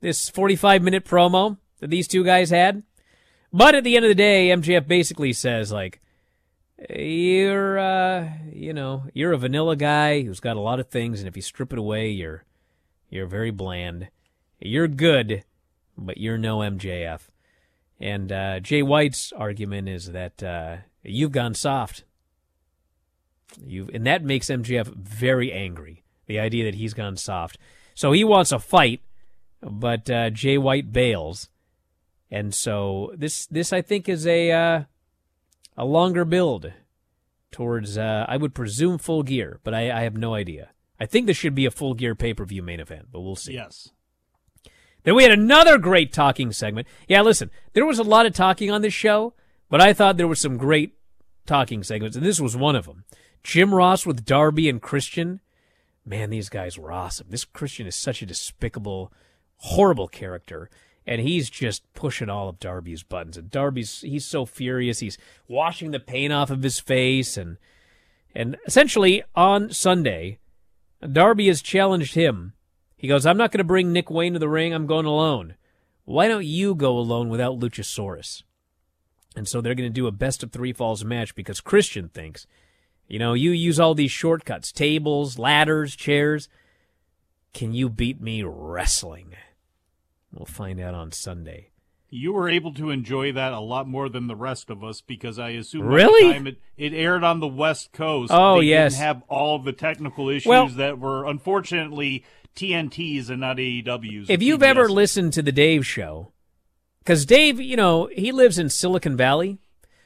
this 0.00 0.30
45 0.30 0.82
minute 0.82 1.04
promo 1.04 1.58
that 1.80 1.90
these 1.90 2.08
two 2.08 2.24
guys 2.24 2.50
had. 2.50 2.82
But 3.52 3.74
at 3.74 3.84
the 3.84 3.96
end 3.96 4.04
of 4.04 4.08
the 4.08 4.14
day, 4.14 4.48
MJF 4.48 4.86
basically 4.86 5.32
says, 5.32 5.72
like, 5.72 6.00
you're, 6.88 7.78
uh, 7.78 8.30
you 8.52 8.72
know, 8.72 9.04
you're 9.12 9.32
a 9.32 9.38
vanilla 9.38 9.76
guy 9.76 10.22
who's 10.22 10.40
got 10.40 10.56
a 10.56 10.60
lot 10.60 10.80
of 10.80 10.88
things, 10.88 11.20
and 11.20 11.28
if 11.28 11.36
you 11.36 11.42
strip 11.42 11.72
it 11.72 11.78
away, 11.78 12.10
you're, 12.10 12.44
you're 13.10 13.26
very 13.26 13.50
bland. 13.50 14.08
You're 14.60 14.88
good, 14.88 15.44
but 15.96 16.18
you're 16.18 16.38
no 16.38 16.58
MJF. 16.58 17.20
And 18.00 18.32
uh, 18.32 18.60
Jay 18.60 18.82
White's 18.82 19.32
argument 19.32 19.88
is 19.88 20.12
that 20.12 20.42
uh, 20.42 20.76
you've 21.02 21.32
gone 21.32 21.54
soft. 21.54 22.04
You've, 23.62 23.90
and 23.90 24.06
that 24.06 24.24
makes 24.24 24.46
MJF 24.46 24.86
very 24.86 25.52
angry. 25.52 26.02
The 26.26 26.38
idea 26.38 26.64
that 26.64 26.76
he's 26.76 26.94
gone 26.94 27.16
soft. 27.16 27.58
So 27.94 28.12
he 28.12 28.24
wants 28.24 28.52
a 28.52 28.58
fight, 28.58 29.00
but 29.60 30.08
uh, 30.08 30.30
Jay 30.30 30.56
White 30.56 30.92
bails. 30.92 31.48
And 32.30 32.54
so 32.54 33.12
this 33.16 33.46
this 33.46 33.72
I 33.72 33.82
think 33.82 34.08
is 34.08 34.26
a 34.26 34.52
uh, 34.52 34.82
a 35.80 35.84
longer 35.86 36.26
build 36.26 36.74
towards 37.50 37.96
uh, 37.96 38.26
I 38.28 38.36
would 38.36 38.54
presume 38.54 38.98
full 38.98 39.22
gear, 39.22 39.60
but 39.64 39.72
I, 39.72 39.90
I 39.90 40.02
have 40.02 40.14
no 40.14 40.34
idea. 40.34 40.72
I 41.00 41.06
think 41.06 41.26
this 41.26 41.38
should 41.38 41.54
be 41.54 41.64
a 41.64 41.70
full 41.70 41.94
gear 41.94 42.14
pay 42.14 42.34
per 42.34 42.44
view 42.44 42.62
main 42.62 42.80
event, 42.80 43.06
but 43.10 43.22
we'll 43.22 43.34
see. 43.34 43.54
Yes. 43.54 43.88
Then 45.04 45.14
we 45.14 45.22
had 45.22 45.32
another 45.32 45.78
great 45.78 46.12
talking 46.12 46.52
segment. 46.52 46.86
Yeah, 47.08 47.22
listen, 47.22 47.50
there 47.72 47.86
was 47.86 47.98
a 47.98 48.02
lot 48.02 48.26
of 48.26 48.34
talking 48.34 48.70
on 48.70 48.82
this 48.82 48.92
show, 48.92 49.32
but 49.70 49.80
I 49.80 49.94
thought 49.94 50.18
there 50.18 50.28
were 50.28 50.34
some 50.34 50.58
great 50.58 50.98
talking 51.46 51.82
segments, 51.82 52.14
and 52.14 52.26
this 52.26 52.42
was 52.42 52.54
one 52.54 52.76
of 52.76 52.84
them. 52.84 53.04
Jim 53.42 53.74
Ross 53.74 54.04
with 54.04 54.26
Darby 54.26 54.68
and 54.68 54.82
Christian. 54.82 55.40
Man, 56.04 56.28
these 56.28 56.50
guys 56.50 56.78
were 56.78 56.92
awesome. 56.92 57.28
This 57.30 57.46
Christian 57.46 57.86
is 57.86 57.96
such 57.96 58.20
a 58.20 58.26
despicable, 58.26 59.10
horrible 59.56 60.08
character 60.08 60.68
and 61.06 61.20
he's 61.20 61.50
just 61.50 61.82
pushing 61.94 62.28
all 62.28 62.48
of 62.48 62.60
Darby's 62.60 63.02
buttons. 63.02 63.36
And 63.36 63.50
Darby's 63.50 64.00
he's 64.00 64.24
so 64.24 64.46
furious. 64.46 65.00
He's 65.00 65.18
washing 65.48 65.90
the 65.90 66.00
paint 66.00 66.32
off 66.32 66.50
of 66.50 66.62
his 66.62 66.80
face, 66.80 67.36
and 67.36 67.56
and 68.34 68.56
essentially 68.66 69.22
on 69.34 69.70
Sunday, 69.70 70.38
Darby 71.00 71.48
has 71.48 71.62
challenged 71.62 72.14
him. 72.14 72.52
He 72.96 73.08
goes, 73.08 73.26
"I'm 73.26 73.38
not 73.38 73.50
going 73.50 73.58
to 73.58 73.64
bring 73.64 73.92
Nick 73.92 74.10
Wayne 74.10 74.34
to 74.34 74.38
the 74.38 74.48
ring. 74.48 74.72
I'm 74.72 74.86
going 74.86 75.06
alone. 75.06 75.54
Why 76.04 76.28
don't 76.28 76.46
you 76.46 76.74
go 76.74 76.98
alone 76.98 77.28
without 77.28 77.58
Luchasaurus?" 77.58 78.42
And 79.36 79.46
so 79.46 79.60
they're 79.60 79.74
going 79.74 79.88
to 79.88 79.94
do 79.94 80.06
a 80.06 80.12
best 80.12 80.42
of 80.42 80.50
three 80.50 80.72
falls 80.72 81.04
match 81.04 81.34
because 81.34 81.60
Christian 81.60 82.08
thinks, 82.08 82.46
you 83.06 83.18
know, 83.18 83.32
you 83.32 83.52
use 83.52 83.78
all 83.78 83.94
these 83.94 84.10
shortcuts, 84.10 84.72
tables, 84.72 85.38
ladders, 85.38 85.94
chairs. 85.94 86.48
Can 87.52 87.72
you 87.72 87.88
beat 87.88 88.20
me 88.20 88.42
wrestling? 88.42 89.34
We'll 90.32 90.46
find 90.46 90.80
out 90.80 90.94
on 90.94 91.12
Sunday. 91.12 91.70
You 92.12 92.32
were 92.32 92.48
able 92.48 92.74
to 92.74 92.90
enjoy 92.90 93.32
that 93.32 93.52
a 93.52 93.60
lot 93.60 93.86
more 93.86 94.08
than 94.08 94.26
the 94.26 94.34
rest 94.34 94.68
of 94.68 94.82
us 94.82 95.00
because 95.00 95.38
I 95.38 95.50
assume 95.50 95.82
Really? 95.82 96.48
it, 96.48 96.56
it 96.76 96.92
aired 96.92 97.22
on 97.22 97.38
the 97.40 97.46
West 97.46 97.92
Coast. 97.92 98.32
Oh, 98.34 98.60
they 98.60 98.66
yes. 98.66 98.94
didn't 98.94 99.04
have 99.04 99.22
all 99.28 99.58
the 99.60 99.72
technical 99.72 100.28
issues 100.28 100.46
Well- 100.46 100.68
that 100.68 100.98
were 100.98 101.24
unfortunately 101.26 102.24
TNTs 102.56 103.30
and 103.30 103.40
not 103.40 103.58
AEWs. 103.58 104.28
If 104.28 104.42
you've 104.42 104.62
ever 104.62 104.88
listened 104.88 105.32
to 105.34 105.42
the 105.42 105.52
Dave 105.52 105.86
show, 105.86 106.32
because 106.98 107.24
Dave, 107.24 107.60
you 107.60 107.76
know, 107.76 108.06
he 108.12 108.32
lives 108.32 108.58
in 108.58 108.68
Silicon 108.70 109.16
Valley, 109.16 109.58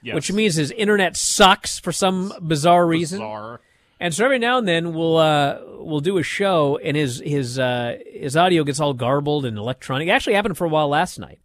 Yes. 0.02 0.14
which 0.14 0.30
means 0.30 0.56
his 0.56 0.70
internet 0.72 1.16
sucks 1.16 1.78
for 1.78 1.90
some 1.90 2.34
bizarre 2.42 2.86
reason. 2.86 3.20
Bizarre. 3.20 3.60
And 4.00 4.12
so 4.12 4.24
every 4.24 4.38
now 4.38 4.58
and 4.58 4.66
then 4.66 4.92
we'll 4.92 5.16
uh, 5.16 5.60
we'll 5.78 6.00
do 6.00 6.18
a 6.18 6.22
show, 6.22 6.78
and 6.78 6.96
his 6.96 7.20
his 7.24 7.58
uh, 7.58 7.98
his 8.06 8.36
audio 8.36 8.64
gets 8.64 8.80
all 8.80 8.92
garbled 8.92 9.44
and 9.44 9.56
electronic. 9.56 10.08
It 10.08 10.12
actually 10.12 10.34
happened 10.34 10.58
for 10.58 10.64
a 10.64 10.68
while 10.68 10.88
last 10.88 11.18
night. 11.18 11.40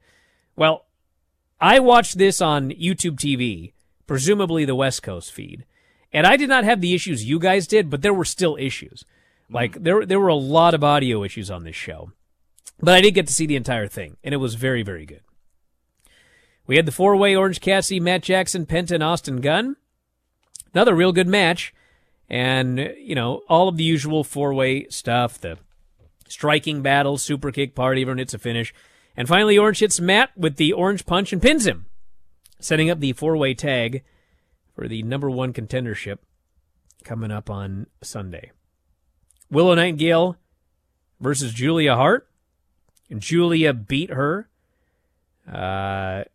Well, 0.55 0.85
I 1.61 1.79
watched 1.79 2.17
this 2.17 2.41
on 2.41 2.71
YouTube 2.71 3.17
TV, 3.17 3.73
presumably 4.07 4.65
the 4.65 4.75
West 4.75 5.03
Coast 5.03 5.31
feed, 5.31 5.65
and 6.11 6.25
I 6.25 6.37
did 6.37 6.49
not 6.49 6.63
have 6.63 6.81
the 6.81 6.95
issues 6.95 7.25
you 7.25 7.39
guys 7.39 7.67
did, 7.67 7.89
but 7.89 8.01
there 8.01 8.13
were 8.13 8.25
still 8.25 8.57
issues. 8.59 9.05
Like 9.49 9.83
there 9.83 10.05
there 10.05 10.19
were 10.19 10.27
a 10.27 10.35
lot 10.35 10.73
of 10.73 10.83
audio 10.83 11.23
issues 11.23 11.51
on 11.51 11.63
this 11.63 11.75
show, 11.75 12.11
but 12.79 12.95
I 12.95 13.01
did 13.01 13.13
get 13.13 13.27
to 13.27 13.33
see 13.33 13.45
the 13.45 13.55
entire 13.55 13.87
thing, 13.87 14.17
and 14.23 14.33
it 14.33 14.37
was 14.37 14.55
very 14.55 14.83
very 14.83 15.05
good. 15.05 15.21
We 16.65 16.75
had 16.75 16.85
the 16.85 16.91
four 16.91 17.15
way 17.15 17.35
Orange 17.35 17.61
Cassidy, 17.61 17.99
Matt 17.99 18.21
Jackson, 18.21 18.65
Penta, 18.65 18.91
and 18.91 19.03
Austin 19.03 19.41
Gunn. 19.41 19.75
Another 20.73 20.93
real 20.93 21.11
good 21.11 21.27
match. 21.27 21.73
And, 22.29 22.93
you 22.97 23.15
know, 23.15 23.41
all 23.49 23.67
of 23.67 23.77
the 23.77 23.83
usual 23.83 24.23
four 24.23 24.53
way 24.53 24.87
stuff 24.89 25.39
the 25.39 25.57
striking 26.27 26.81
battle, 26.81 27.17
super 27.17 27.51
kick 27.51 27.73
party, 27.73 28.01
everyone 28.01 28.19
hits 28.19 28.33
a 28.33 28.39
finish. 28.39 28.73
And 29.17 29.27
finally, 29.27 29.57
Orange 29.57 29.79
hits 29.79 29.99
Matt 29.99 30.37
with 30.37 30.57
the 30.57 30.71
orange 30.71 31.05
punch 31.05 31.33
and 31.33 31.41
pins 31.41 31.65
him, 31.65 31.87
setting 32.59 32.89
up 32.89 32.99
the 32.99 33.13
four 33.13 33.35
way 33.35 33.53
tag 33.53 34.03
for 34.75 34.87
the 34.87 35.03
number 35.03 35.29
one 35.29 35.53
contendership 35.53 36.19
coming 37.03 37.31
up 37.31 37.49
on 37.49 37.87
Sunday. 38.01 38.51
Willow 39.49 39.73
Nightingale 39.73 40.37
versus 41.19 41.53
Julia 41.53 41.95
Hart. 41.95 42.27
And 43.09 43.21
Julia 43.21 43.73
beat 43.73 44.11
her. 44.11 44.47
Uh, 45.51 46.25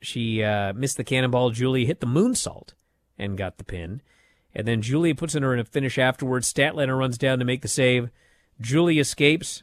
she 0.00 0.42
uh, 0.42 0.72
missed 0.72 0.96
the 0.96 1.04
cannonball. 1.04 1.50
Julia 1.50 1.86
hit 1.86 2.00
the 2.00 2.06
moonsault 2.06 2.70
and 3.18 3.36
got 3.36 3.58
the 3.58 3.64
pin. 3.64 4.00
And 4.54 4.68
then 4.68 4.82
Julia 4.82 5.14
puts 5.14 5.34
in 5.34 5.42
her 5.42 5.52
in 5.52 5.60
a 5.60 5.64
finish 5.64 5.98
afterwards. 5.98 6.52
Statlander 6.52 6.98
runs 6.98 7.18
down 7.18 7.38
to 7.40 7.44
make 7.44 7.62
the 7.62 7.68
save. 7.68 8.10
Julie 8.60 8.98
escapes. 8.98 9.62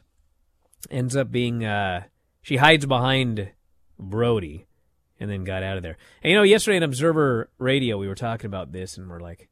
Ends 0.90 1.16
up 1.16 1.30
being, 1.30 1.64
uh, 1.64 2.04
she 2.42 2.56
hides 2.56 2.86
behind 2.86 3.50
Brody 3.98 4.66
and 5.18 5.30
then 5.30 5.44
got 5.44 5.62
out 5.62 5.76
of 5.76 5.82
there. 5.82 5.96
And 6.22 6.30
you 6.30 6.36
know, 6.36 6.42
yesterday 6.42 6.76
in 6.76 6.82
Observer 6.82 7.48
Radio, 7.58 7.96
we 7.96 8.08
were 8.08 8.14
talking 8.14 8.46
about 8.46 8.72
this 8.72 8.96
and 8.98 9.08
we're 9.08 9.20
like, 9.20 9.48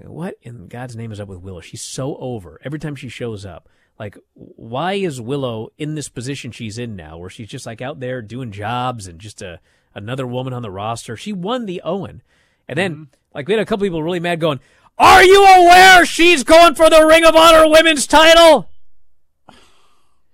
what 0.00 0.36
in 0.42 0.68
God's 0.68 0.96
name 0.96 1.12
is 1.12 1.20
up 1.20 1.28
with 1.28 1.40
Willow? 1.40 1.60
She's 1.60 1.82
so 1.82 2.16
over 2.16 2.60
every 2.64 2.78
time 2.78 2.96
she 2.96 3.08
shows 3.08 3.46
up. 3.46 3.68
Like, 3.98 4.16
why 4.34 4.94
is 4.94 5.20
Willow 5.20 5.70
in 5.78 5.94
this 5.94 6.08
position 6.08 6.50
she's 6.50 6.78
in 6.78 6.96
now, 6.96 7.18
where 7.18 7.30
she's 7.30 7.48
just 7.48 7.66
like 7.66 7.80
out 7.82 8.00
there 8.00 8.22
doing 8.22 8.50
jobs 8.50 9.06
and 9.06 9.20
just 9.20 9.42
a 9.42 9.60
another 9.94 10.26
woman 10.26 10.52
on 10.52 10.62
the 10.62 10.70
roster? 10.70 11.16
She 11.16 11.32
won 11.32 11.66
the 11.66 11.82
Owen, 11.84 12.22
and 12.66 12.78
then 12.78 12.92
Mm-hmm. 12.92 13.02
Like 13.34 13.46
we 13.46 13.54
had 13.54 13.62
a 13.62 13.66
couple 13.66 13.84
people 13.84 14.02
really 14.02 14.20
mad, 14.20 14.40
going, 14.40 14.60
"Are 14.98 15.22
you 15.22 15.44
aware 15.44 16.04
she's 16.04 16.44
going 16.44 16.74
for 16.74 16.90
the 16.90 17.04
Ring 17.04 17.24
of 17.24 17.34
Honor 17.36 17.68
Women's 17.68 18.06
Title?" 18.06 18.68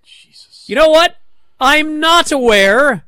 Jesus. 0.05 0.65
You 0.69 0.77
know 0.77 0.89
what? 0.89 1.17
I'm 1.61 2.01
not 2.01 2.31
aware 2.31 3.05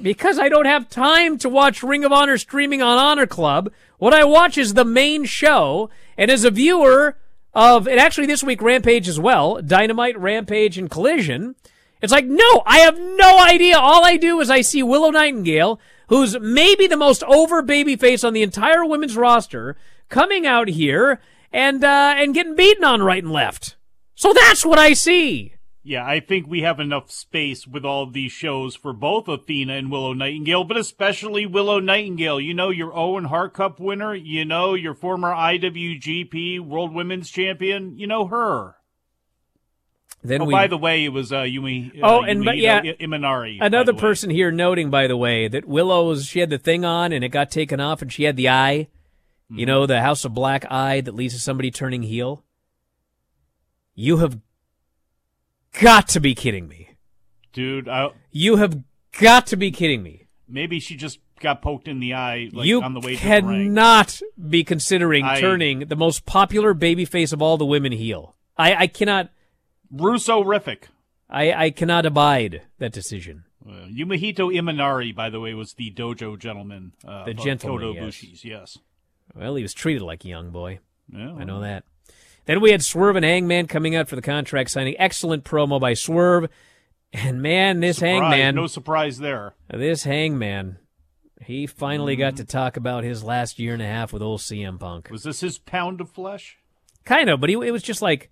because 0.00 0.38
I 0.38 0.48
don't 0.48 0.66
have 0.66 0.90
time 0.90 1.38
to 1.38 1.48
watch 1.48 1.82
Ring 1.82 2.04
of 2.04 2.12
Honor 2.12 2.38
streaming 2.38 2.82
on 2.82 2.98
Honor 2.98 3.26
Club. 3.26 3.70
What 3.98 4.12
I 4.12 4.24
watch 4.24 4.58
is 4.58 4.74
the 4.74 4.84
main 4.84 5.24
show, 5.24 5.88
and 6.18 6.30
as 6.30 6.44
a 6.44 6.50
viewer 6.50 7.16
of, 7.54 7.88
and 7.88 7.98
actually 7.98 8.26
this 8.26 8.44
week 8.44 8.60
Rampage 8.60 9.08
as 9.08 9.18
well, 9.18 9.62
Dynamite, 9.62 10.18
Rampage, 10.18 10.76
and 10.76 10.90
Collision, 10.90 11.54
it's 12.02 12.12
like, 12.12 12.26
no, 12.26 12.62
I 12.66 12.80
have 12.80 12.98
no 13.00 13.38
idea. 13.40 13.78
All 13.78 14.04
I 14.04 14.18
do 14.18 14.38
is 14.40 14.50
I 14.50 14.60
see 14.60 14.82
Willow 14.82 15.10
Nightingale, 15.10 15.80
who's 16.08 16.38
maybe 16.40 16.86
the 16.86 16.96
most 16.96 17.22
over 17.24 17.62
babyface 17.62 18.26
on 18.26 18.32
the 18.32 18.42
entire 18.42 18.84
women's 18.84 19.16
roster, 19.16 19.76
coming 20.08 20.46
out 20.46 20.68
here 20.68 21.20
and 21.52 21.82
uh, 21.84 22.14
and 22.16 22.34
getting 22.34 22.54
beaten 22.54 22.84
on 22.84 23.02
right 23.02 23.22
and 23.22 23.32
left. 23.32 23.76
So 24.14 24.32
that's 24.32 24.64
what 24.64 24.78
I 24.78 24.92
see. 24.92 25.56
Yeah, 25.88 26.04
I 26.04 26.18
think 26.18 26.48
we 26.48 26.62
have 26.62 26.80
enough 26.80 27.12
space 27.12 27.64
with 27.64 27.84
all 27.84 28.10
these 28.10 28.32
shows 28.32 28.74
for 28.74 28.92
both 28.92 29.28
Athena 29.28 29.74
and 29.74 29.88
Willow 29.88 30.14
Nightingale, 30.14 30.64
but 30.64 30.76
especially 30.76 31.46
Willow 31.46 31.78
Nightingale. 31.78 32.40
You 32.40 32.54
know, 32.54 32.70
your 32.70 32.92
Owen 32.92 33.26
Hart 33.26 33.54
Cup 33.54 33.78
winner. 33.78 34.12
You 34.12 34.44
know, 34.44 34.74
your 34.74 34.94
former 34.94 35.32
IWGP 35.32 36.58
World 36.58 36.92
Women's 36.92 37.30
Champion. 37.30 37.96
You 37.96 38.08
know 38.08 38.26
her. 38.26 38.75
Then 40.26 40.42
oh, 40.42 40.44
we- 40.44 40.52
by 40.52 40.66
the 40.66 40.76
way, 40.78 41.04
it 41.04 41.10
was 41.10 41.32
uh, 41.32 41.42
Yumi. 41.42 41.98
Oh, 42.02 42.18
uh, 42.18 42.22
and 42.22 42.40
Yumi 42.40 42.44
but 42.44 42.56
yeah, 42.58 42.80
I- 42.84 42.96
Imanari. 43.02 43.58
Another 43.60 43.92
person 43.94 44.30
here 44.30 44.50
noting, 44.50 44.90
by 44.90 45.06
the 45.06 45.16
way, 45.16 45.48
that 45.48 45.64
Willow's 45.66 46.26
she 46.26 46.40
had 46.40 46.50
the 46.50 46.58
thing 46.58 46.84
on 46.84 47.12
and 47.12 47.24
it 47.24 47.28
got 47.30 47.50
taken 47.50 47.80
off, 47.80 48.02
and 48.02 48.12
she 48.12 48.24
had 48.24 48.36
the 48.36 48.48
eye. 48.48 48.88
Mm-hmm. 49.50 49.58
You 49.60 49.66
know, 49.66 49.86
the 49.86 50.00
House 50.00 50.24
of 50.24 50.34
Black 50.34 50.64
eye 50.70 51.00
that 51.00 51.14
leads 51.14 51.34
to 51.34 51.40
somebody 51.40 51.70
turning 51.70 52.02
heel. 52.02 52.44
You 53.94 54.18
have 54.18 54.38
got 55.80 56.08
to 56.08 56.20
be 56.20 56.34
kidding 56.34 56.68
me. 56.68 56.90
dude. 57.52 57.88
I, 57.88 58.10
You 58.30 58.56
have 58.56 58.82
got 59.20 59.46
to 59.48 59.56
be 59.56 59.70
kidding 59.70 60.02
me. 60.02 60.26
maybe 60.48 60.80
she 60.80 60.96
just 60.96 61.18
got 61.40 61.60
poked 61.62 61.86
in 61.86 62.00
the 62.00 62.14
eye 62.14 62.48
like, 62.52 62.66
you 62.66 62.82
on 62.82 62.94
the 62.94 63.00
way 63.00 63.14
to 63.16 63.22
the 63.22 63.28
ring. 63.42 63.42
cannot 63.74 64.20
be 64.48 64.64
considering 64.64 65.24
I- 65.24 65.40
turning 65.40 65.80
the 65.80 65.96
most 65.96 66.26
popular 66.26 66.74
babyface 66.74 67.32
of 67.32 67.40
all 67.42 67.56
the 67.56 67.66
women 67.66 67.92
heel. 67.92 68.34
I, 68.56 68.74
I 68.74 68.86
cannot. 68.86 69.30
Russo-rific. 69.90 70.84
I, 71.28 71.52
I 71.52 71.70
cannot 71.70 72.06
abide 72.06 72.62
that 72.78 72.92
decision. 72.92 73.44
Uh, 73.66 73.86
Yumehito 73.88 74.54
Imanari, 74.54 75.14
by 75.14 75.28
the 75.28 75.40
way, 75.40 75.52
was 75.54 75.74
the 75.74 75.90
dojo 75.90 76.38
gentleman. 76.38 76.92
Uh, 77.06 77.24
The 77.24 77.34
gentleman, 77.34 77.80
Kota 77.94 78.00
yes. 78.00 78.14
Ibushi's, 78.14 78.44
yes. 78.44 78.78
Well, 79.34 79.56
he 79.56 79.62
was 79.62 79.74
treated 79.74 80.02
like 80.02 80.24
a 80.24 80.28
young 80.28 80.50
boy. 80.50 80.78
Yeah, 81.12 81.34
I 81.34 81.44
know 81.44 81.60
that. 81.60 81.84
Then 82.46 82.60
we 82.60 82.70
had 82.70 82.84
Swerve 82.84 83.16
and 83.16 83.24
Hangman 83.24 83.66
coming 83.66 83.96
out 83.96 84.08
for 84.08 84.14
the 84.14 84.22
contract 84.22 84.70
signing. 84.70 84.94
Excellent 84.98 85.42
promo 85.42 85.80
by 85.80 85.94
Swerve. 85.94 86.48
And 87.12 87.42
man, 87.42 87.80
this 87.80 87.96
Surprise, 87.96 88.20
Hangman, 88.20 88.54
No 88.54 88.66
surprise 88.68 89.18
there. 89.18 89.54
this 89.68 90.04
Hangman, 90.04 90.78
he 91.42 91.66
finally 91.66 92.14
got 92.14 92.36
to 92.36 92.44
talk 92.44 92.76
about 92.76 93.02
his 93.04 93.24
last 93.24 93.58
year 93.58 93.72
and 93.72 93.82
a 93.82 93.86
half 93.86 94.12
with 94.12 94.22
old 94.22 94.40
CM 94.40 94.78
Punk. 94.78 95.08
Was 95.10 95.24
this 95.24 95.40
his 95.40 95.58
pound 95.58 96.00
of 96.00 96.10
flesh? 96.10 96.58
Kind 97.04 97.28
of, 97.30 97.40
but 97.40 97.48
he, 97.50 97.54
it 97.56 97.70
was 97.72 97.82
just 97.82 98.02
like, 98.02 98.30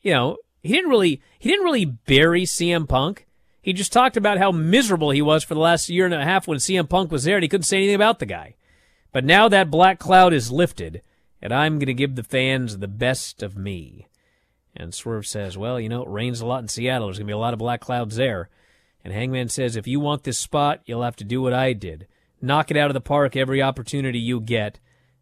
you 0.00 0.12
know, 0.12 0.36
he 0.66 0.74
didn't 0.74 0.90
really 0.90 1.20
he 1.38 1.48
didn't 1.48 1.64
really 1.64 1.84
bury 1.84 2.42
CM 2.42 2.88
Punk. 2.88 3.26
He 3.62 3.72
just 3.72 3.92
talked 3.92 4.16
about 4.16 4.38
how 4.38 4.52
miserable 4.52 5.10
he 5.10 5.22
was 5.22 5.42
for 5.42 5.54
the 5.54 5.60
last 5.60 5.88
year 5.88 6.04
and 6.04 6.14
a 6.14 6.22
half 6.22 6.46
when 6.46 6.58
CM 6.58 6.88
Punk 6.88 7.10
was 7.10 7.24
there, 7.24 7.36
and 7.36 7.42
he 7.42 7.48
couldn't 7.48 7.64
say 7.64 7.78
anything 7.78 7.96
about 7.96 8.20
the 8.20 8.26
guy. 8.26 8.54
But 9.12 9.24
now 9.24 9.48
that 9.48 9.70
black 9.70 9.98
cloud 9.98 10.32
is 10.32 10.52
lifted, 10.52 11.02
and 11.40 11.52
I'm 11.52 11.78
going 11.78 11.86
to 11.86 11.94
give 11.94 12.14
the 12.14 12.22
fans 12.22 12.78
the 12.78 12.88
best 12.88 13.42
of 13.42 13.56
me. 13.56 14.06
And 14.76 14.94
Swerve 14.94 15.26
says, 15.26 15.56
"Well, 15.56 15.80
you 15.80 15.88
know, 15.88 16.02
it 16.02 16.08
rains 16.08 16.40
a 16.40 16.46
lot 16.46 16.62
in 16.62 16.68
Seattle. 16.68 17.08
There's 17.08 17.18
going 17.18 17.26
to 17.26 17.30
be 17.30 17.34
a 17.34 17.38
lot 17.38 17.54
of 17.54 17.58
black 17.58 17.80
clouds 17.80 18.16
there." 18.16 18.50
And 19.02 19.12
Hangman 19.12 19.48
says, 19.48 19.74
"If 19.74 19.86
you 19.86 20.00
want 20.00 20.24
this 20.24 20.38
spot, 20.38 20.82
you'll 20.84 21.02
have 21.02 21.16
to 21.16 21.24
do 21.24 21.40
what 21.40 21.54
I 21.54 21.72
did: 21.72 22.06
knock 22.42 22.70
it 22.70 22.76
out 22.76 22.90
of 22.90 22.94
the 22.94 23.00
park 23.00 23.36
every 23.36 23.62
opportunity 23.62 24.18
you 24.18 24.40
get." 24.40 24.78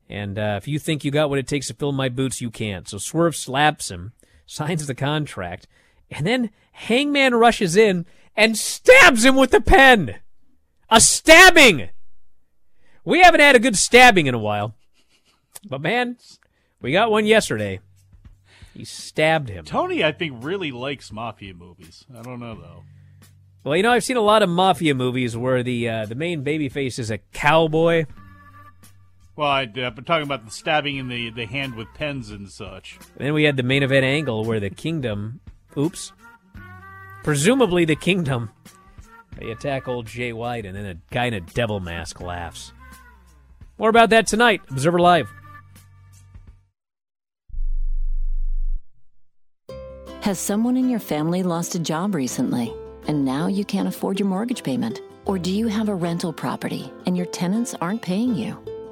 And 0.09 0.39
uh, 0.39 0.55
if 0.59 0.69
you 0.69 0.79
think 0.79 1.05
you 1.05 1.11
got 1.11 1.31
what 1.31 1.39
it 1.39 1.47
takes 1.47 1.69
to 1.69 1.75
fill 1.75 1.93
my 1.93 2.09
boots, 2.09 2.41
you 2.41 2.51
can't. 2.51 2.89
So 2.89 2.99
Swerve 2.99 3.37
slaps 3.37 3.91
him, 3.91 4.13
signs 4.47 4.87
the 4.87 4.95
contract, 4.95 5.67
and 6.11 6.27
then 6.27 6.51
Hangman 6.73 7.35
rushes 7.35 7.77
in 7.77 8.07
and 8.37 8.57
stabs 8.57 9.25
him 9.25 9.37
with 9.37 9.51
the 9.51 9.61
pen. 9.61 10.17
A 10.91 11.01
stabbing! 11.01 11.89
We 13.05 13.21
haven't 13.21 13.41
had 13.41 13.57
a 13.57 13.61
good 13.61 13.77
stabbing 13.77 14.27
in 14.27 14.35
a 14.35 14.39
while. 14.39 14.75
But 15.69 15.81
man, 15.81 16.17
we 16.81 16.93
got 16.93 17.11
one 17.11 17.27
yesterday. 17.27 17.81
He 18.75 18.85
stabbed 18.85 19.49
him. 19.49 19.65
Tony, 19.65 20.03
I 20.03 20.13
think, 20.13 20.43
really 20.43 20.73
likes 20.73 21.13
mafia 21.13 21.55
movies. 21.55 22.05
I 22.17 22.23
don't 22.23 22.41
know 22.41 22.55
though. 22.55 22.83
Well, 23.63 23.77
you 23.77 23.83
know, 23.83 23.93
I've 23.93 24.05
seen 24.05 24.17
a 24.17 24.23
lot 24.23 24.43
of 24.43 24.49
mafia 24.51 24.95
movies 24.95 25.37
where 25.37 25.63
the 25.63 25.89
uh, 25.89 26.07
the 26.07 26.15
main 26.15 26.45
babyface 26.45 26.99
is 26.99 27.11
a 27.11 27.19
cowboy. 27.33 28.05
Well, 29.37 29.49
I, 29.49 29.65
uh, 29.65 29.91
I'm 29.97 30.05
talking 30.05 30.23
about 30.23 30.45
the 30.45 30.51
stabbing 30.51 30.97
in 30.97 31.09
the, 31.09 31.31
the 31.31 31.47
hand 31.47 31.75
with 31.75 31.93
pens 31.95 32.31
and 32.31 32.49
such. 32.49 32.99
And 33.19 33.27
then 33.27 33.35
we 33.35 33.45
had 33.45 33.57
the 33.57 33.65
main 33.65 33.83
event 33.83 34.05
angle 34.05 34.45
where 34.45 34.61
the 34.61 34.71
kingdom, 34.71 35.41
oops, 35.77 36.13
presumably 37.25 37.85
the 37.85 37.97
kingdom, 37.97 38.51
they 39.39 39.51
attack 39.51 39.89
old 39.89 40.07
Jay 40.07 40.33
White, 40.33 40.65
and 40.65 40.77
then 40.77 40.87
a 40.87 40.95
guy 41.13 41.25
in 41.25 41.35
a 41.35 41.41
devil 41.41 41.81
mask 41.81 42.21
laughs. 42.21 42.73
More 43.77 43.89
about 43.89 44.11
that 44.11 44.29
tonight. 44.29 44.63
Observer 44.71 45.01
Live. 45.01 45.29
Has 50.21 50.39
someone 50.39 50.77
in 50.77 50.89
your 50.89 51.01
family 51.01 51.43
lost 51.43 51.75
a 51.75 51.79
job 51.79 52.15
recently 52.15 52.73
and 53.07 53.25
now 53.25 53.47
you 53.47 53.65
can't 53.65 53.89
afford 53.89 54.19
your 54.19 54.29
mortgage 54.29 54.63
payment? 54.63 55.03
Or 55.27 55.39
do 55.39 55.51
you 55.51 55.67
have 55.67 55.89
a 55.89 55.95
rental 55.95 56.33
property 56.33 56.91
and 57.05 57.17
your 57.17 57.27
tenants 57.27 57.75
aren't 57.81 58.01
paying 58.01 58.35
you? 58.35 58.57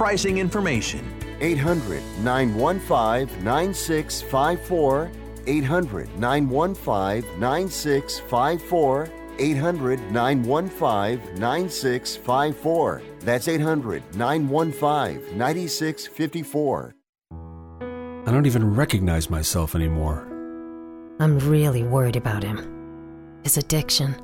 pricing 0.00 0.38
information. 0.38 1.04
800 1.42 2.00
915 2.24 3.44
9654. 3.44 5.10
800 5.46 6.18
915 6.18 7.38
9654. 7.38 9.10
800 9.38 10.00
915 10.10 11.38
9654. 11.38 13.02
That's 13.20 13.46
800 13.46 14.02
915 14.16 15.36
9654. 15.36 16.94
I 18.26 18.32
don't 18.32 18.46
even 18.46 18.74
recognize 18.74 19.28
myself 19.28 19.74
anymore. 19.74 20.26
I'm 21.20 21.38
really 21.40 21.82
worried 21.82 22.16
about 22.16 22.42
him. 22.42 22.56
His 23.42 23.58
addiction. 23.58 24.16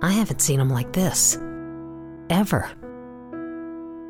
I 0.00 0.12
haven't 0.12 0.42
seen 0.42 0.60
him 0.60 0.70
like 0.70 0.92
this. 0.92 1.38
Ever. 2.30 2.70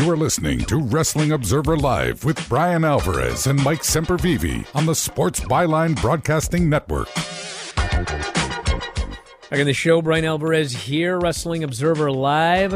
You 0.00 0.10
are 0.10 0.16
listening 0.16 0.60
to 0.60 0.78
Wrestling 0.78 1.32
Observer 1.32 1.76
Live 1.76 2.24
with 2.24 2.48
Bryan 2.48 2.86
Alvarez 2.86 3.46
and 3.46 3.62
Mike 3.62 3.82
Sempervive 3.82 4.74
on 4.74 4.86
the 4.86 4.94
Sports 4.94 5.40
Byline 5.40 6.00
Broadcasting 6.00 6.70
Network. 6.70 7.14
Back 9.50 9.60
in 9.60 9.66
the 9.66 9.74
show, 9.74 10.00
Bryan 10.00 10.24
Alvarez 10.24 10.72
here, 10.72 11.20
Wrestling 11.20 11.64
Observer 11.64 12.10
Live. 12.10 12.72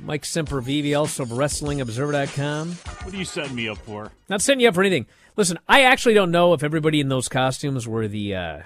Mike 0.00 0.22
Sempervive, 0.22 0.98
also 0.98 1.24
of 1.24 1.28
WrestlingObserver.com. 1.28 2.70
What 2.70 3.12
are 3.12 3.18
you 3.18 3.26
setting 3.26 3.54
me 3.54 3.68
up 3.68 3.76
for? 3.76 4.10
Not 4.30 4.40
setting 4.40 4.60
you 4.60 4.68
up 4.68 4.74
for 4.74 4.80
anything. 4.80 5.04
Listen, 5.36 5.58
I 5.68 5.82
actually 5.82 6.14
don't 6.14 6.30
know 6.30 6.54
if 6.54 6.62
everybody 6.62 6.98
in 6.98 7.10
those 7.10 7.28
costumes 7.28 7.86
were 7.86 8.08
the 8.08 8.34
uh, 8.34 8.58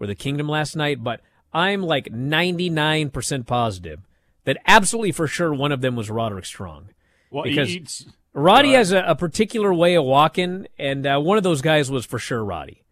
were 0.00 0.08
the 0.08 0.16
Kingdom 0.16 0.48
last 0.48 0.74
night, 0.74 1.04
but 1.04 1.20
I'm 1.52 1.80
like 1.80 2.06
99% 2.06 3.46
positive 3.46 4.00
that 4.44 4.58
absolutely 4.66 5.12
for 5.12 5.26
sure 5.26 5.52
one 5.52 5.72
of 5.72 5.80
them 5.80 5.96
was 5.96 6.10
Roderick 6.10 6.44
Strong. 6.44 6.90
Well, 7.30 7.44
because 7.44 7.68
he's- 7.68 8.06
Roddy 8.34 8.74
uh, 8.74 8.78
has 8.78 8.92
a, 8.92 9.02
a 9.02 9.14
particular 9.14 9.72
way 9.74 9.94
of 9.94 10.04
walking, 10.04 10.66
and 10.78 11.06
uh, 11.06 11.18
one 11.20 11.36
of 11.36 11.44
those 11.44 11.60
guys 11.60 11.90
was 11.90 12.06
for 12.06 12.18
sure 12.18 12.44
Roddy. 12.44 12.82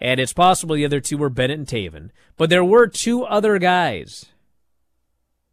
And 0.00 0.20
it's 0.20 0.32
possible 0.32 0.76
the 0.76 0.84
other 0.84 1.00
two 1.00 1.18
were 1.18 1.30
Bennett 1.30 1.58
and 1.58 1.66
Taven. 1.66 2.10
But 2.36 2.50
there 2.50 2.64
were 2.64 2.86
two 2.86 3.24
other 3.24 3.58
guys. 3.58 4.26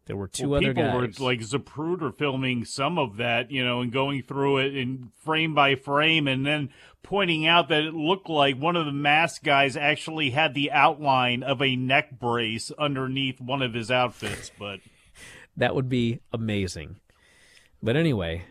There 0.06 0.16
were 0.16 0.28
two 0.28 0.50
well, 0.50 0.58
other 0.58 0.68
people 0.68 0.84
guys. 0.84 1.18
were 1.18 1.26
like 1.26 1.40
Zapruder 1.40 2.16
filming 2.16 2.64
some 2.64 2.96
of 2.96 3.16
that, 3.16 3.50
you 3.50 3.64
know, 3.64 3.80
and 3.80 3.92
going 3.92 4.22
through 4.22 4.58
it 4.58 4.76
in 4.76 5.10
frame 5.24 5.52
by 5.52 5.74
frame, 5.74 6.28
and 6.28 6.46
then 6.46 6.70
pointing 7.02 7.44
out 7.44 7.68
that 7.68 7.82
it 7.82 7.94
looked 7.94 8.28
like 8.28 8.56
one 8.56 8.76
of 8.76 8.86
the 8.86 8.92
mask 8.92 9.42
guys 9.42 9.76
actually 9.76 10.30
had 10.30 10.54
the 10.54 10.70
outline 10.70 11.42
of 11.42 11.60
a 11.60 11.74
neck 11.74 12.20
brace 12.20 12.70
underneath 12.78 13.40
one 13.40 13.62
of 13.62 13.74
his 13.74 13.90
outfits. 13.90 14.52
But 14.56 14.78
That 15.56 15.74
would 15.74 15.88
be 15.88 16.20
amazing. 16.32 16.96
But 17.82 17.96
anyway, 17.96 18.44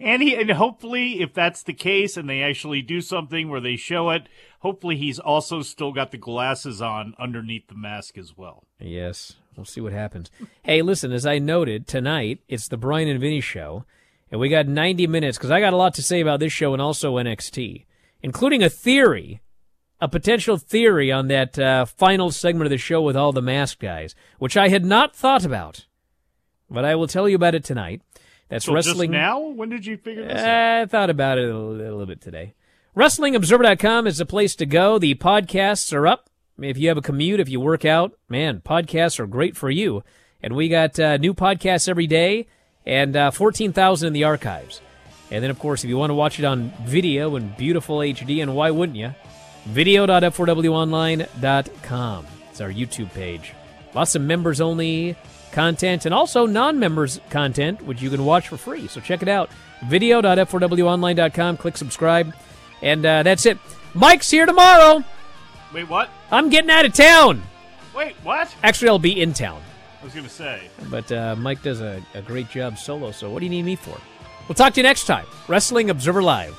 and 0.00 0.22
he 0.22 0.34
and 0.34 0.50
hopefully, 0.50 1.20
if 1.20 1.32
that's 1.32 1.62
the 1.62 1.72
case, 1.72 2.16
and 2.16 2.28
they 2.28 2.42
actually 2.42 2.82
do 2.82 3.00
something 3.00 3.48
where 3.48 3.60
they 3.60 3.76
show 3.76 4.10
it, 4.10 4.28
hopefully 4.60 4.96
he's 4.96 5.18
also 5.18 5.62
still 5.62 5.92
got 5.92 6.10
the 6.10 6.18
glasses 6.18 6.82
on 6.82 7.14
underneath 7.18 7.68
the 7.68 7.74
mask 7.74 8.18
as 8.18 8.36
well. 8.36 8.64
yes, 8.80 9.34
we'll 9.56 9.64
see 9.64 9.80
what 9.80 9.92
happens. 9.92 10.30
hey, 10.62 10.82
listen, 10.82 11.12
as 11.12 11.26
I 11.26 11.38
noted, 11.38 11.86
tonight 11.86 12.40
it's 12.48 12.68
the 12.68 12.76
Bryan 12.76 13.08
and 13.08 13.20
Vinny 13.20 13.40
show, 13.40 13.84
and 14.30 14.40
we 14.40 14.48
got 14.48 14.66
90 14.66 15.06
minutes 15.06 15.38
because 15.38 15.50
I 15.50 15.60
got 15.60 15.72
a 15.72 15.76
lot 15.76 15.94
to 15.94 16.02
say 16.02 16.20
about 16.20 16.40
this 16.40 16.52
show 16.52 16.72
and 16.72 16.82
also 16.82 17.16
NXT, 17.16 17.84
including 18.22 18.62
a 18.62 18.70
theory, 18.70 19.40
a 20.00 20.08
potential 20.08 20.56
theory 20.56 21.10
on 21.10 21.28
that 21.28 21.58
uh, 21.58 21.84
final 21.84 22.30
segment 22.30 22.66
of 22.66 22.70
the 22.70 22.78
show 22.78 23.02
with 23.02 23.16
all 23.16 23.32
the 23.32 23.42
masked 23.42 23.80
guys, 23.80 24.14
which 24.38 24.56
I 24.56 24.68
had 24.68 24.84
not 24.84 25.14
thought 25.14 25.44
about. 25.44 25.86
But 26.70 26.84
I 26.84 26.94
will 26.94 27.06
tell 27.06 27.28
you 27.28 27.36
about 27.36 27.54
it 27.54 27.64
tonight. 27.64 28.02
That's 28.48 28.66
so 28.66 28.74
wrestling 28.74 29.12
Just 29.12 29.20
now? 29.20 29.40
When 29.40 29.68
did 29.68 29.84
you 29.86 29.96
figure 29.96 30.24
this 30.24 30.40
out? 30.40 30.82
I 30.82 30.86
thought 30.86 31.10
about 31.10 31.38
it 31.38 31.48
a 31.48 31.58
little, 31.58 31.72
a 31.72 31.76
little 31.76 32.06
bit 32.06 32.20
today. 32.20 32.54
WrestlingObserver.com 32.96 34.06
is 34.06 34.18
the 34.18 34.26
place 34.26 34.54
to 34.56 34.66
go. 34.66 34.98
The 34.98 35.14
podcasts 35.14 35.92
are 35.92 36.06
up. 36.06 36.30
If 36.60 36.76
you 36.76 36.88
have 36.88 36.98
a 36.98 37.02
commute, 37.02 37.40
if 37.40 37.48
you 37.48 37.60
work 37.60 37.84
out, 37.84 38.14
man, 38.28 38.60
podcasts 38.60 39.20
are 39.20 39.26
great 39.26 39.56
for 39.56 39.70
you. 39.70 40.02
And 40.42 40.54
we 40.56 40.68
got 40.68 40.98
uh, 40.98 41.16
new 41.16 41.34
podcasts 41.34 41.88
every 41.88 42.06
day 42.06 42.48
and 42.86 43.16
uh, 43.16 43.30
14,000 43.30 44.06
in 44.06 44.12
the 44.12 44.24
archives. 44.24 44.80
And 45.30 45.44
then, 45.44 45.50
of 45.50 45.58
course, 45.58 45.84
if 45.84 45.90
you 45.90 45.98
want 45.98 46.10
to 46.10 46.14
watch 46.14 46.38
it 46.38 46.44
on 46.44 46.72
video 46.84 47.36
in 47.36 47.54
beautiful 47.58 47.98
HD, 47.98 48.42
and 48.42 48.56
why 48.56 48.70
wouldn't 48.70 48.96
you? 48.96 49.14
Video.f4wonline.com. 49.68 52.26
It's 52.50 52.60
our 52.60 52.70
YouTube 52.70 53.12
page. 53.12 53.54
Lots 53.94 54.14
of 54.14 54.22
members 54.22 54.60
only 54.60 55.16
content 55.52 56.06
and 56.06 56.14
also 56.14 56.46
non 56.46 56.78
members 56.78 57.20
content, 57.30 57.82
which 57.82 58.00
you 58.00 58.10
can 58.10 58.24
watch 58.24 58.48
for 58.48 58.56
free. 58.56 58.86
So 58.88 59.00
check 59.00 59.22
it 59.22 59.28
out. 59.28 59.50
Video.f4wonline.com. 59.86 61.56
Click 61.58 61.76
subscribe. 61.76 62.34
And 62.80 63.04
uh, 63.04 63.22
that's 63.22 63.44
it. 63.44 63.58
Mike's 63.94 64.30
here 64.30 64.46
tomorrow. 64.46 65.04
Wait, 65.74 65.88
what? 65.88 66.08
I'm 66.30 66.48
getting 66.48 66.70
out 66.70 66.86
of 66.86 66.94
town. 66.94 67.42
Wait, 67.94 68.14
what? 68.22 68.54
Actually, 68.62 68.88
I'll 68.88 68.98
be 68.98 69.20
in 69.20 69.32
town. 69.32 69.60
I 70.00 70.04
was 70.04 70.14
gonna 70.14 70.28
say. 70.28 70.62
But 70.88 71.10
uh, 71.10 71.34
Mike 71.36 71.62
does 71.62 71.80
a, 71.80 72.02
a 72.14 72.22
great 72.22 72.48
job 72.48 72.78
solo, 72.78 73.10
so 73.10 73.30
what 73.30 73.40
do 73.40 73.46
you 73.46 73.50
need 73.50 73.64
me 73.64 73.76
for? 73.76 73.98
We'll 74.46 74.54
talk 74.54 74.74
to 74.74 74.80
you 74.80 74.84
next 74.84 75.04
time. 75.04 75.26
Wrestling 75.48 75.90
Observer 75.90 76.22
Live. 76.22 76.56